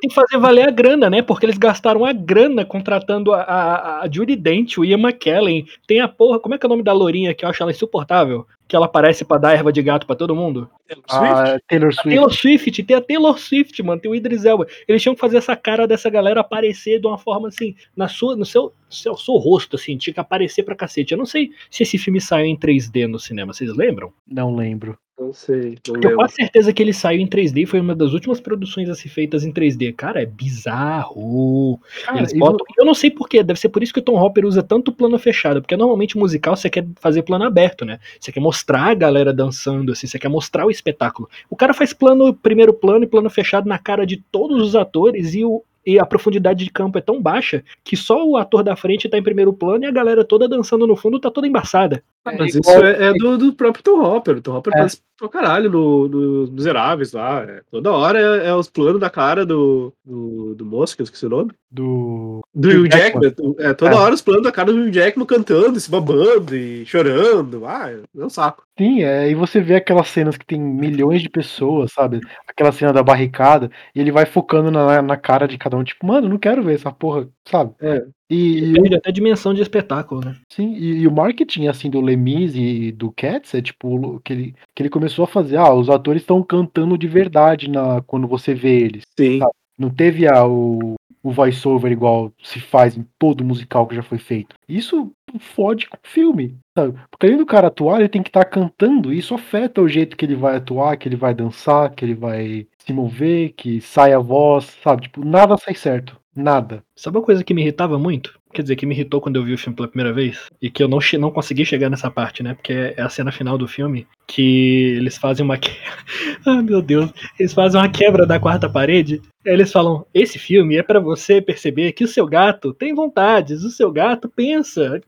têm 0.00 0.08
que 0.08 0.14
fazer 0.14 0.38
valer 0.38 0.68
a 0.68 0.70
grana, 0.70 1.08
né? 1.10 1.22
Porque 1.22 1.46
eles 1.46 1.58
gastaram 1.58 2.04
a 2.04 2.12
grana 2.12 2.64
contratando 2.64 3.32
a, 3.32 3.40
a, 3.40 4.02
a 4.02 4.10
Judy 4.10 4.36
Dent, 4.36 4.78
o 4.78 4.84
Ian 4.84 4.98
McKellen. 4.98 5.66
Tem 5.86 6.00
a 6.00 6.08
porra, 6.08 6.38
como 6.38 6.54
é 6.54 6.58
que 6.58 6.66
é 6.66 6.68
o 6.68 6.70
nome 6.70 6.82
da 6.82 6.92
lourinha 6.92 7.34
que 7.34 7.44
eu 7.44 7.48
acho 7.48 7.62
ela 7.62 7.72
insuportável? 7.72 8.46
Que 8.68 8.74
ela 8.74 8.86
aparece 8.86 9.24
pra 9.24 9.38
dar 9.38 9.52
erva 9.52 9.72
de 9.72 9.80
gato 9.80 10.06
pra 10.06 10.16
todo 10.16 10.34
mundo? 10.34 10.68
A 11.08 11.58
Taylor 11.68 11.92
Swift. 11.92 12.08
Taylor 12.08 12.32
Swift, 12.32 12.82
tem 12.82 12.96
a 12.96 13.00
Taylor 13.00 13.38
Swift, 13.38 13.82
mano, 13.82 14.00
tem 14.00 14.10
o 14.10 14.14
Idris 14.14 14.44
Elba. 14.44 14.66
Eles 14.88 15.02
tinham 15.02 15.14
que 15.14 15.20
fazer 15.20 15.36
essa 15.36 15.54
cara 15.54 15.86
dessa 15.86 16.10
galera 16.10 16.40
aparecer 16.40 17.00
de 17.00 17.06
uma 17.06 17.18
forma 17.18 17.48
assim, 17.48 17.74
na 17.96 18.08
sua, 18.08 18.34
no 18.34 18.44
seu, 18.44 18.72
seu, 18.90 19.16
seu 19.16 19.34
rosto, 19.36 19.76
assim, 19.76 19.96
tinha 19.96 20.12
que 20.12 20.20
aparecer 20.20 20.64
pra 20.64 20.74
cacete. 20.74 21.12
Eu 21.12 21.18
não 21.18 21.26
sei 21.26 21.50
se 21.70 21.84
esse 21.84 21.96
filme 21.96 22.20
saiu 22.20 22.46
em 22.46 22.56
3D 22.56 23.06
no 23.06 23.20
cinema, 23.20 23.52
vocês 23.52 23.74
lembram? 23.74 24.12
Não 24.26 24.54
lembro. 24.54 24.98
Não 25.18 25.32
sei, 25.32 25.78
não 25.88 25.94
Eu 25.94 26.00
tenho 26.00 26.14
quase 26.14 26.34
certeza 26.34 26.72
que 26.74 26.82
ele 26.82 26.92
saiu 26.92 27.20
em 27.20 27.26
3D 27.26 27.62
e 27.62 27.66
foi 27.66 27.80
uma 27.80 27.94
das 27.94 28.12
últimas 28.12 28.38
produções 28.38 28.90
a 28.90 28.94
ser 28.94 29.08
feitas 29.08 29.44
em 29.44 29.52
3D. 29.52 29.85
Cara, 29.92 30.22
é 30.22 30.26
bizarro. 30.26 31.80
Cara, 32.04 32.18
Eles 32.18 32.32
botam... 32.32 32.64
Eu 32.78 32.84
não 32.84 32.94
sei 32.94 33.10
porquê, 33.10 33.42
deve 33.42 33.58
ser 33.58 33.68
por 33.68 33.82
isso 33.82 33.92
que 33.92 34.00
o 34.00 34.02
Tom 34.02 34.20
Hopper 34.20 34.44
usa 34.44 34.62
tanto 34.62 34.92
plano 34.92 35.18
fechado, 35.18 35.60
porque 35.60 35.76
normalmente 35.76 36.18
musical 36.18 36.56
você 36.56 36.70
quer 36.70 36.86
fazer 37.00 37.22
plano 37.22 37.44
aberto, 37.44 37.84
né? 37.84 37.98
Você 38.20 38.32
quer 38.32 38.40
mostrar 38.40 38.90
a 38.90 38.94
galera 38.94 39.32
dançando, 39.32 39.92
assim, 39.92 40.06
você 40.06 40.18
quer 40.18 40.28
mostrar 40.28 40.66
o 40.66 40.70
espetáculo. 40.70 41.28
O 41.50 41.56
cara 41.56 41.74
faz 41.74 41.92
plano, 41.92 42.34
primeiro 42.34 42.72
plano 42.72 43.04
e 43.04 43.08
plano 43.08 43.30
fechado 43.30 43.68
na 43.68 43.78
cara 43.78 44.06
de 44.06 44.16
todos 44.30 44.60
os 44.60 44.76
atores 44.76 45.34
e 45.34 45.44
o 45.44 45.62
e 45.86 46.00
a 46.00 46.04
profundidade 46.04 46.64
de 46.64 46.70
campo 46.70 46.98
é 46.98 47.00
tão 47.00 47.22
baixa 47.22 47.62
que 47.84 47.96
só 47.96 48.26
o 48.26 48.36
ator 48.36 48.64
da 48.64 48.74
frente 48.74 49.08
tá 49.08 49.16
em 49.16 49.22
primeiro 49.22 49.52
plano 49.52 49.84
e 49.84 49.86
a 49.86 49.92
galera 49.92 50.24
toda 50.24 50.48
dançando 50.48 50.84
no 50.84 50.96
fundo 50.96 51.20
tá 51.20 51.30
toda 51.30 51.46
embaçada. 51.46 52.02
Mas 52.24 52.56
É 52.56 52.58
isso 52.58 52.70
é, 52.70 53.10
é 53.10 53.12
do, 53.12 53.38
do 53.38 53.52
próprio 53.52 53.84
Tom 53.84 54.02
Hopper. 54.02 54.38
O 54.38 54.42
Tom 54.42 54.56
Hopper 54.56 54.72
É. 54.74 54.78
faz 54.78 55.00
pra 55.18 55.28
caralho 55.28 55.70
no, 55.70 56.08
no 56.08 56.52
Miseráveis 56.52 57.12
lá. 57.12 57.42
é. 57.42 57.60
Toda 57.70 57.92
hora 57.92 58.18
é, 58.18 58.48
é 58.48 58.54
os 58.54 58.68
planos 58.68 59.00
da 59.00 59.08
cara 59.10 59.44
do, 59.46 59.92
do, 60.04 60.54
do 60.54 60.64
moço, 60.66 60.94
que 60.96 61.02
eu 61.02 61.04
esqueci 61.04 61.26
o 61.26 61.30
nome. 61.30 61.52
Do. 61.70 62.40
Do 62.54 62.68
Hugh 62.68 62.84
Hugh 62.86 62.90
Jackman. 62.92 63.34
É, 63.58 63.74
toda 63.74 63.92
É. 63.92 63.94
hora 63.94 64.14
os 64.14 64.22
planos 64.22 64.42
da 64.44 64.52
cara 64.52 64.72
do 64.72 64.78
Hugh 64.80 64.92
Jackman 64.92 65.26
cantando, 65.26 65.78
se 65.80 65.90
babando 65.90 66.56
e 66.56 66.84
chorando. 66.86 67.66
Ah, 67.66 67.90
é 67.90 68.24
um 68.24 68.30
saco. 68.30 68.64
Sim, 68.78 69.02
é, 69.02 69.30
e 69.30 69.34
você 69.34 69.60
vê 69.60 69.76
aquelas 69.76 70.08
cenas 70.08 70.36
que 70.36 70.44
tem 70.46 70.60
milhões 70.60 71.22
de 71.22 71.28
pessoas, 71.30 71.92
sabe? 71.92 72.20
Aquela 72.46 72.72
cena 72.72 72.92
da 72.92 73.02
barricada, 73.02 73.70
e 73.94 74.00
ele 74.00 74.12
vai 74.12 74.26
focando 74.26 74.70
na, 74.70 75.00
na 75.00 75.16
cara 75.16 75.48
de 75.48 75.56
cada 75.56 75.76
um, 75.76 75.84
tipo, 75.84 76.06
mano, 76.06 76.28
não 76.28 76.38
quero 76.38 76.62
ver 76.62 76.74
essa 76.74 76.92
porra, 76.92 77.26
sabe? 77.48 77.72
É. 77.80 78.04
E, 78.30 78.58
e 78.58 78.70
o- 78.70 78.74
Perde 78.74 78.96
até 78.96 79.12
dimensão 79.12 79.54
de 79.54 79.62
espetáculo, 79.62 80.20
né? 80.24 80.36
sim, 80.50 80.74
e, 80.74 80.98
e 81.02 81.06
o 81.08 81.12
marketing, 81.12 81.66
assim, 81.68 81.88
do 81.90 82.00
Lemis 82.00 82.54
e 82.56 82.90
do 82.92 83.12
Cats 83.12 83.54
é, 83.54 83.62
tipo, 83.62 84.20
que 84.20 84.32
ele, 84.32 84.54
que 84.74 84.82
ele 84.82 84.90
começou 84.90 85.24
a 85.24 85.28
fazer, 85.28 85.56
ah, 85.56 85.72
os 85.72 85.88
atores 85.88 86.22
estão 86.22 86.42
cantando 86.42 86.98
de 86.98 87.06
verdade 87.06 87.70
na, 87.70 88.00
quando 88.02 88.26
você 88.26 88.54
vê 88.54 88.80
eles. 88.80 89.04
Sim. 89.18 89.38
Tá. 89.38 89.48
Não 89.78 89.90
teve 89.90 90.26
a, 90.26 90.44
o, 90.46 90.94
o 91.22 91.30
voice-over 91.30 91.92
igual 91.92 92.32
se 92.42 92.58
faz 92.60 92.96
em 92.96 93.06
todo 93.18 93.44
musical 93.44 93.86
que 93.86 93.94
já 93.94 94.02
foi 94.02 94.18
feito. 94.18 94.56
Isso 94.68 95.12
fode 95.38 95.86
com 95.88 95.96
o 95.96 96.00
filme, 96.08 96.56
sabe? 96.76 96.98
Porque 97.10 97.26
além 97.26 97.36
do 97.36 97.44
cara 97.46 97.66
atuar, 97.68 98.00
ele 98.00 98.08
tem 98.08 98.22
que 98.22 98.30
estar 98.30 98.44
cantando. 98.46 99.12
E 99.12 99.18
isso 99.18 99.34
afeta 99.34 99.82
o 99.82 99.88
jeito 99.88 100.16
que 100.16 100.24
ele 100.24 100.34
vai 100.34 100.56
atuar, 100.56 100.96
que 100.96 101.06
ele 101.08 101.16
vai 101.16 101.34
dançar, 101.34 101.94
que 101.94 102.04
ele 102.04 102.14
vai 102.14 102.66
se 102.78 102.92
mover, 102.92 103.52
que 103.54 103.80
sai 103.82 104.12
a 104.14 104.18
voz, 104.18 104.64
sabe? 104.82 105.02
Tipo, 105.02 105.24
nada 105.24 105.56
sai 105.58 105.74
certo. 105.74 106.18
Nada. 106.36 106.84
Sabe 106.94 107.16
uma 107.16 107.24
coisa 107.24 107.42
que 107.42 107.54
me 107.54 107.62
irritava 107.62 107.98
muito? 107.98 108.38
Quer 108.52 108.60
dizer, 108.60 108.76
que 108.76 108.84
me 108.84 108.94
irritou 108.94 109.22
quando 109.22 109.36
eu 109.36 109.44
vi 109.44 109.54
o 109.54 109.58
filme 109.58 109.74
pela 109.74 109.88
primeira 109.88 110.12
vez? 110.12 110.50
E 110.60 110.70
que 110.70 110.82
eu 110.82 110.88
não, 110.88 110.98
não 111.18 111.30
consegui 111.30 111.64
chegar 111.64 111.88
nessa 111.88 112.10
parte, 112.10 112.42
né? 112.42 112.52
Porque 112.52 112.72
é 112.72 113.00
a 113.00 113.08
cena 113.08 113.32
final 113.32 113.56
do 113.56 113.66
filme 113.66 114.06
que 114.26 114.96
eles 114.96 115.16
fazem 115.16 115.44
uma. 115.44 115.56
Que... 115.56 115.70
ah, 116.44 116.62
meu 116.62 116.82
Deus. 116.82 117.10
Eles 117.40 117.54
fazem 117.54 117.80
uma 117.80 117.88
quebra 117.88 118.26
da 118.26 118.38
quarta 118.38 118.68
parede. 118.68 119.22
Eles 119.46 119.72
falam: 119.72 120.04
esse 120.12 120.38
filme 120.38 120.76
é 120.76 120.82
pra 120.82 121.00
você 121.00 121.40
perceber 121.40 121.92
que 121.92 122.04
o 122.04 122.08
seu 122.08 122.26
gato 122.26 122.74
tem 122.74 122.94
vontades, 122.94 123.62
o 123.62 123.70
seu 123.70 123.90
gato 123.90 124.28
pensa. 124.28 125.00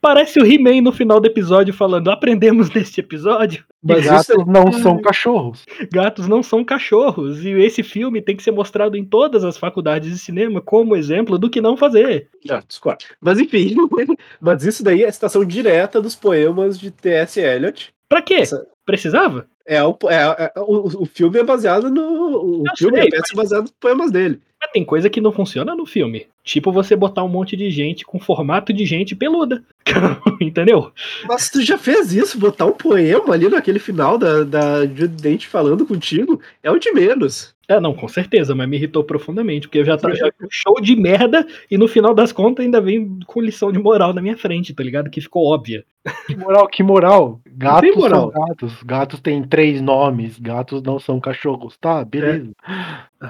Parece 0.00 0.38
o 0.40 0.46
He-Man 0.46 0.80
no 0.82 0.92
final 0.92 1.20
do 1.20 1.26
episódio 1.26 1.72
falando: 1.74 2.10
aprendemos 2.10 2.70
neste 2.74 3.00
episódio. 3.00 3.64
Mas 3.82 4.04
Gatos 4.06 4.46
não 4.46 4.72
são 4.72 5.00
cachorros. 5.00 5.64
Gatos 5.92 6.26
não 6.26 6.42
são 6.42 6.64
cachorros. 6.64 7.44
E 7.44 7.50
esse 7.50 7.82
filme 7.82 8.22
tem 8.22 8.34
que 8.36 8.42
ser 8.42 8.50
mostrado 8.50 8.96
em 8.96 9.04
todas 9.04 9.44
as 9.44 9.56
faculdades 9.58 10.10
de 10.10 10.18
cinema 10.18 10.60
como 10.60 10.96
exemplo 10.96 11.38
do 11.38 11.50
que 11.50 11.60
não 11.60 11.76
fazer. 11.76 12.28
Ah, 12.48 12.62
discordo. 12.66 13.04
Mas 13.20 13.38
enfim, 13.38 13.74
mas 14.40 14.64
isso 14.64 14.82
daí 14.82 15.02
é 15.04 15.08
a 15.08 15.12
citação 15.12 15.44
direta 15.44 16.00
dos 16.00 16.14
poemas 16.14 16.78
de 16.78 16.90
T.S. 16.90 17.40
Eliot. 17.40 17.92
Pra 18.08 18.22
quê? 18.22 18.34
Essa- 18.34 18.66
Precisava? 18.86 19.46
É, 19.66 19.82
o, 19.82 19.96
é, 20.08 20.52
é 20.56 20.60
o, 20.60 21.02
o 21.02 21.06
filme 21.06 21.38
é 21.38 21.42
baseado 21.42 21.90
no. 21.90 22.60
O 22.60 22.64
Eu 22.66 22.76
filme 22.76 22.98
sei, 22.98 23.06
é 23.06 23.10
peça 23.10 23.34
baseado 23.34 23.62
nos 23.62 23.72
poemas 23.72 24.10
dele. 24.10 24.40
Mas 24.60 24.70
tem 24.72 24.84
coisa 24.84 25.10
que 25.10 25.20
não 25.20 25.32
funciona 25.32 25.74
no 25.74 25.84
filme. 25.84 26.26
Tipo 26.42 26.72
você 26.72 26.96
botar 26.96 27.22
um 27.22 27.28
monte 27.28 27.56
de 27.56 27.70
gente 27.70 28.04
com 28.04 28.18
formato 28.18 28.72
de 28.72 28.84
gente 28.84 29.14
peluda. 29.14 29.62
Entendeu? 30.40 30.92
Mas 31.26 31.50
tu 31.50 31.62
já 31.62 31.78
fez 31.78 32.12
isso, 32.12 32.38
botar 32.38 32.66
um 32.66 32.72
poema 32.72 33.34
ali 33.34 33.48
naquele 33.48 33.78
final 33.78 34.18
da, 34.18 34.44
da 34.44 34.86
Judy 34.86 35.22
Dent 35.22 35.46
falando 35.46 35.86
contigo, 35.86 36.40
é 36.62 36.70
o 36.70 36.78
de 36.78 36.92
menos. 36.92 37.54
É, 37.66 37.80
não, 37.80 37.94
com 37.94 38.06
certeza, 38.06 38.54
mas 38.54 38.68
me 38.68 38.76
irritou 38.76 39.02
profundamente, 39.02 39.66
porque 39.66 39.78
eu 39.78 39.84
já 39.84 39.96
tava 39.96 40.14
já 40.14 40.26
vi 40.26 40.46
um 40.46 40.50
show 40.50 40.78
de 40.80 40.94
merda 40.94 41.46
e 41.70 41.78
no 41.78 41.88
final 41.88 42.14
das 42.14 42.30
contas 42.30 42.64
ainda 42.64 42.80
vem 42.80 43.18
com 43.26 43.40
lição 43.40 43.72
de 43.72 43.78
moral 43.78 44.12
na 44.12 44.20
minha 44.20 44.36
frente, 44.36 44.74
tá 44.74 44.82
ligado? 44.82 45.08
Que 45.08 45.20
ficou 45.20 45.46
óbvia. 45.46 45.84
Que 46.26 46.36
moral, 46.36 46.68
que 46.68 46.82
moral. 46.82 47.40
Gatos 47.46 47.80
tem 47.80 47.96
moral. 47.96 48.32
são 48.32 48.46
gatos. 48.46 48.82
Gatos 48.82 49.20
têm 49.20 49.42
três 49.54 49.80
nomes. 49.80 50.36
Gatos 50.36 50.82
não 50.82 50.98
são 50.98 51.20
cachorros. 51.20 51.76
Tá, 51.76 52.04
beleza. 52.04 52.50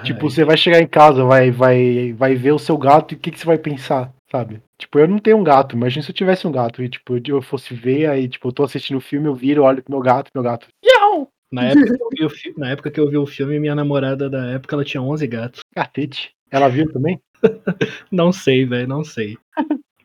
Tipo, 0.03 0.25
Ai, 0.25 0.31
você 0.31 0.43
vai 0.43 0.57
chegar 0.57 0.81
em 0.81 0.87
casa, 0.87 1.23
vai, 1.23 1.51
vai, 1.51 2.13
vai 2.13 2.33
ver 2.33 2.51
o 2.51 2.57
seu 2.57 2.75
gato 2.79 3.13
e 3.13 3.15
o 3.15 3.19
que, 3.19 3.29
que 3.29 3.39
você 3.39 3.45
vai 3.45 3.59
pensar, 3.59 4.11
sabe? 4.31 4.59
Tipo, 4.75 4.97
eu 4.97 5.07
não 5.07 5.19
tenho 5.19 5.37
um 5.37 5.43
gato. 5.43 5.75
Imagina 5.75 6.01
se 6.01 6.09
eu 6.09 6.15
tivesse 6.15 6.47
um 6.47 6.51
gato 6.51 6.81
e, 6.81 6.89
tipo, 6.89 7.15
eu 7.27 7.43
fosse 7.43 7.75
ver, 7.75 8.09
aí, 8.09 8.27
tipo, 8.27 8.47
eu 8.47 8.51
tô 8.51 8.63
assistindo 8.63 8.97
o 8.97 9.01
filme, 9.01 9.27
eu 9.27 9.35
viro, 9.35 9.61
olho 9.61 9.83
pro 9.83 9.93
meu 9.93 10.01
gato, 10.01 10.31
meu 10.33 10.43
gato. 10.43 10.67
Iau! 10.83 11.29
na, 11.51 11.65
época 11.65 11.95
que 11.95 12.23
eu 12.23 12.29
vi 12.29 12.49
o 12.49 12.59
na 12.59 12.69
época 12.71 12.91
que 12.91 12.99
eu 12.99 13.09
vi 13.09 13.17
o 13.17 13.25
filme, 13.27 13.59
minha 13.59 13.75
namorada 13.75 14.27
da 14.27 14.47
época 14.47 14.75
ela 14.75 14.83
tinha 14.83 15.01
11 15.01 15.27
gatos. 15.27 15.61
Catete. 15.75 16.33
Ela 16.49 16.69
viu 16.69 16.91
também? 16.91 17.21
Não 18.11 18.31
sei, 18.31 18.65
velho, 18.65 18.87
não 18.87 19.03
sei. 19.03 19.37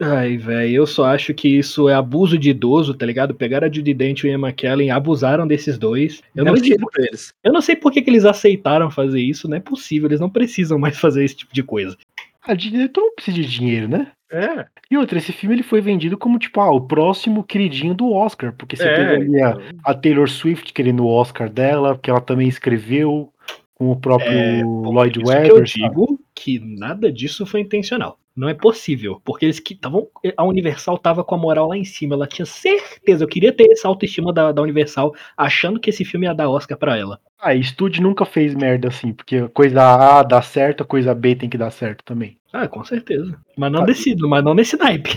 Ai, 0.02 0.38
velho, 0.38 0.72
eu 0.76 0.86
só 0.86 1.04
acho 1.04 1.34
que 1.34 1.46
isso 1.46 1.86
é 1.88 1.94
abuso 1.94 2.38
de 2.38 2.50
idoso, 2.50 2.94
tá 2.94 3.04
ligado? 3.04 3.34
Pegaram 3.34 3.66
a 3.68 3.70
Judy 3.70 3.92
Dent 3.92 4.20
e 4.20 4.26
o 4.26 4.30
Ian 4.30 4.38
McKellen, 4.38 4.90
abusaram 4.90 5.46
desses 5.46 5.76
dois. 5.78 6.22
Eu 6.34 6.44
não, 6.44 6.52
Era 6.54 6.64
sei, 6.64 6.76
pra 6.76 7.04
eles. 7.04 7.34
eu 7.44 7.52
não 7.52 7.60
sei 7.60 7.76
por 7.76 7.92
que, 7.92 8.00
que 8.00 8.08
eles 8.08 8.24
aceitaram 8.24 8.90
fazer 8.90 9.20
isso, 9.20 9.46
não 9.46 9.58
é 9.58 9.60
possível, 9.60 10.08
eles 10.08 10.20
não 10.20 10.30
precisam 10.30 10.78
mais 10.78 10.98
fazer 10.98 11.22
esse 11.24 11.36
tipo 11.36 11.52
de 11.52 11.62
coisa. 11.62 11.96
A 12.42 12.54
diretor 12.54 13.02
não 13.02 13.14
precisa 13.14 13.36
de 13.36 13.44
dinheiro, 13.46 13.88
né? 13.88 14.12
É. 14.32 14.64
E 14.90 14.96
outra, 14.96 15.18
esse 15.18 15.32
filme 15.32 15.56
ele 15.56 15.62
foi 15.62 15.82
vendido 15.82 16.16
como, 16.16 16.38
tipo, 16.38 16.60
ah, 16.60 16.70
o 16.72 16.80
próximo 16.80 17.44
queridinho 17.44 17.92
do 17.94 18.10
Oscar. 18.12 18.54
Porque 18.56 18.76
você 18.76 18.84
teve 18.84 19.02
É, 19.02 19.16
ali 19.16 19.42
a, 19.42 19.58
a 19.84 19.92
Taylor 19.94 20.28
Swift 20.30 20.72
querendo 20.72 21.04
o 21.04 21.08
Oscar 21.08 21.50
dela, 21.50 21.98
que 22.02 22.08
ela 22.08 22.20
também 22.20 22.48
escreveu 22.48 23.30
com 23.74 23.90
o 23.90 23.96
próprio 23.96 24.30
É, 24.30 24.62
Lloyd 24.62 25.20
eu 25.20 25.26
Webber. 25.26 25.68
sabe? 25.68 25.88
digo 25.88 26.20
que 26.34 26.58
nada 26.58 27.12
disso 27.12 27.44
foi 27.44 27.60
intencional. 27.60 28.18
Não 28.36 28.48
é 28.48 28.54
possível, 28.54 29.20
porque 29.24 29.44
eles 29.44 29.58
que 29.58 29.74
estavam. 29.74 30.06
A 30.36 30.44
Universal 30.44 30.96
tava 30.98 31.24
com 31.24 31.34
a 31.34 31.38
moral 31.38 31.68
lá 31.68 31.76
em 31.76 31.84
cima. 31.84 32.14
Ela 32.14 32.26
tinha 32.26 32.46
certeza. 32.46 33.24
Eu 33.24 33.28
queria 33.28 33.52
ter 33.52 33.70
essa 33.70 33.88
autoestima 33.88 34.32
da, 34.32 34.52
da 34.52 34.62
Universal, 34.62 35.14
achando 35.36 35.80
que 35.80 35.90
esse 35.90 36.04
filme 36.04 36.26
ia 36.26 36.34
dar 36.34 36.48
Oscar 36.48 36.78
pra 36.78 36.96
ela. 36.96 37.20
Ah, 37.38 37.54
estúdio 37.54 38.02
nunca 38.02 38.24
fez 38.24 38.54
merda 38.54 38.88
assim, 38.88 39.12
porque 39.12 39.48
coisa 39.48 39.82
A 39.82 40.22
dá 40.22 40.40
certo, 40.42 40.84
coisa 40.84 41.14
B 41.14 41.34
tem 41.34 41.48
que 41.48 41.58
dar 41.58 41.70
certo 41.70 42.04
também. 42.04 42.38
Ah, 42.52 42.68
com 42.68 42.84
certeza. 42.84 43.38
Mas 43.56 43.72
não 43.72 43.84
desse, 43.84 44.14
mas 44.16 44.44
não 44.44 44.54
nesse 44.54 44.76
naipe. 44.76 45.16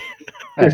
É. 0.57 0.67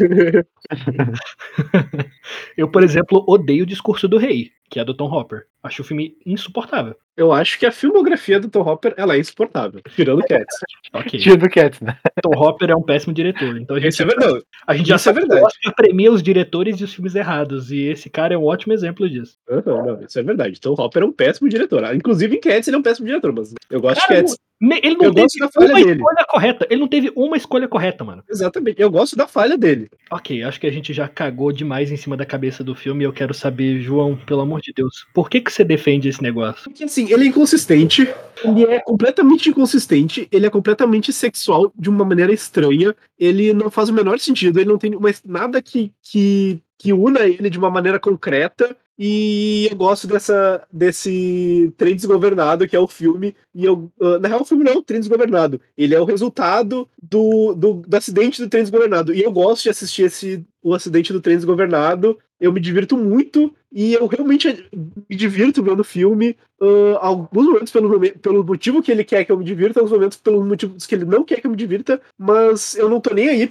Eu, 2.58 2.70
por 2.70 2.84
exemplo, 2.84 3.24
odeio 3.28 3.64
o 3.64 3.68
discurso 3.68 4.08
do 4.08 4.18
rei, 4.18 4.52
que 4.70 4.80
é 4.80 4.86
do 4.86 4.94
Tom 4.94 5.12
Hopper. 5.12 5.46
Acho 5.62 5.82
o 5.82 5.86
filme 5.86 6.16
insuportável. 6.26 6.96
Eu 7.18 7.34
acho 7.34 7.60
que 7.60 7.66
a 7.66 7.72
filmografia 7.72 8.40
do 8.40 8.48
Tom 8.50 8.62
Hopper 8.62 8.94
ela 8.96 9.16
é 9.16 9.20
insuportável. 9.20 9.82
Tirando 9.94 10.24
Cats. 10.24 10.56
Ok. 10.94 11.20
Tira 11.20 11.36
do 11.36 11.50
Cats, 11.50 11.82
né? 11.82 11.98
Tom 12.24 12.32
Hopper 12.34 12.70
é 12.70 12.76
um 12.76 12.82
péssimo 12.82 13.14
diretor. 13.14 13.58
Então 13.58 13.76
a 13.76 13.80
gente, 13.80 13.92
Isso 13.92 14.04
é 14.04 14.06
verdade. 14.06 14.42
a 14.66 14.74
gente 14.78 14.88
já 14.88 14.96
isso 14.96 15.10
é 15.10 15.14
sabe 15.14 15.22
que 15.24 15.28
verdade. 15.28 15.46
Oscar 15.48 15.76
premia 15.76 16.12
os 16.14 16.24
diretores 16.24 16.80
e 16.80 16.84
os 16.86 16.94
filmes 16.94 17.16
errados. 17.16 17.72
E 17.74 17.82
esse 17.82 18.10
cara 18.10 18.34
é 18.34 18.38
um 18.38 18.46
ótimo 18.46 18.72
exemplo 18.72 19.10
disso. 19.10 19.36
Aham, 19.50 19.84
não, 19.86 20.02
isso 20.02 20.18
é 20.18 20.24
verdade. 20.24 20.62
Tom 20.62 20.76
Hopper 20.78 21.04
é 21.04 21.06
um 21.06 21.12
péssimo 21.12 21.50
diretor. 21.50 21.84
Ah, 21.84 21.94
Inclusive 21.94 22.38
em 22.38 22.40
Cats 22.40 22.68
ele 22.70 22.78
é 22.78 22.80
um 22.80 22.84
péssimo 22.84 23.08
diretor, 23.08 23.34
mas 23.34 23.54
eu 23.70 23.82
gosto 23.82 24.00
Cara, 24.00 24.16
de 24.22 24.28
Cats. 24.30 24.38
Ele 24.62 24.96
não 24.98 25.06
Eu 25.06 25.14
teve 25.14 25.22
gosto 25.24 25.40
da 25.40 25.50
falha 25.50 25.68
uma 25.70 25.76
dele. 25.80 25.92
escolha 25.92 26.26
correta. 26.30 26.68
Ele 26.70 26.80
não 26.82 26.88
teve 26.88 27.12
uma 27.16 27.38
escolha 27.38 27.68
correta, 27.68 28.04
mano. 28.04 28.24
Exatamente. 28.30 28.82
Eu 28.82 28.92
gosto 28.92 29.16
da 29.16 29.26
falha 29.26 29.58
dele. 29.58 29.90
Ok, 30.12 30.44
acho 30.44 30.60
que 30.60 30.68
a 30.68 30.72
gente 30.72 30.92
já 30.94 31.08
cagou 31.08 31.52
demais 31.54 31.92
em 31.92 31.98
cima 31.98 32.18
da 32.18 32.26
cabeça 32.26 32.62
do 32.62 32.76
filme. 32.76 33.04
e 33.04 33.08
Eu 33.08 33.14
quero 33.14 33.34
saber, 33.34 33.80
João, 33.80 34.18
pelo 34.18 34.42
amor 34.42 34.59
de 34.62 34.74
Deus, 34.74 35.06
por 35.14 35.30
que, 35.30 35.42
que 35.42 35.52
você 35.52 35.64
defende 35.64 36.10
esse 36.10 36.22
negócio? 36.22 36.64
Porque 36.64 36.84
assim, 36.84 37.12
ele 37.12 37.26
é 37.26 37.28
inconsistente, 37.28 38.08
ele 38.44 38.66
é 38.66 38.80
completamente 38.80 39.50
inconsistente, 39.50 40.28
ele 40.32 40.46
é 40.46 40.50
completamente 40.50 41.12
sexual 41.12 41.72
de 41.78 41.90
uma 41.90 42.06
maneira 42.06 42.34
estranha, 42.34 42.96
ele 43.18 43.54
não 43.54 43.70
faz 43.70 43.90
o 43.90 43.94
menor 43.94 44.20
sentido, 44.20 44.60
ele 44.60 44.70
não 44.70 44.78
tem 44.78 44.92
nada 45.26 45.62
que, 45.62 45.92
que, 46.02 46.62
que 46.78 46.94
una 46.94 47.22
ele 47.22 47.50
de 47.50 47.58
uma 47.58 47.70
maneira 47.70 48.00
concreta. 48.00 48.76
E 49.02 49.70
eu 49.72 49.78
gosto 49.78 50.06
dessa, 50.08 50.68
desse 50.70 51.74
trem 51.78 51.96
desgovernado 51.96 52.68
que 52.68 52.76
é 52.76 52.80
o 52.80 52.88
filme. 52.88 53.34
E 53.56 53.64
eu, 53.64 53.90
ah, 54.02 54.20
na 54.20 54.28
real, 54.28 54.42
o 54.42 54.46
filme 54.46 54.66
não 54.66 54.74
é 54.74 54.76
o 54.76 54.84
trem 54.84 55.00
desgovernado. 55.00 55.62
Ele 55.78 55.96
é 55.96 56.02
o 56.02 56.04
resultado 56.04 56.86
do, 57.02 57.54
do, 57.54 57.74
do 57.76 57.96
acidente 57.96 58.42
do 58.42 58.50
trem 58.50 58.62
desgovernado. 58.62 59.14
E 59.14 59.24
eu 59.24 59.32
gosto 59.32 59.64
de 59.64 59.70
assistir 59.70 60.04
esse, 60.04 60.46
o 60.62 60.74
acidente 60.74 61.14
do 61.14 61.22
trem 61.22 61.38
desgovernado. 61.38 62.20
Eu 62.40 62.54
me 62.54 62.60
divirto 62.60 62.98
muito. 62.98 63.54
E 63.72 63.94
eu 63.94 64.08
realmente 64.08 64.68
me 65.10 65.16
divirto 65.16 65.62
vendo 65.62 65.82
o 65.82 65.84
filme. 65.84 66.36
Ah, 66.62 67.08
alguns 67.08 67.46
momentos 67.46 67.72
pelo, 67.72 68.00
pelo 68.20 68.44
motivo 68.44 68.82
que 68.82 68.92
ele 68.92 69.04
quer 69.04 69.24
que 69.26 69.32
eu 69.32 69.38
me 69.38 69.46
divirta, 69.46 69.80
alguns 69.80 69.92
momentos 69.92 70.18
pelos 70.18 70.46
motivos 70.46 70.86
que 70.86 70.96
ele 70.96 71.06
não 71.06 71.24
quer 71.24 71.40
que 71.40 71.48
eu 71.48 71.52
me 71.52 71.58
divirta, 71.58 72.02
mas 72.18 72.76
eu 72.76 72.90
não 72.90 73.00
tô 73.00 73.14
nem 73.14 73.30
aí 73.30 73.50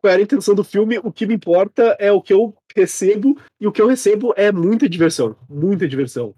qual 0.00 0.12
era 0.12 0.20
a 0.20 0.22
intenção 0.22 0.54
do 0.54 0.64
filme, 0.64 0.98
o 1.02 1.12
que 1.12 1.26
me 1.26 1.34
importa 1.34 1.96
é 1.98 2.10
o 2.12 2.22
que 2.22 2.32
eu 2.32 2.54
recebo, 2.74 3.36
e 3.60 3.66
o 3.66 3.72
que 3.72 3.82
eu 3.82 3.88
recebo 3.88 4.32
é 4.36 4.52
muita 4.52 4.88
diversão, 4.88 5.34
muita 5.48 5.88
diversão. 5.88 6.34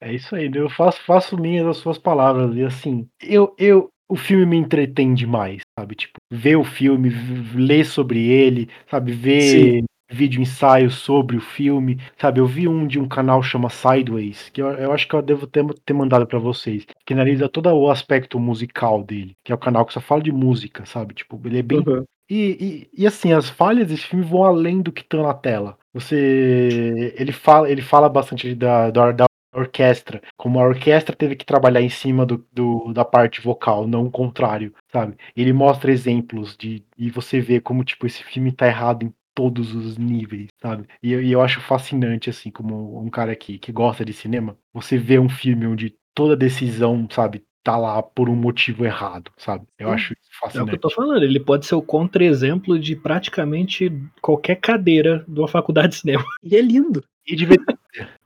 É 0.00 0.14
isso 0.14 0.34
aí, 0.34 0.50
eu 0.54 0.70
faço, 0.70 1.00
faço 1.04 1.36
minhas 1.36 1.66
as 1.66 1.76
suas 1.78 1.98
palavras. 1.98 2.56
E 2.56 2.62
assim, 2.62 3.06
eu, 3.22 3.54
eu, 3.58 3.90
o 4.08 4.16
filme 4.16 4.46
me 4.46 4.56
entretém 4.56 5.14
demais, 5.14 5.62
sabe? 5.78 5.94
Tipo, 5.94 6.18
ver 6.30 6.56
o 6.56 6.64
filme, 6.64 7.10
ler 7.54 7.84
sobre 7.84 8.28
ele, 8.28 8.68
sabe? 8.90 9.12
Ver 9.12 9.40
Sim. 9.40 9.84
Vídeo 10.12 10.40
ensaio 10.42 10.90
sobre 10.90 11.36
o 11.36 11.40
filme, 11.40 11.98
sabe? 12.18 12.40
Eu 12.40 12.46
vi 12.46 12.68
um 12.68 12.86
de 12.86 12.98
um 13.00 13.08
canal 13.08 13.42
chama 13.42 13.70
Sideways, 13.70 14.48
que 14.50 14.60
eu, 14.62 14.68
eu 14.72 14.92
acho 14.92 15.08
que 15.08 15.14
eu 15.14 15.22
devo 15.22 15.46
ter, 15.46 15.64
ter 15.84 15.92
mandado 15.92 16.26
pra 16.26 16.38
vocês, 16.38 16.86
que 17.06 17.12
analisa 17.14 17.48
todo 17.48 17.68
o 17.70 17.90
aspecto 17.90 18.38
musical 18.38 19.02
dele, 19.02 19.36
que 19.44 19.52
é 19.52 19.54
o 19.54 19.58
canal 19.58 19.84
que 19.86 19.92
só 19.92 20.00
fala 20.00 20.22
de 20.22 20.32
música, 20.32 20.84
sabe? 20.86 21.14
Tipo, 21.14 21.40
ele 21.46 21.58
é 21.58 21.62
bem 21.62 21.86
Uhum. 21.86 22.04
e, 22.30 22.88
e, 22.94 23.02
e, 23.02 23.06
assim, 23.06 23.32
as 23.32 23.48
falhas 23.50 23.88
desse 23.88 24.04
filme 24.06 24.24
vão 24.24 24.44
além 24.44 24.80
do 24.82 24.92
que 24.92 25.04
tá 25.04 25.18
na 25.22 25.34
tela. 25.34 25.78
Você. 25.92 27.14
Ele 27.18 27.32
fala, 27.32 27.70
ele 27.70 27.82
fala 27.82 28.08
bastante 28.08 28.54
da, 28.54 28.90
da, 28.90 29.12
da 29.12 29.26
orquestra. 29.54 30.22
Como 30.36 30.58
a 30.58 30.64
orquestra 30.66 31.14
teve 31.14 31.36
que 31.36 31.44
trabalhar 31.44 31.82
em 31.82 31.88
cima 31.90 32.24
do, 32.24 32.46
do- 32.52 32.92
da 32.92 33.04
parte 33.04 33.40
vocal, 33.40 33.86
não 33.86 34.06
o 34.06 34.10
contrário, 34.10 34.74
sabe? 34.90 35.16
Ele 35.36 35.52
mostra 35.52 35.92
exemplos 35.92 36.56
de. 36.56 36.84
E 36.96 37.10
você 37.10 37.40
vê 37.40 37.60
como, 37.60 37.84
tipo, 37.84 38.06
esse 38.06 38.22
filme 38.24 38.52
tá 38.52 38.66
errado 38.66 39.04
em 39.04 39.14
todos 39.34 39.74
os 39.74 39.96
níveis, 39.98 40.48
sabe? 40.60 40.86
E, 41.02 41.12
eu- 41.12 41.22
e 41.22 41.32
eu 41.32 41.40
acho 41.42 41.60
fascinante, 41.60 42.30
assim, 42.30 42.50
como 42.50 43.00
um 43.02 43.10
cara 43.10 43.32
aqui 43.32 43.58
que 43.58 43.72
gosta 43.72 44.04
de 44.04 44.12
cinema, 44.12 44.58
você 44.72 44.98
vê 44.98 45.18
um 45.18 45.28
filme 45.28 45.66
onde 45.66 45.96
toda 46.14 46.36
decisão, 46.36 47.08
sabe, 47.10 47.44
tá 47.62 47.76
lá 47.76 48.02
por 48.02 48.28
um 48.28 48.36
motivo 48.36 48.84
errado, 48.84 49.30
sabe? 49.38 49.66
Eu 49.78 49.88
Sim. 49.88 49.94
acho 49.94 50.14
É 50.54 50.62
o 50.62 50.66
que 50.66 50.74
eu 50.74 50.80
tô 50.80 50.90
falando. 50.90 51.22
Ele 51.22 51.40
pode 51.40 51.66
ser 51.66 51.74
o 51.74 51.82
contra-exemplo 51.82 52.78
de 52.78 52.96
praticamente 52.96 53.92
qualquer 54.20 54.56
cadeira 54.56 55.24
de 55.28 55.38
uma 55.40 55.48
faculdade 55.48 55.90
de 55.90 55.96
cinema. 55.96 56.24
E 56.42 56.56
é 56.56 56.60
lindo. 56.60 57.04
E 57.26 57.36
divertido. 57.36 57.78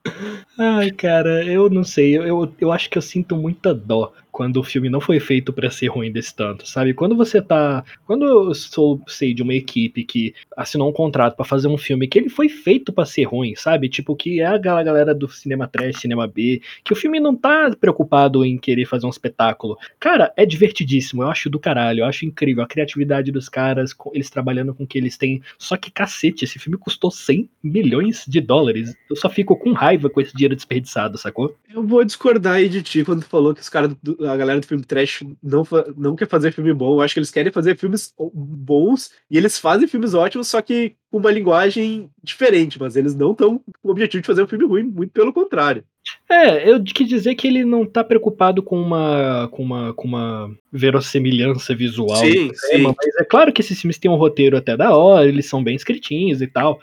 Ai, 0.58 0.90
cara, 0.90 1.44
eu 1.44 1.68
não 1.68 1.84
sei. 1.84 2.16
Eu, 2.16 2.52
eu, 2.60 2.72
acho 2.72 2.88
que 2.88 2.96
eu 2.96 3.02
sinto 3.02 3.36
muita 3.36 3.74
dó 3.74 4.12
quando 4.30 4.58
o 4.58 4.62
filme 4.64 4.88
não 4.88 5.00
foi 5.00 5.18
feito 5.18 5.52
pra 5.52 5.70
ser 5.70 5.88
ruim 5.88 6.12
desse 6.12 6.34
tanto, 6.34 6.66
sabe? 6.68 6.94
Quando 6.94 7.16
você 7.16 7.42
tá. 7.42 7.84
Quando 8.06 8.24
eu 8.24 8.54
sou, 8.54 9.00
sei, 9.08 9.34
de 9.34 9.42
uma 9.42 9.54
equipe 9.54 10.04
que 10.04 10.34
assinou 10.56 10.88
um 10.88 10.92
contrato 10.92 11.36
pra 11.36 11.44
fazer 11.44 11.68
um 11.68 11.76
filme 11.78 12.06
que 12.06 12.18
ele 12.18 12.28
foi 12.28 12.48
feito 12.48 12.92
pra 12.92 13.04
ser 13.04 13.24
ruim, 13.24 13.54
sabe? 13.56 13.88
Tipo, 13.88 14.14
que 14.14 14.40
é 14.40 14.46
a 14.46 14.58
gal- 14.58 14.84
galera 14.84 15.14
do 15.14 15.28
cinema 15.28 15.66
trash, 15.66 16.00
cinema 16.00 16.26
B, 16.26 16.62
que 16.84 16.92
o 16.92 16.96
filme 16.96 17.18
não 17.18 17.34
tá 17.34 17.74
preocupado 17.78 18.44
em 18.44 18.56
querer 18.56 18.86
fazer 18.86 19.06
um 19.06 19.10
espetáculo. 19.10 19.76
Cara, 19.98 20.32
é 20.36 20.46
divertidíssimo, 20.46 21.22
eu 21.22 21.28
acho 21.28 21.50
do 21.50 21.58
caralho, 21.58 22.04
eu 22.06 22.10
acho 22.10 22.24
incrível 22.24 22.62
a 22.62 22.66
criatividade 22.66 23.30
dos 23.30 23.48
caras, 23.48 23.94
eles 24.12 24.30
trabalhando 24.30 24.74
com 24.74 24.84
o 24.84 24.86
que 24.86 24.96
eles 24.98 25.16
têm. 25.16 25.42
Só 25.58 25.76
que, 25.76 25.90
cacete, 25.90 26.44
esse 26.44 26.58
filme 26.58 26.78
custou 26.78 27.10
100 27.10 27.48
milhões 27.62 28.24
de 28.26 28.40
dólares. 28.40 28.94
Eu 29.10 29.16
só 29.16 29.28
fico 29.28 29.56
com 29.56 29.72
raiva 29.72 30.08
com 30.08 30.20
esse 30.20 30.34
dinheiro 30.34 30.56
desperdiçado, 30.56 31.18
sacou? 31.18 31.56
Eu 31.68 31.82
vou 31.82 32.04
discordar 32.04 32.54
aí 32.54 32.68
de 32.68 32.82
ti 32.82 33.04
quando 33.04 33.20
tu 33.20 33.28
falou 33.28 33.54
que 33.54 33.60
os 33.60 33.68
caras, 33.68 33.94
a 34.28 34.36
galera 34.36 34.60
do 34.60 34.66
filme 34.66 34.84
trash 34.84 35.22
não, 35.42 35.64
não 35.96 36.16
quer 36.16 36.28
fazer 36.28 36.52
filme 36.52 36.72
bom. 36.72 36.94
Eu 36.94 37.00
acho 37.02 37.14
que 37.14 37.20
eles 37.20 37.30
querem 37.30 37.52
fazer 37.52 37.76
filmes 37.76 38.14
bons 38.32 39.10
e 39.30 39.36
eles 39.36 39.58
fazem 39.58 39.88
filmes 39.88 40.14
ótimos, 40.14 40.48
só 40.48 40.62
que 40.62 40.94
com 41.10 41.18
uma 41.18 41.30
linguagem 41.30 42.10
diferente. 42.22 42.78
Mas 42.80 42.96
eles 42.96 43.14
não 43.14 43.32
estão 43.32 43.58
com 43.58 43.88
o 43.88 43.90
objetivo 43.90 44.22
de 44.22 44.26
fazer 44.26 44.42
um 44.42 44.48
filme 44.48 44.64
ruim, 44.64 44.84
muito 44.84 45.12
pelo 45.12 45.32
contrário. 45.32 45.84
É, 46.28 46.68
eu 46.70 46.82
quis 46.82 47.08
dizer 47.08 47.34
que 47.34 47.46
ele 47.46 47.64
não 47.64 47.84
tá 47.86 48.02
preocupado 48.02 48.62
com 48.62 48.80
uma, 48.80 49.48
com 49.52 49.62
uma, 49.62 49.94
com 49.94 50.06
uma 50.08 50.50
verossimilhança 50.72 51.74
visual. 51.74 52.16
sim, 52.16 52.52
cinema, 52.54 52.94
Mas 52.96 53.16
é 53.16 53.24
claro 53.24 53.52
que 53.52 53.60
esses 53.60 53.80
filmes 53.80 53.98
têm 53.98 54.10
um 54.10 54.16
roteiro 54.16 54.56
até 54.56 54.76
da 54.76 54.94
hora, 54.96 55.26
eles 55.26 55.46
são 55.46 55.62
bem 55.62 55.74
escritinhos 55.76 56.40
e 56.42 56.46
tal. 56.46 56.80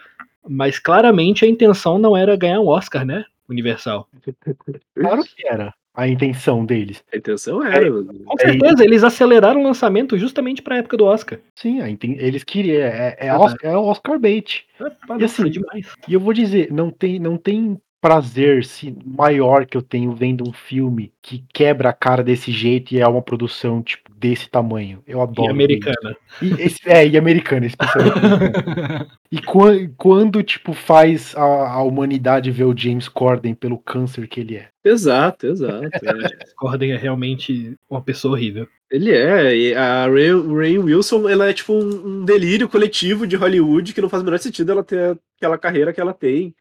Mas 0.48 0.80
claramente 0.80 1.46
a 1.46 1.48
intenção 1.48 1.98
não 1.98 2.16
era 2.18 2.36
ganhar 2.36 2.60
um 2.60 2.68
Oscar, 2.68 3.06
né? 3.06 3.26
Universal. 3.50 4.08
Claro 4.96 5.24
que 5.24 5.48
era 5.48 5.74
a 5.96 6.08
intenção 6.08 6.66
deles. 6.66 7.04
A 7.14 7.18
intenção 7.18 7.64
era. 7.64 7.92
Com 7.92 8.38
certeza, 8.40 8.84
eles 8.84 9.04
aceleraram 9.04 9.62
o 9.62 9.64
lançamento 9.64 10.18
justamente 10.18 10.62
pra 10.62 10.78
época 10.78 10.98
do 10.98 11.06
Oscar. 11.06 11.40
Sim, 11.56 11.82
a 11.82 11.90
inten- 11.90 12.18
eles 12.20 12.44
queriam. 12.44 12.82
É, 12.82 13.16
é, 13.20 13.34
Oscar, 13.34 13.72
é 13.72 13.78
o 13.78 13.84
Oscar 13.84 14.20
bait. 14.20 14.66
É, 14.80 14.92
E 15.20 15.24
assim, 15.24 15.50
demais. 15.50 15.88
E 16.08 16.14
eu 16.14 16.20
vou 16.20 16.34
dizer, 16.34 16.72
não 16.72 16.90
tem, 16.90 17.20
não 17.20 17.38
tem 17.38 17.80
prazer 18.04 18.62
maior 19.06 19.66
que 19.66 19.78
eu 19.78 19.82
tenho 19.82 20.14
vendo 20.14 20.44
um 20.46 20.52
filme 20.52 21.14
que 21.22 21.46
quebra 21.54 21.90
a 21.90 21.94
cara 21.94 22.22
desse 22.22 22.52
jeito 22.52 22.94
e 22.94 23.00
é 23.00 23.08
uma 23.08 23.22
produção 23.22 23.82
tipo 23.82 24.03
desse 24.24 24.50
tamanho. 24.50 25.04
Eu 25.06 25.20
E 25.20 25.22
adoro. 25.22 25.52
americana. 25.52 26.16
isso. 26.42 26.56
E 26.56 26.62
esse- 26.64 26.90
é, 26.90 27.06
e 27.06 27.18
americana, 27.18 27.66
especialmente. 27.66 28.18
americana. 28.18 29.08
e 29.30 29.42
quan- 29.42 29.90
quando, 29.98 30.42
tipo, 30.42 30.72
faz 30.72 31.36
a, 31.36 31.42
a 31.74 31.84
humanidade 31.84 32.50
ver 32.50 32.64
o 32.64 32.78
James 32.78 33.10
Corden 33.10 33.54
pelo 33.54 33.78
câncer 33.78 34.26
que 34.28 34.40
ele 34.40 34.56
é. 34.56 34.68
Exato, 34.86 35.48
exato. 35.48 35.84
é. 35.86 35.90
Corden 36.56 36.94
é 36.94 36.98
realmente 36.98 37.76
uma 37.90 38.02
pessoa 38.02 38.34
horrível. 38.36 38.66
Ele 38.90 39.12
é, 39.12 39.58
e 39.58 39.74
a 39.76 40.06
Ray, 40.08 40.30
Ray 40.56 40.78
Wilson, 40.78 41.28
ela 41.28 41.50
é 41.50 41.54
tipo 41.54 41.74
um, 41.74 42.24
delírio 42.24 42.70
coletivo 42.70 43.26
de 43.28 43.36
Hollywood 43.36 43.92
que 43.94 44.00
não 44.02 44.08
faz 44.08 44.22
o 44.22 44.26
menor 44.26 44.38
sentido 44.40 44.72
ela 44.72 44.84
ter 44.84 45.18
aquela 45.38 45.58
carreira 45.58 45.92
que 45.92 46.00
ela 46.00 46.14
tem. 46.14 46.54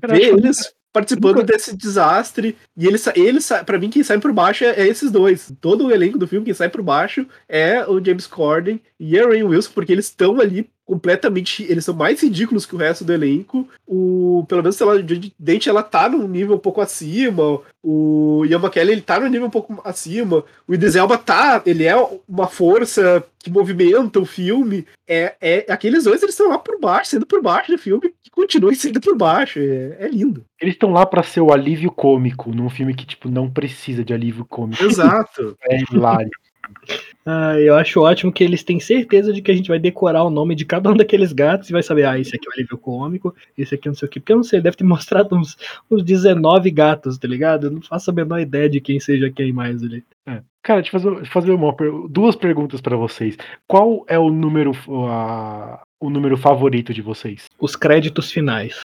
Cara, 0.00 0.14
ver 0.14 0.22
acho 0.26 0.34
que 0.34 0.40
eles 0.40 0.72
participando 0.92 1.36
nunca- 1.36 1.52
desse 1.52 1.76
desastre, 1.76 2.56
e 2.76 2.86
eles 2.86 3.44
sa- 3.44 3.64
pra 3.64 3.78
mim, 3.78 3.90
quem 3.90 4.02
sai 4.02 4.18
por 4.18 4.32
baixo 4.32 4.64
é, 4.64 4.80
é 4.80 4.86
esses 4.88 5.10
dois. 5.10 5.52
Todo 5.60 5.86
o 5.86 5.90
elenco 5.92 6.18
do 6.18 6.26
filme, 6.26 6.44
quem 6.44 6.54
sai 6.54 6.68
por 6.68 6.82
baixo 6.82 7.26
é 7.48 7.84
o 7.86 8.04
James 8.04 8.26
Corden 8.26 8.80
e 8.98 9.18
a 9.18 9.26
Ray 9.26 9.42
Wilson, 9.42 9.70
porque 9.74 9.92
eles 9.92 10.06
estão 10.06 10.40
ali 10.40 10.68
completamente. 10.90 11.62
Eles 11.70 11.84
são 11.84 11.94
mais 11.94 12.20
ridículos 12.20 12.66
que 12.66 12.74
o 12.74 12.78
resto 12.78 13.04
do 13.04 13.12
elenco. 13.12 13.68
O, 13.86 14.44
pelo 14.48 14.60
menos 14.60 14.80
ela, 14.80 15.00
de 15.00 15.32
dente 15.38 15.68
ela 15.68 15.84
tá 15.84 16.08
num 16.08 16.26
nível 16.26 16.56
um 16.56 16.58
pouco 16.58 16.80
acima. 16.80 17.60
O 17.80 18.44
Ian 18.44 18.58
McKellen 18.58 18.92
ele 18.94 19.00
tá 19.00 19.20
num 19.20 19.28
nível 19.28 19.46
um 19.46 19.50
pouco 19.50 19.80
acima. 19.84 20.44
O 20.66 20.74
Idris 20.74 20.96
Elba 20.96 21.16
tá, 21.16 21.62
ele 21.64 21.84
é 21.84 21.94
uma 22.28 22.48
força 22.48 23.24
que 23.38 23.48
movimenta 23.48 24.18
o 24.18 24.26
filme. 24.26 24.84
É, 25.06 25.36
é 25.40 25.66
aqueles 25.68 26.02
dois 26.02 26.20
eles 26.24 26.34
estão 26.34 26.48
lá 26.48 26.58
por 26.58 26.80
baixo, 26.80 27.10
sendo 27.10 27.24
por 27.24 27.40
baixo 27.40 27.70
do 27.70 27.78
filme, 27.78 28.12
que 28.20 28.30
continuem 28.30 28.74
sendo 28.74 29.00
por 29.00 29.16
baixo. 29.16 29.60
É, 29.60 29.96
é 30.00 30.08
lindo. 30.08 30.44
Eles 30.60 30.74
estão 30.74 30.90
lá 30.90 31.06
pra 31.06 31.22
ser 31.22 31.40
o 31.40 31.52
alívio 31.52 31.92
cômico 31.92 32.50
num 32.52 32.68
filme 32.68 32.94
que, 32.94 33.06
tipo, 33.06 33.28
não 33.28 33.48
precisa 33.48 34.04
de 34.04 34.12
alívio 34.12 34.44
cômico. 34.44 34.82
Exato. 34.82 35.56
É 35.70 35.78
hilário. 35.92 36.30
Ah, 37.26 37.58
eu 37.60 37.74
acho 37.74 38.00
ótimo 38.00 38.32
que 38.32 38.42
eles 38.42 38.62
têm 38.62 38.80
certeza 38.80 39.32
de 39.32 39.42
que 39.42 39.50
a 39.50 39.54
gente 39.54 39.68
vai 39.68 39.78
decorar 39.78 40.24
o 40.24 40.30
nome 40.30 40.54
de 40.54 40.64
cada 40.64 40.90
um 40.90 40.96
daqueles 40.96 41.32
gatos 41.32 41.68
e 41.68 41.72
vai 41.72 41.82
saber, 41.82 42.04
ah, 42.06 42.18
esse 42.18 42.34
aqui 42.34 42.46
é 42.46 42.50
o 42.50 42.52
alívio 42.54 42.78
cômico, 42.78 43.34
esse 43.56 43.74
aqui 43.74 43.88
é 43.88 43.90
não 43.90 43.94
sei 43.96 44.06
o 44.08 44.10
quê. 44.10 44.18
Porque 44.20 44.32
eu 44.32 44.36
não 44.36 44.42
sei, 44.42 44.60
deve 44.60 44.76
ter 44.76 44.84
mostrado 44.84 45.36
uns, 45.36 45.56
uns 45.90 46.02
19 46.02 46.70
gatos, 46.70 47.18
tá 47.18 47.28
ligado? 47.28 47.66
Eu 47.66 47.70
não 47.72 47.82
faço 47.82 48.10
a 48.10 48.14
menor 48.14 48.40
ideia 48.40 48.68
de 48.68 48.80
quem 48.80 48.98
seja 48.98 49.30
quem 49.30 49.52
mais 49.52 49.82
ali. 49.82 50.02
É. 50.26 50.40
Cara, 50.62 50.80
deixa 50.82 50.96
eu 50.96 51.00
fazer, 51.00 51.26
fazer 51.26 51.50
uma, 51.52 51.74
duas 52.08 52.36
perguntas 52.36 52.80
pra 52.80 52.96
vocês. 52.96 53.36
Qual 53.66 54.04
é 54.08 54.18
o 54.18 54.30
número, 54.30 54.72
a- 55.08 55.82
o 56.00 56.08
número 56.10 56.36
favorito 56.36 56.92
de 56.94 57.02
vocês? 57.02 57.46
Os 57.60 57.76
créditos 57.76 58.30
finais. 58.32 58.80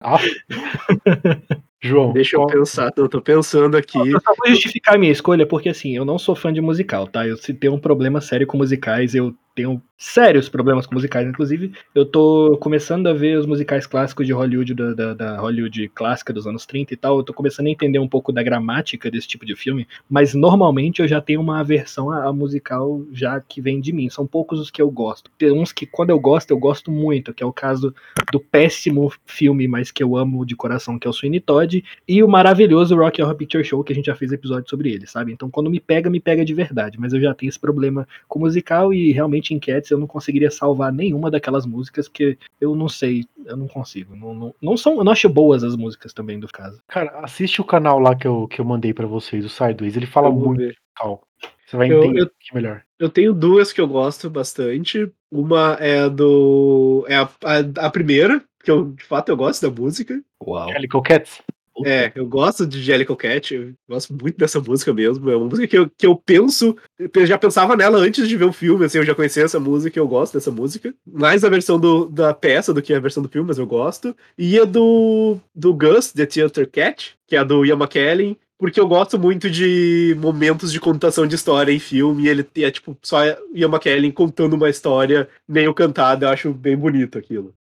Ah. 0.00 0.18
João, 1.88 2.12
Deixa 2.12 2.36
eu 2.36 2.40
qual- 2.40 2.48
pensar. 2.52 2.92
Eu 2.96 3.08
tô 3.08 3.20
pensando 3.20 3.76
aqui. 3.76 3.98
Eu 3.98 4.20
só 4.20 4.34
vou 4.36 4.48
justificar 4.48 4.94
a 4.94 4.98
minha 4.98 5.12
escolha 5.12 5.46
porque, 5.46 5.68
assim, 5.68 5.94
eu 5.96 6.04
não 6.04 6.18
sou 6.18 6.34
fã 6.34 6.52
de 6.52 6.60
musical, 6.60 7.06
tá? 7.06 7.26
Eu 7.26 7.36
se 7.36 7.52
tenho 7.52 7.74
um 7.74 7.78
problema 7.78 8.20
sério 8.20 8.46
com 8.46 8.56
musicais, 8.56 9.14
eu 9.14 9.34
tenho 9.54 9.80
sérios 9.96 10.48
problemas 10.48 10.86
com 10.86 10.94
musicais. 10.94 11.26
Inclusive, 11.26 11.72
eu 11.94 12.04
tô 12.04 12.58
começando 12.60 13.06
a 13.06 13.12
ver 13.12 13.38
os 13.38 13.46
musicais 13.46 13.86
clássicos 13.86 14.26
de 14.26 14.32
Hollywood, 14.32 14.74
da, 14.74 14.92
da, 14.92 15.14
da 15.14 15.40
Hollywood 15.40 15.88
clássica 15.94 16.32
dos 16.32 16.46
anos 16.46 16.66
30 16.66 16.92
e 16.92 16.96
tal. 16.96 17.18
Eu 17.18 17.22
tô 17.22 17.32
começando 17.32 17.68
a 17.68 17.70
entender 17.70 17.98
um 17.98 18.08
pouco 18.08 18.32
da 18.32 18.42
gramática 18.42 19.10
desse 19.10 19.28
tipo 19.28 19.46
de 19.46 19.54
filme, 19.56 19.86
mas 20.10 20.34
normalmente 20.34 21.00
eu 21.00 21.08
já 21.08 21.20
tenho 21.20 21.40
uma 21.40 21.60
aversão 21.60 22.10
a, 22.10 22.24
a 22.24 22.32
musical 22.32 23.02
já 23.12 23.40
que 23.40 23.60
vem 23.60 23.80
de 23.80 23.92
mim. 23.92 24.10
São 24.10 24.26
poucos 24.26 24.60
os 24.60 24.70
que 24.70 24.82
eu 24.82 24.90
gosto. 24.90 25.30
Tem 25.38 25.52
uns 25.52 25.72
que, 25.72 25.86
quando 25.86 26.10
eu 26.10 26.18
gosto, 26.18 26.50
eu 26.50 26.58
gosto 26.58 26.90
muito, 26.90 27.32
que 27.32 27.42
é 27.42 27.46
o 27.46 27.52
caso 27.52 27.94
do 28.32 28.40
péssimo 28.40 29.12
filme, 29.24 29.66
mas 29.68 29.90
que 29.90 30.02
eu 30.02 30.16
amo 30.16 30.44
de 30.44 30.56
coração, 30.56 30.98
que 30.98 31.06
é 31.06 31.10
o 31.10 31.12
Sweeney 31.12 31.40
Todd, 31.40 31.82
e 32.06 32.22
o 32.22 32.28
maravilhoso 32.28 32.96
Rock 32.96 33.22
Horror 33.22 33.36
Picture 33.36 33.64
Show, 33.64 33.82
que 33.84 33.92
a 33.92 33.96
gente 33.96 34.06
já 34.06 34.14
fez 34.14 34.32
episódio 34.32 34.68
sobre 34.68 34.90
ele, 34.92 35.06
sabe? 35.06 35.32
Então 35.32 35.48
quando 35.48 35.70
me 35.70 35.80
pega, 35.80 36.10
me 36.10 36.20
pega 36.20 36.44
de 36.44 36.52
verdade, 36.52 36.98
mas 36.98 37.12
eu 37.12 37.20
já 37.20 37.34
tenho 37.34 37.48
esse 37.48 37.58
problema 37.58 38.06
com 38.28 38.38
musical 38.40 38.92
e 38.92 39.12
realmente 39.12 39.43
em 39.52 39.58
Cats 39.58 39.90
eu 39.90 39.98
não 39.98 40.06
conseguiria 40.06 40.50
salvar 40.50 40.92
nenhuma 40.92 41.30
daquelas 41.30 41.66
músicas, 41.66 42.08
porque 42.08 42.38
eu 42.60 42.74
não 42.76 42.88
sei, 42.88 43.24
eu 43.44 43.56
não 43.56 43.66
consigo. 43.66 44.14
Não, 44.14 44.32
não, 44.32 44.54
não 44.62 44.76
são, 44.76 44.96
eu 44.96 45.04
não 45.04 45.12
acho 45.12 45.28
boas 45.28 45.64
as 45.64 45.76
músicas 45.76 46.12
também 46.14 46.38
do 46.38 46.46
caso. 46.46 46.80
Cara, 46.88 47.20
assiste 47.24 47.60
o 47.60 47.64
canal 47.64 47.98
lá 47.98 48.14
que 48.14 48.26
eu, 48.26 48.46
que 48.48 48.60
eu 48.60 48.64
mandei 48.64 48.94
pra 48.94 49.06
vocês, 49.06 49.44
o 49.44 49.48
Sideways. 49.48 49.96
Ele 49.96 50.06
fala 50.06 50.28
Eu 50.28 50.32
muito 50.32 50.58
ver. 50.60 50.76
musical. 50.96 51.22
Você 51.66 51.76
vai 51.76 51.90
Eu- 51.90 52.04
entender 52.04 52.20
eu- 52.22 52.30
que 52.38 52.54
melhor. 52.54 52.82
Eu 52.98 53.08
tenho 53.10 53.34
duas 53.34 53.72
que 53.72 53.80
eu 53.80 53.88
gosto 53.88 54.30
bastante. 54.30 55.10
Uma 55.30 55.76
é 55.80 56.08
do. 56.08 57.04
É 57.08 57.16
a, 57.16 57.22
a, 57.44 57.86
a 57.86 57.90
primeira, 57.90 58.42
que 58.62 58.70
eu, 58.70 58.92
de 58.92 59.02
fato 59.04 59.28
eu 59.30 59.36
gosto 59.36 59.68
da 59.68 59.82
música. 59.82 60.22
Uau. 60.42 60.70
Calico 60.72 61.02
Cats? 61.02 61.42
É, 61.84 62.12
eu 62.14 62.26
gosto 62.26 62.66
de 62.66 62.80
Jellicle 62.80 63.16
Cat, 63.16 63.54
eu 63.54 63.72
gosto 63.88 64.14
muito 64.14 64.36
dessa 64.38 64.60
música 64.60 64.92
mesmo. 64.92 65.28
É 65.30 65.36
uma 65.36 65.46
música 65.46 65.66
que 65.66 65.78
eu, 65.78 65.90
que 65.90 66.06
eu 66.06 66.14
penso, 66.14 66.76
eu 66.98 67.26
já 67.26 67.36
pensava 67.36 67.76
nela 67.76 67.98
antes 67.98 68.28
de 68.28 68.36
ver 68.36 68.44
o 68.44 68.52
filme, 68.52 68.84
assim, 68.84 68.98
eu 68.98 69.04
já 69.04 69.14
conhecia 69.14 69.42
essa 69.42 69.58
música, 69.58 69.98
eu 69.98 70.06
gosto 70.06 70.34
dessa 70.34 70.50
música. 70.50 70.94
Mais 71.06 71.42
a 71.42 71.48
versão 71.48 71.78
do, 71.78 72.06
da 72.06 72.32
peça 72.32 72.72
do 72.72 72.82
que 72.82 72.94
a 72.94 73.00
versão 73.00 73.22
do 73.22 73.28
filme, 73.28 73.48
mas 73.48 73.58
eu 73.58 73.66
gosto. 73.66 74.14
E 74.38 74.58
a 74.58 74.64
do, 74.64 75.38
do 75.54 75.74
Gus, 75.74 76.12
The 76.12 76.26
Theater 76.26 76.70
Cat, 76.70 77.16
que 77.26 77.34
é 77.34 77.38
a 77.40 77.44
do 77.44 77.64
Ian 77.64 77.76
McKellen, 77.76 78.36
porque 78.58 78.78
eu 78.78 78.86
gosto 78.86 79.18
muito 79.18 79.50
de 79.50 80.16
momentos 80.18 80.72
de 80.72 80.78
contação 80.78 81.26
de 81.26 81.34
história 81.34 81.72
em 81.72 81.78
filme, 81.78 82.24
e 82.24 82.28
ele 82.28 82.46
é 82.56 82.70
tipo 82.70 82.96
só 83.02 83.24
Ian 83.52 83.68
McKellen 83.68 84.12
contando 84.12 84.54
uma 84.54 84.70
história 84.70 85.28
meio 85.46 85.74
cantada, 85.74 86.26
eu 86.26 86.30
acho 86.30 86.52
bem 86.52 86.76
bonito 86.76 87.18
aquilo. 87.18 87.52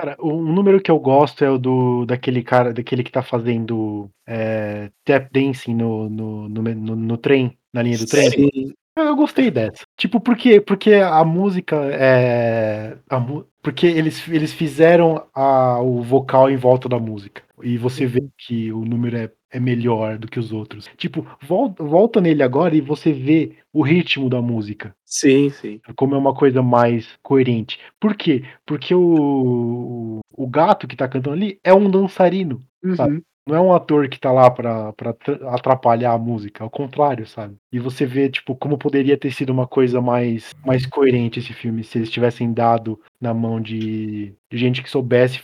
Cara, 0.00 0.16
um 0.18 0.42
número 0.42 0.80
que 0.80 0.90
eu 0.90 0.98
gosto 0.98 1.44
é 1.44 1.50
o 1.50 1.58
do 1.58 2.06
daquele 2.06 2.42
cara, 2.42 2.72
daquele 2.72 3.04
que 3.04 3.12
tá 3.12 3.22
fazendo 3.22 4.10
é, 4.26 4.90
tap 5.04 5.28
dancing 5.30 5.74
no, 5.74 6.08
no, 6.08 6.48
no, 6.48 6.62
no, 6.62 6.96
no 6.96 7.16
trem, 7.18 7.58
na 7.70 7.82
linha 7.82 7.98
do 7.98 8.06
trem. 8.06 8.30
Sim. 8.30 8.72
Eu 8.96 9.14
gostei 9.14 9.50
dessa. 9.50 9.84
Tipo, 9.98 10.18
por 10.18 10.38
quê? 10.38 10.58
Porque 10.58 10.94
a 10.94 11.22
música 11.22 11.76
é. 11.92 12.96
a 13.10 13.20
porque 13.62 13.86
eles, 13.86 14.26
eles 14.28 14.52
fizeram 14.52 15.26
a, 15.34 15.80
o 15.80 16.02
vocal 16.02 16.50
em 16.50 16.56
volta 16.56 16.88
da 16.88 16.98
música. 16.98 17.42
E 17.62 17.76
você 17.76 18.06
vê 18.06 18.26
que 18.38 18.72
o 18.72 18.84
número 18.84 19.16
é, 19.16 19.30
é 19.50 19.60
melhor 19.60 20.18
do 20.18 20.26
que 20.28 20.38
os 20.38 20.52
outros. 20.52 20.88
Tipo, 20.96 21.26
volta, 21.42 21.84
volta 21.84 22.20
nele 22.20 22.42
agora 22.42 22.74
e 22.74 22.80
você 22.80 23.12
vê 23.12 23.56
o 23.72 23.82
ritmo 23.82 24.30
da 24.30 24.40
música. 24.40 24.94
Sim, 25.04 25.50
sim. 25.50 25.80
Como 25.94 26.14
é 26.14 26.18
uma 26.18 26.34
coisa 26.34 26.62
mais 26.62 27.08
coerente. 27.22 27.78
Por 28.00 28.14
quê? 28.14 28.44
Porque 28.64 28.94
o, 28.94 30.20
o 30.32 30.46
gato 30.48 30.88
que 30.88 30.96
tá 30.96 31.06
cantando 31.06 31.36
ali 31.36 31.60
é 31.62 31.74
um 31.74 31.90
dançarino. 31.90 32.60
Sabe? 32.96 33.22
Não 33.46 33.56
é 33.56 33.60
um 33.60 33.72
ator 33.72 34.08
que 34.08 34.20
tá 34.20 34.30
lá 34.30 34.50
pra, 34.50 34.92
pra 34.92 35.12
tra- 35.12 35.54
atrapalhar 35.54 36.12
a 36.12 36.18
música, 36.18 36.62
ao 36.62 36.70
contrário, 36.70 37.26
sabe? 37.26 37.56
E 37.72 37.78
você 37.78 38.04
vê, 38.04 38.28
tipo, 38.28 38.54
como 38.54 38.78
poderia 38.78 39.16
ter 39.16 39.32
sido 39.32 39.50
uma 39.50 39.66
coisa 39.66 40.00
mais, 40.00 40.54
mais 40.64 40.86
coerente 40.86 41.38
esse 41.38 41.52
filme 41.52 41.82
se 41.82 41.98
eles 41.98 42.10
tivessem 42.10 42.52
dado 42.52 43.00
na 43.20 43.32
mão 43.34 43.60
de, 43.60 44.34
de 44.50 44.58
gente 44.58 44.82
que 44.82 44.90
soubesse 44.90 45.40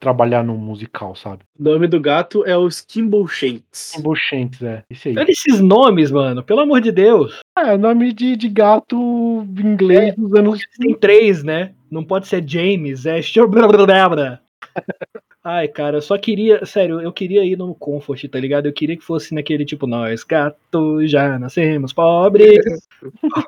trabalhar 0.00 0.42
num 0.42 0.56
musical, 0.56 1.14
sabe? 1.16 1.42
O 1.58 1.62
nome 1.62 1.86
do 1.86 2.00
gato 2.00 2.44
é 2.46 2.56
o 2.56 2.68
Skimble 2.68 3.26
Shanks. 3.28 3.92
Kimbo 3.96 4.14
Shanks, 4.14 4.62
é. 4.62 4.84
Esse 4.88 5.10
aí. 5.10 5.18
Olha 5.18 5.30
esses 5.30 5.60
nomes, 5.60 6.10
mano, 6.10 6.42
pelo 6.42 6.60
amor 6.60 6.80
de 6.80 6.92
Deus. 6.92 7.40
É, 7.58 7.76
nome 7.76 8.12
de, 8.12 8.36
de 8.36 8.48
gato 8.48 8.96
inglês 9.58 10.14
dos 10.14 10.32
anos. 10.34 10.60
Tem 10.78 10.94
três, 10.94 11.42
né? 11.42 11.74
Não 11.90 12.04
pode 12.04 12.28
ser 12.28 12.48
James, 12.48 13.04
é. 13.06 13.20
Ai, 15.42 15.68
cara, 15.68 15.96
eu 15.96 16.02
só 16.02 16.18
queria. 16.18 16.66
Sério, 16.66 17.00
eu 17.00 17.10
queria 17.10 17.42
ir 17.44 17.56
no 17.56 17.74
Comfort, 17.74 18.22
tá 18.28 18.38
ligado? 18.38 18.66
Eu 18.66 18.72
queria 18.74 18.94
que 18.96 19.02
fosse 19.02 19.34
naquele 19.34 19.64
tipo, 19.64 19.86
nós 19.86 20.22
gatos 20.22 21.10
já 21.10 21.38
nascemos 21.38 21.94
pobres, 21.94 22.58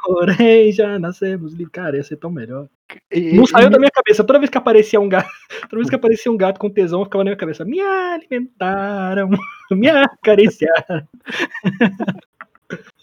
porém 0.03 0.73
já 0.73 0.99
nascemos 0.99 1.53
livres. 1.53 1.71
Cara, 1.73 1.97
ia 1.99 2.03
ser 2.03 2.17
tão 2.17 2.31
melhor. 2.31 2.67
E- 3.13 3.35
Não 3.35 3.45
e- 3.45 3.49
saiu 3.49 3.69
da 3.69 3.79
minha 3.79 3.91
cabeça. 3.91 4.25
Toda 4.25 4.39
vez 4.39 4.49
que 4.51 4.57
aparecia 4.57 4.99
um 4.99 5.09
gato, 5.09 5.29
toda 5.69 5.77
vez 5.77 5.91
que 5.91 5.97
aparecia 5.97 6.33
um 6.33 6.37
gato 6.37 6.59
com 6.59 6.71
tesão, 6.71 7.05
ficava 7.05 7.25
na 7.25 7.31
minha 7.31 7.37
cabeça. 7.37 7.63
Me 7.63 7.79
alimentaram, 7.81 9.29
me 9.71 9.89
acariciaram. 9.91 11.07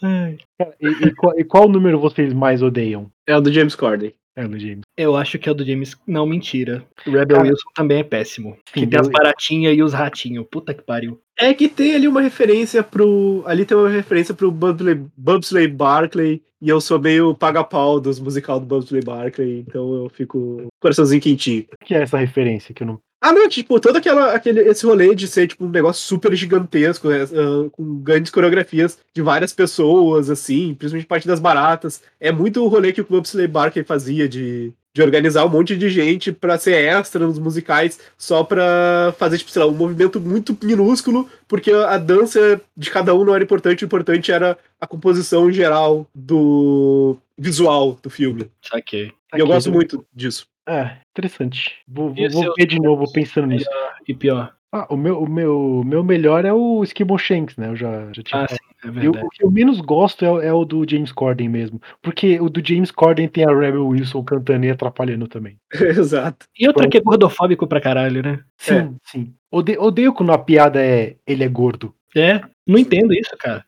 Ai, 0.02 0.36
e, 0.80 0.88
e 0.88 1.14
qual, 1.14 1.38
e 1.38 1.44
qual 1.44 1.68
número 1.68 1.98
vocês 2.00 2.32
mais 2.32 2.60
odeiam? 2.60 3.08
É 3.24 3.36
o 3.36 3.40
do 3.40 3.52
James 3.52 3.76
Corden. 3.76 4.12
É, 4.40 4.48
no 4.48 4.58
James. 4.58 4.80
eu 4.96 5.16
acho 5.16 5.38
que 5.38 5.48
é 5.48 5.52
o 5.52 5.54
do 5.54 5.64
James. 5.64 5.94
Não, 6.06 6.26
mentira. 6.26 6.82
O 7.06 7.10
Rebel 7.10 7.36
Cara, 7.36 7.48
Wilson 7.48 7.70
também 7.74 7.98
é 7.98 8.04
péssimo. 8.04 8.56
Que 8.72 8.86
tem 8.86 8.98
as 8.98 9.08
baratinhas 9.08 9.76
e 9.76 9.82
os 9.82 9.92
ratinhos. 9.92 10.46
Puta 10.50 10.72
que 10.72 10.82
pariu. 10.82 11.20
É 11.38 11.52
que 11.52 11.68
tem 11.68 11.94
ali 11.94 12.08
uma 12.08 12.22
referência 12.22 12.82
pro. 12.82 13.42
Ali 13.46 13.64
tem 13.66 13.76
uma 13.76 13.88
referência 13.88 14.34
pro 14.34 14.50
Bobsley, 14.50 15.04
Bobsley 15.16 15.68
Barclay. 15.68 16.42
E 16.62 16.68
eu 16.68 16.80
sou 16.80 16.98
meio 16.98 17.34
paga-pau 17.34 18.00
dos 18.00 18.18
musical 18.20 18.58
do 18.58 18.66
Bobsley 18.66 19.02
Barclay. 19.02 19.60
Então 19.60 19.94
eu 19.94 20.08
fico. 20.08 20.68
Coraçãozinho 20.80 21.20
quentinho. 21.20 21.66
O 21.82 21.84
que 21.84 21.94
é 21.94 22.02
essa 22.02 22.16
referência 22.16 22.74
que 22.74 22.82
eu 22.82 22.86
não. 22.86 23.00
Ah, 23.20 23.32
não, 23.32 23.46
tipo, 23.48 23.78
todo 23.78 23.96
aquela, 23.96 24.32
aquele, 24.32 24.60
esse 24.60 24.86
rolê 24.86 25.14
de 25.14 25.28
ser, 25.28 25.46
tipo, 25.46 25.66
um 25.66 25.68
negócio 25.68 26.02
super 26.02 26.34
gigantesco, 26.34 27.08
uh, 27.08 27.68
com 27.70 27.96
grandes 27.96 28.32
coreografias 28.32 28.98
de 29.14 29.20
várias 29.20 29.52
pessoas, 29.52 30.30
assim, 30.30 30.74
principalmente 30.74 31.06
parte 31.06 31.28
das 31.28 31.38
baratas. 31.38 32.02
É 32.18 32.32
muito 32.32 32.64
o 32.64 32.68
rolê 32.68 32.92
que 32.92 33.02
o 33.02 33.04
Club 33.04 33.26
Slay 33.26 33.46
Barker 33.46 33.84
fazia 33.84 34.26
de, 34.26 34.72
de 34.94 35.02
organizar 35.02 35.44
um 35.44 35.50
monte 35.50 35.76
de 35.76 35.90
gente 35.90 36.32
para 36.32 36.56
ser 36.56 36.72
extra 36.72 37.26
nos 37.26 37.38
musicais, 37.38 38.00
só 38.16 38.42
pra 38.42 39.14
fazer, 39.18 39.36
tipo, 39.36 39.50
sei 39.50 39.62
lá, 39.62 39.68
um 39.68 39.74
movimento 39.74 40.18
muito 40.18 40.56
minúsculo, 40.62 41.28
porque 41.46 41.72
a 41.72 41.98
dança 41.98 42.58
de 42.74 42.90
cada 42.90 43.14
um 43.14 43.22
não 43.22 43.34
era 43.34 43.44
importante, 43.44 43.84
o 43.84 43.86
importante 43.86 44.32
era 44.32 44.56
a 44.80 44.86
composição 44.86 45.52
geral 45.52 46.06
do 46.14 47.18
visual 47.36 47.98
do 48.02 48.08
filme. 48.08 48.50
Saquei. 48.62 49.12
E 49.34 49.40
eu 49.40 49.46
gosto 49.46 49.70
muito 49.70 50.06
disso. 50.14 50.46
É, 50.70 50.98
interessante. 51.10 51.76
Vou, 51.88 52.14
vou, 52.14 52.30
vou 52.30 52.54
ver 52.56 52.66
de 52.66 52.78
novo 52.80 53.10
pensando 53.12 53.46
nisso. 53.48 53.68
E 54.06 54.14
pior. 54.14 54.54
Ah, 54.72 54.86
o 54.88 54.96
meu, 54.96 55.20
o 55.20 55.28
meu, 55.28 55.82
meu 55.84 56.04
melhor 56.04 56.44
é 56.44 56.52
o 56.52 56.84
Skibble 56.84 57.18
Shanks, 57.18 57.56
né? 57.56 57.70
Eu 57.70 57.74
já, 57.76 58.12
já 58.12 58.22
tinha. 58.22 58.42
Ah, 58.44 58.46
sim, 58.48 58.56
é 58.84 58.88
o, 58.88 58.92
verdade. 58.92 59.26
o 59.26 59.28
que 59.30 59.44
eu 59.44 59.50
menos 59.50 59.80
gosto 59.80 60.24
é, 60.24 60.30
o- 60.30 60.40
é 60.40 60.52
o 60.52 60.64
do 60.64 60.88
James 60.88 61.10
Corden 61.10 61.48
mesmo. 61.48 61.80
Porque 62.00 62.38
o 62.40 62.48
do 62.48 62.64
James 62.64 62.92
Corden 62.92 63.26
tem 63.26 63.44
a 63.44 63.48
Rebel 63.52 63.84
Wilson 63.88 64.22
cantando 64.22 64.64
e 64.66 64.70
atrapalhando 64.70 65.26
também. 65.26 65.56
Exato. 65.74 66.46
E 66.56 66.68
outra 66.68 66.88
que 66.88 66.98
é 66.98 67.00
gordofóbico 67.00 67.66
pra 67.66 67.80
caralho, 67.80 68.22
né? 68.22 68.44
Sim, 68.58 68.74
É. 68.74 68.90
sim. 69.04 69.34
Ode- 69.50 69.76
odeio 69.76 70.12
quando 70.14 70.30
a 70.30 70.38
piada 70.38 70.80
é 70.80 71.16
ele 71.26 71.42
é 71.42 71.48
gordo. 71.48 71.92
É, 72.16 72.40
não 72.64 72.78
entendo 72.78 73.12
isso, 73.12 73.36
cara. 73.40 73.64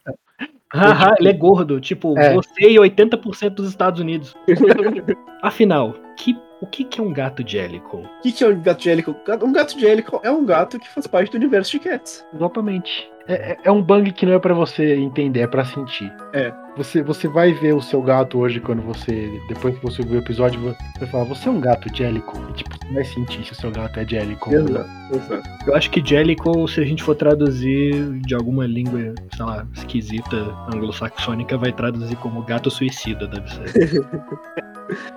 Haha, 0.72 1.14
ele 1.18 1.28
é 1.28 1.32
gordo. 1.32 1.80
Tipo, 1.80 2.18
É. 2.18 2.32
você 2.34 2.68
e 2.70 2.76
80% 2.76 3.50
dos 3.50 3.68
Estados 3.68 4.00
Unidos. 4.00 4.34
Afinal, 5.42 5.94
que, 6.16 6.36
o 6.60 6.66
que, 6.66 6.84
que 6.84 7.00
é 7.00 7.04
um 7.04 7.12
gato 7.12 7.42
Jellicle? 7.46 8.00
O 8.00 8.22
que, 8.22 8.32
que 8.32 8.44
é 8.44 8.48
um 8.48 8.60
gato 8.60 8.82
Jellicle? 8.82 9.14
Um 9.42 9.52
gato 9.52 9.78
Jellicle 9.78 10.18
é 10.22 10.30
um 10.30 10.44
gato 10.44 10.78
que 10.78 10.88
faz 10.88 11.06
parte 11.06 11.30
do 11.32 11.36
universo 11.36 11.72
de 11.72 11.80
Cats. 11.80 12.24
Exatamente. 12.34 13.10
É, 13.28 13.52
é- 13.52 13.58
é 13.64 13.70
um 13.70 13.82
bang 13.82 14.10
que 14.12 14.26
não 14.26 14.32
é 14.34 14.38
pra 14.38 14.52
você 14.54 14.94
entender, 14.96 15.40
é 15.40 15.46
pra 15.46 15.64
sentir. 15.64 16.12
É. 16.32 16.52
Você, 16.76 17.02
você 17.02 17.28
vai 17.28 17.52
ver 17.52 17.74
o 17.74 17.80
seu 17.82 18.00
gato 18.02 18.38
hoje 18.38 18.58
quando 18.58 18.82
você. 18.82 19.30
Depois 19.48 19.76
que 19.78 19.82
você 19.84 20.02
ver 20.02 20.16
o 20.16 20.18
episódio, 20.20 20.58
você 20.60 20.76
vai 21.00 21.08
falar, 21.08 21.24
você 21.24 21.48
é 21.48 21.52
um 21.52 21.60
gato 21.60 21.94
Jellicle. 21.94 22.40
Tipo, 22.54 22.71
você 22.86 22.92
vai 22.94 23.04
sentir 23.04 23.44
se 23.44 23.52
o 23.52 23.54
seu 23.54 23.70
gato 23.70 23.98
é 23.98 24.06
Jellicle. 24.06 24.54
Exato, 24.54 24.90
exato. 25.14 25.48
Eu 25.66 25.74
acho 25.76 25.90
que 25.90 26.04
Jellicle, 26.04 26.68
se 26.68 26.80
a 26.80 26.84
gente 26.84 27.02
for 27.02 27.14
traduzir 27.14 28.18
de 28.20 28.34
alguma 28.34 28.66
língua, 28.66 29.14
sei 29.34 29.44
lá, 29.44 29.66
esquisita, 29.74 30.36
anglo-saxônica, 30.74 31.56
vai 31.56 31.72
traduzir 31.72 32.16
como 32.16 32.42
gato 32.42 32.70
suicida, 32.70 33.26
deve 33.26 33.48
ser. 33.50 34.02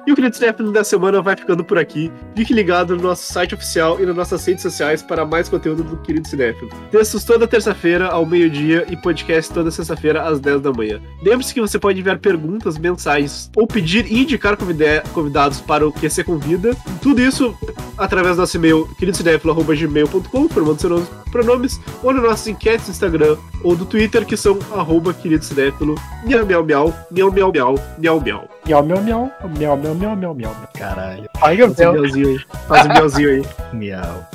E 0.08 0.12
o 0.12 0.16
querido 0.16 0.34
Cinéfilo 0.36 0.72
da 0.72 0.84
semana 0.84 1.22
vai 1.22 1.36
ficando 1.36 1.64
por 1.64 1.78
aqui. 1.78 2.10
Fique 2.36 2.54
ligado 2.54 2.96
no 2.96 3.02
nosso 3.04 3.24
site 3.34 3.56
oficial 3.56 4.00
e 4.02 4.06
nas 4.06 4.16
nossas 4.16 4.46
redes 4.46 4.62
sociais 4.62 5.02
para 5.02 5.26
mais 5.26 5.50
conteúdo 5.50 5.84
do 5.84 5.98
querido 5.98 6.28
Cinéfilo. 6.28 6.70
Textos 6.92 7.24
toda 7.26 7.48
terça-feira 7.48 8.08
ao 8.08 8.26
meio-dia 8.26 8.86
e 8.90 8.96
podcast 8.96 9.52
toda 9.52 9.72
sexta-feira 9.72 10.22
às 10.22 10.40
10 10.40 10.62
da 10.62 10.72
manhã. 10.72 11.02
Lembre-se 11.22 11.54
que 11.54 11.60
você 11.60 11.78
pode 11.78 12.00
enviar 12.00 12.20
perguntas, 12.20 12.78
mensagens 12.78 13.52
ou 13.56 13.68
pedir 13.68 14.06
e 14.10 14.22
indicar 14.22 14.56
convida- 14.56 15.04
convidados 15.14 15.60
para 15.60 15.86
o 15.86 15.92
QC 15.92 16.24
Convida. 16.24 16.72
Tudo 17.02 17.20
isso 17.22 17.55
através 17.98 18.36
do 18.36 18.42
nosso 18.42 18.58
e-mail 18.58 18.88
queridocinéfilo.gmail.com, 18.98 20.50
formando 20.50 20.80
seus 20.80 21.08
pronomes, 21.32 21.80
ou 22.04 22.14
nas 22.14 22.24
nossas 22.24 22.48
enquetes 22.48 22.88
do 22.88 22.92
Instagram 22.92 23.38
ou 23.64 23.76
do 23.76 23.86
Twitter, 23.86 24.26
que 24.26 24.38
são 24.38 24.58
arroba 24.76 25.14
querido 25.14 25.44
cinéfilo, 25.44 25.96
miau 26.24 26.46
miau 26.46 26.64
miau, 26.64 26.94
miau 27.12 27.32
miau 27.32 27.52
miau, 27.52 27.76
miau 27.98 28.22
miau. 28.22 28.50
Miau, 28.66 28.84
miau, 28.84 29.02
miau, 29.02 29.32
miau, 29.58 29.78
miau, 29.78 29.96
miau, 29.96 30.16
miau, 30.16 30.34
miau. 30.34 30.56
Caralho, 30.74 31.30
Ai, 31.42 31.58
Faz 31.58 31.70
um 31.70 31.92
miauzinho 31.94 32.28
aí. 32.30 32.40
Faz 32.68 32.86
um 32.86 32.90
miauzinho 32.90 33.30
aí. 33.30 33.46
miau. 33.74 34.28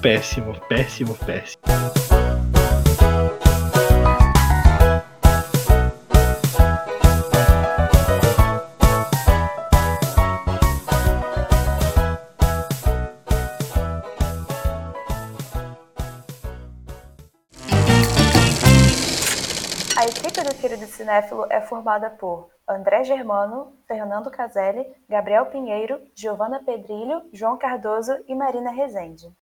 péssimo, 0.00 0.54
péssimo, 0.68 1.14
péssimo. 1.26 1.60
Cinéfilo 21.00 21.46
é 21.48 21.62
formada 21.62 22.10
por 22.10 22.50
André 22.68 23.04
Germano, 23.04 23.74
Fernando 23.88 24.30
Caselli, 24.30 24.86
Gabriel 25.08 25.46
Pinheiro, 25.46 25.98
Giovana 26.14 26.62
Pedrilho, 26.62 27.22
João 27.32 27.56
Cardoso 27.56 28.12
e 28.28 28.34
Marina 28.34 28.70
Rezende. 28.70 29.34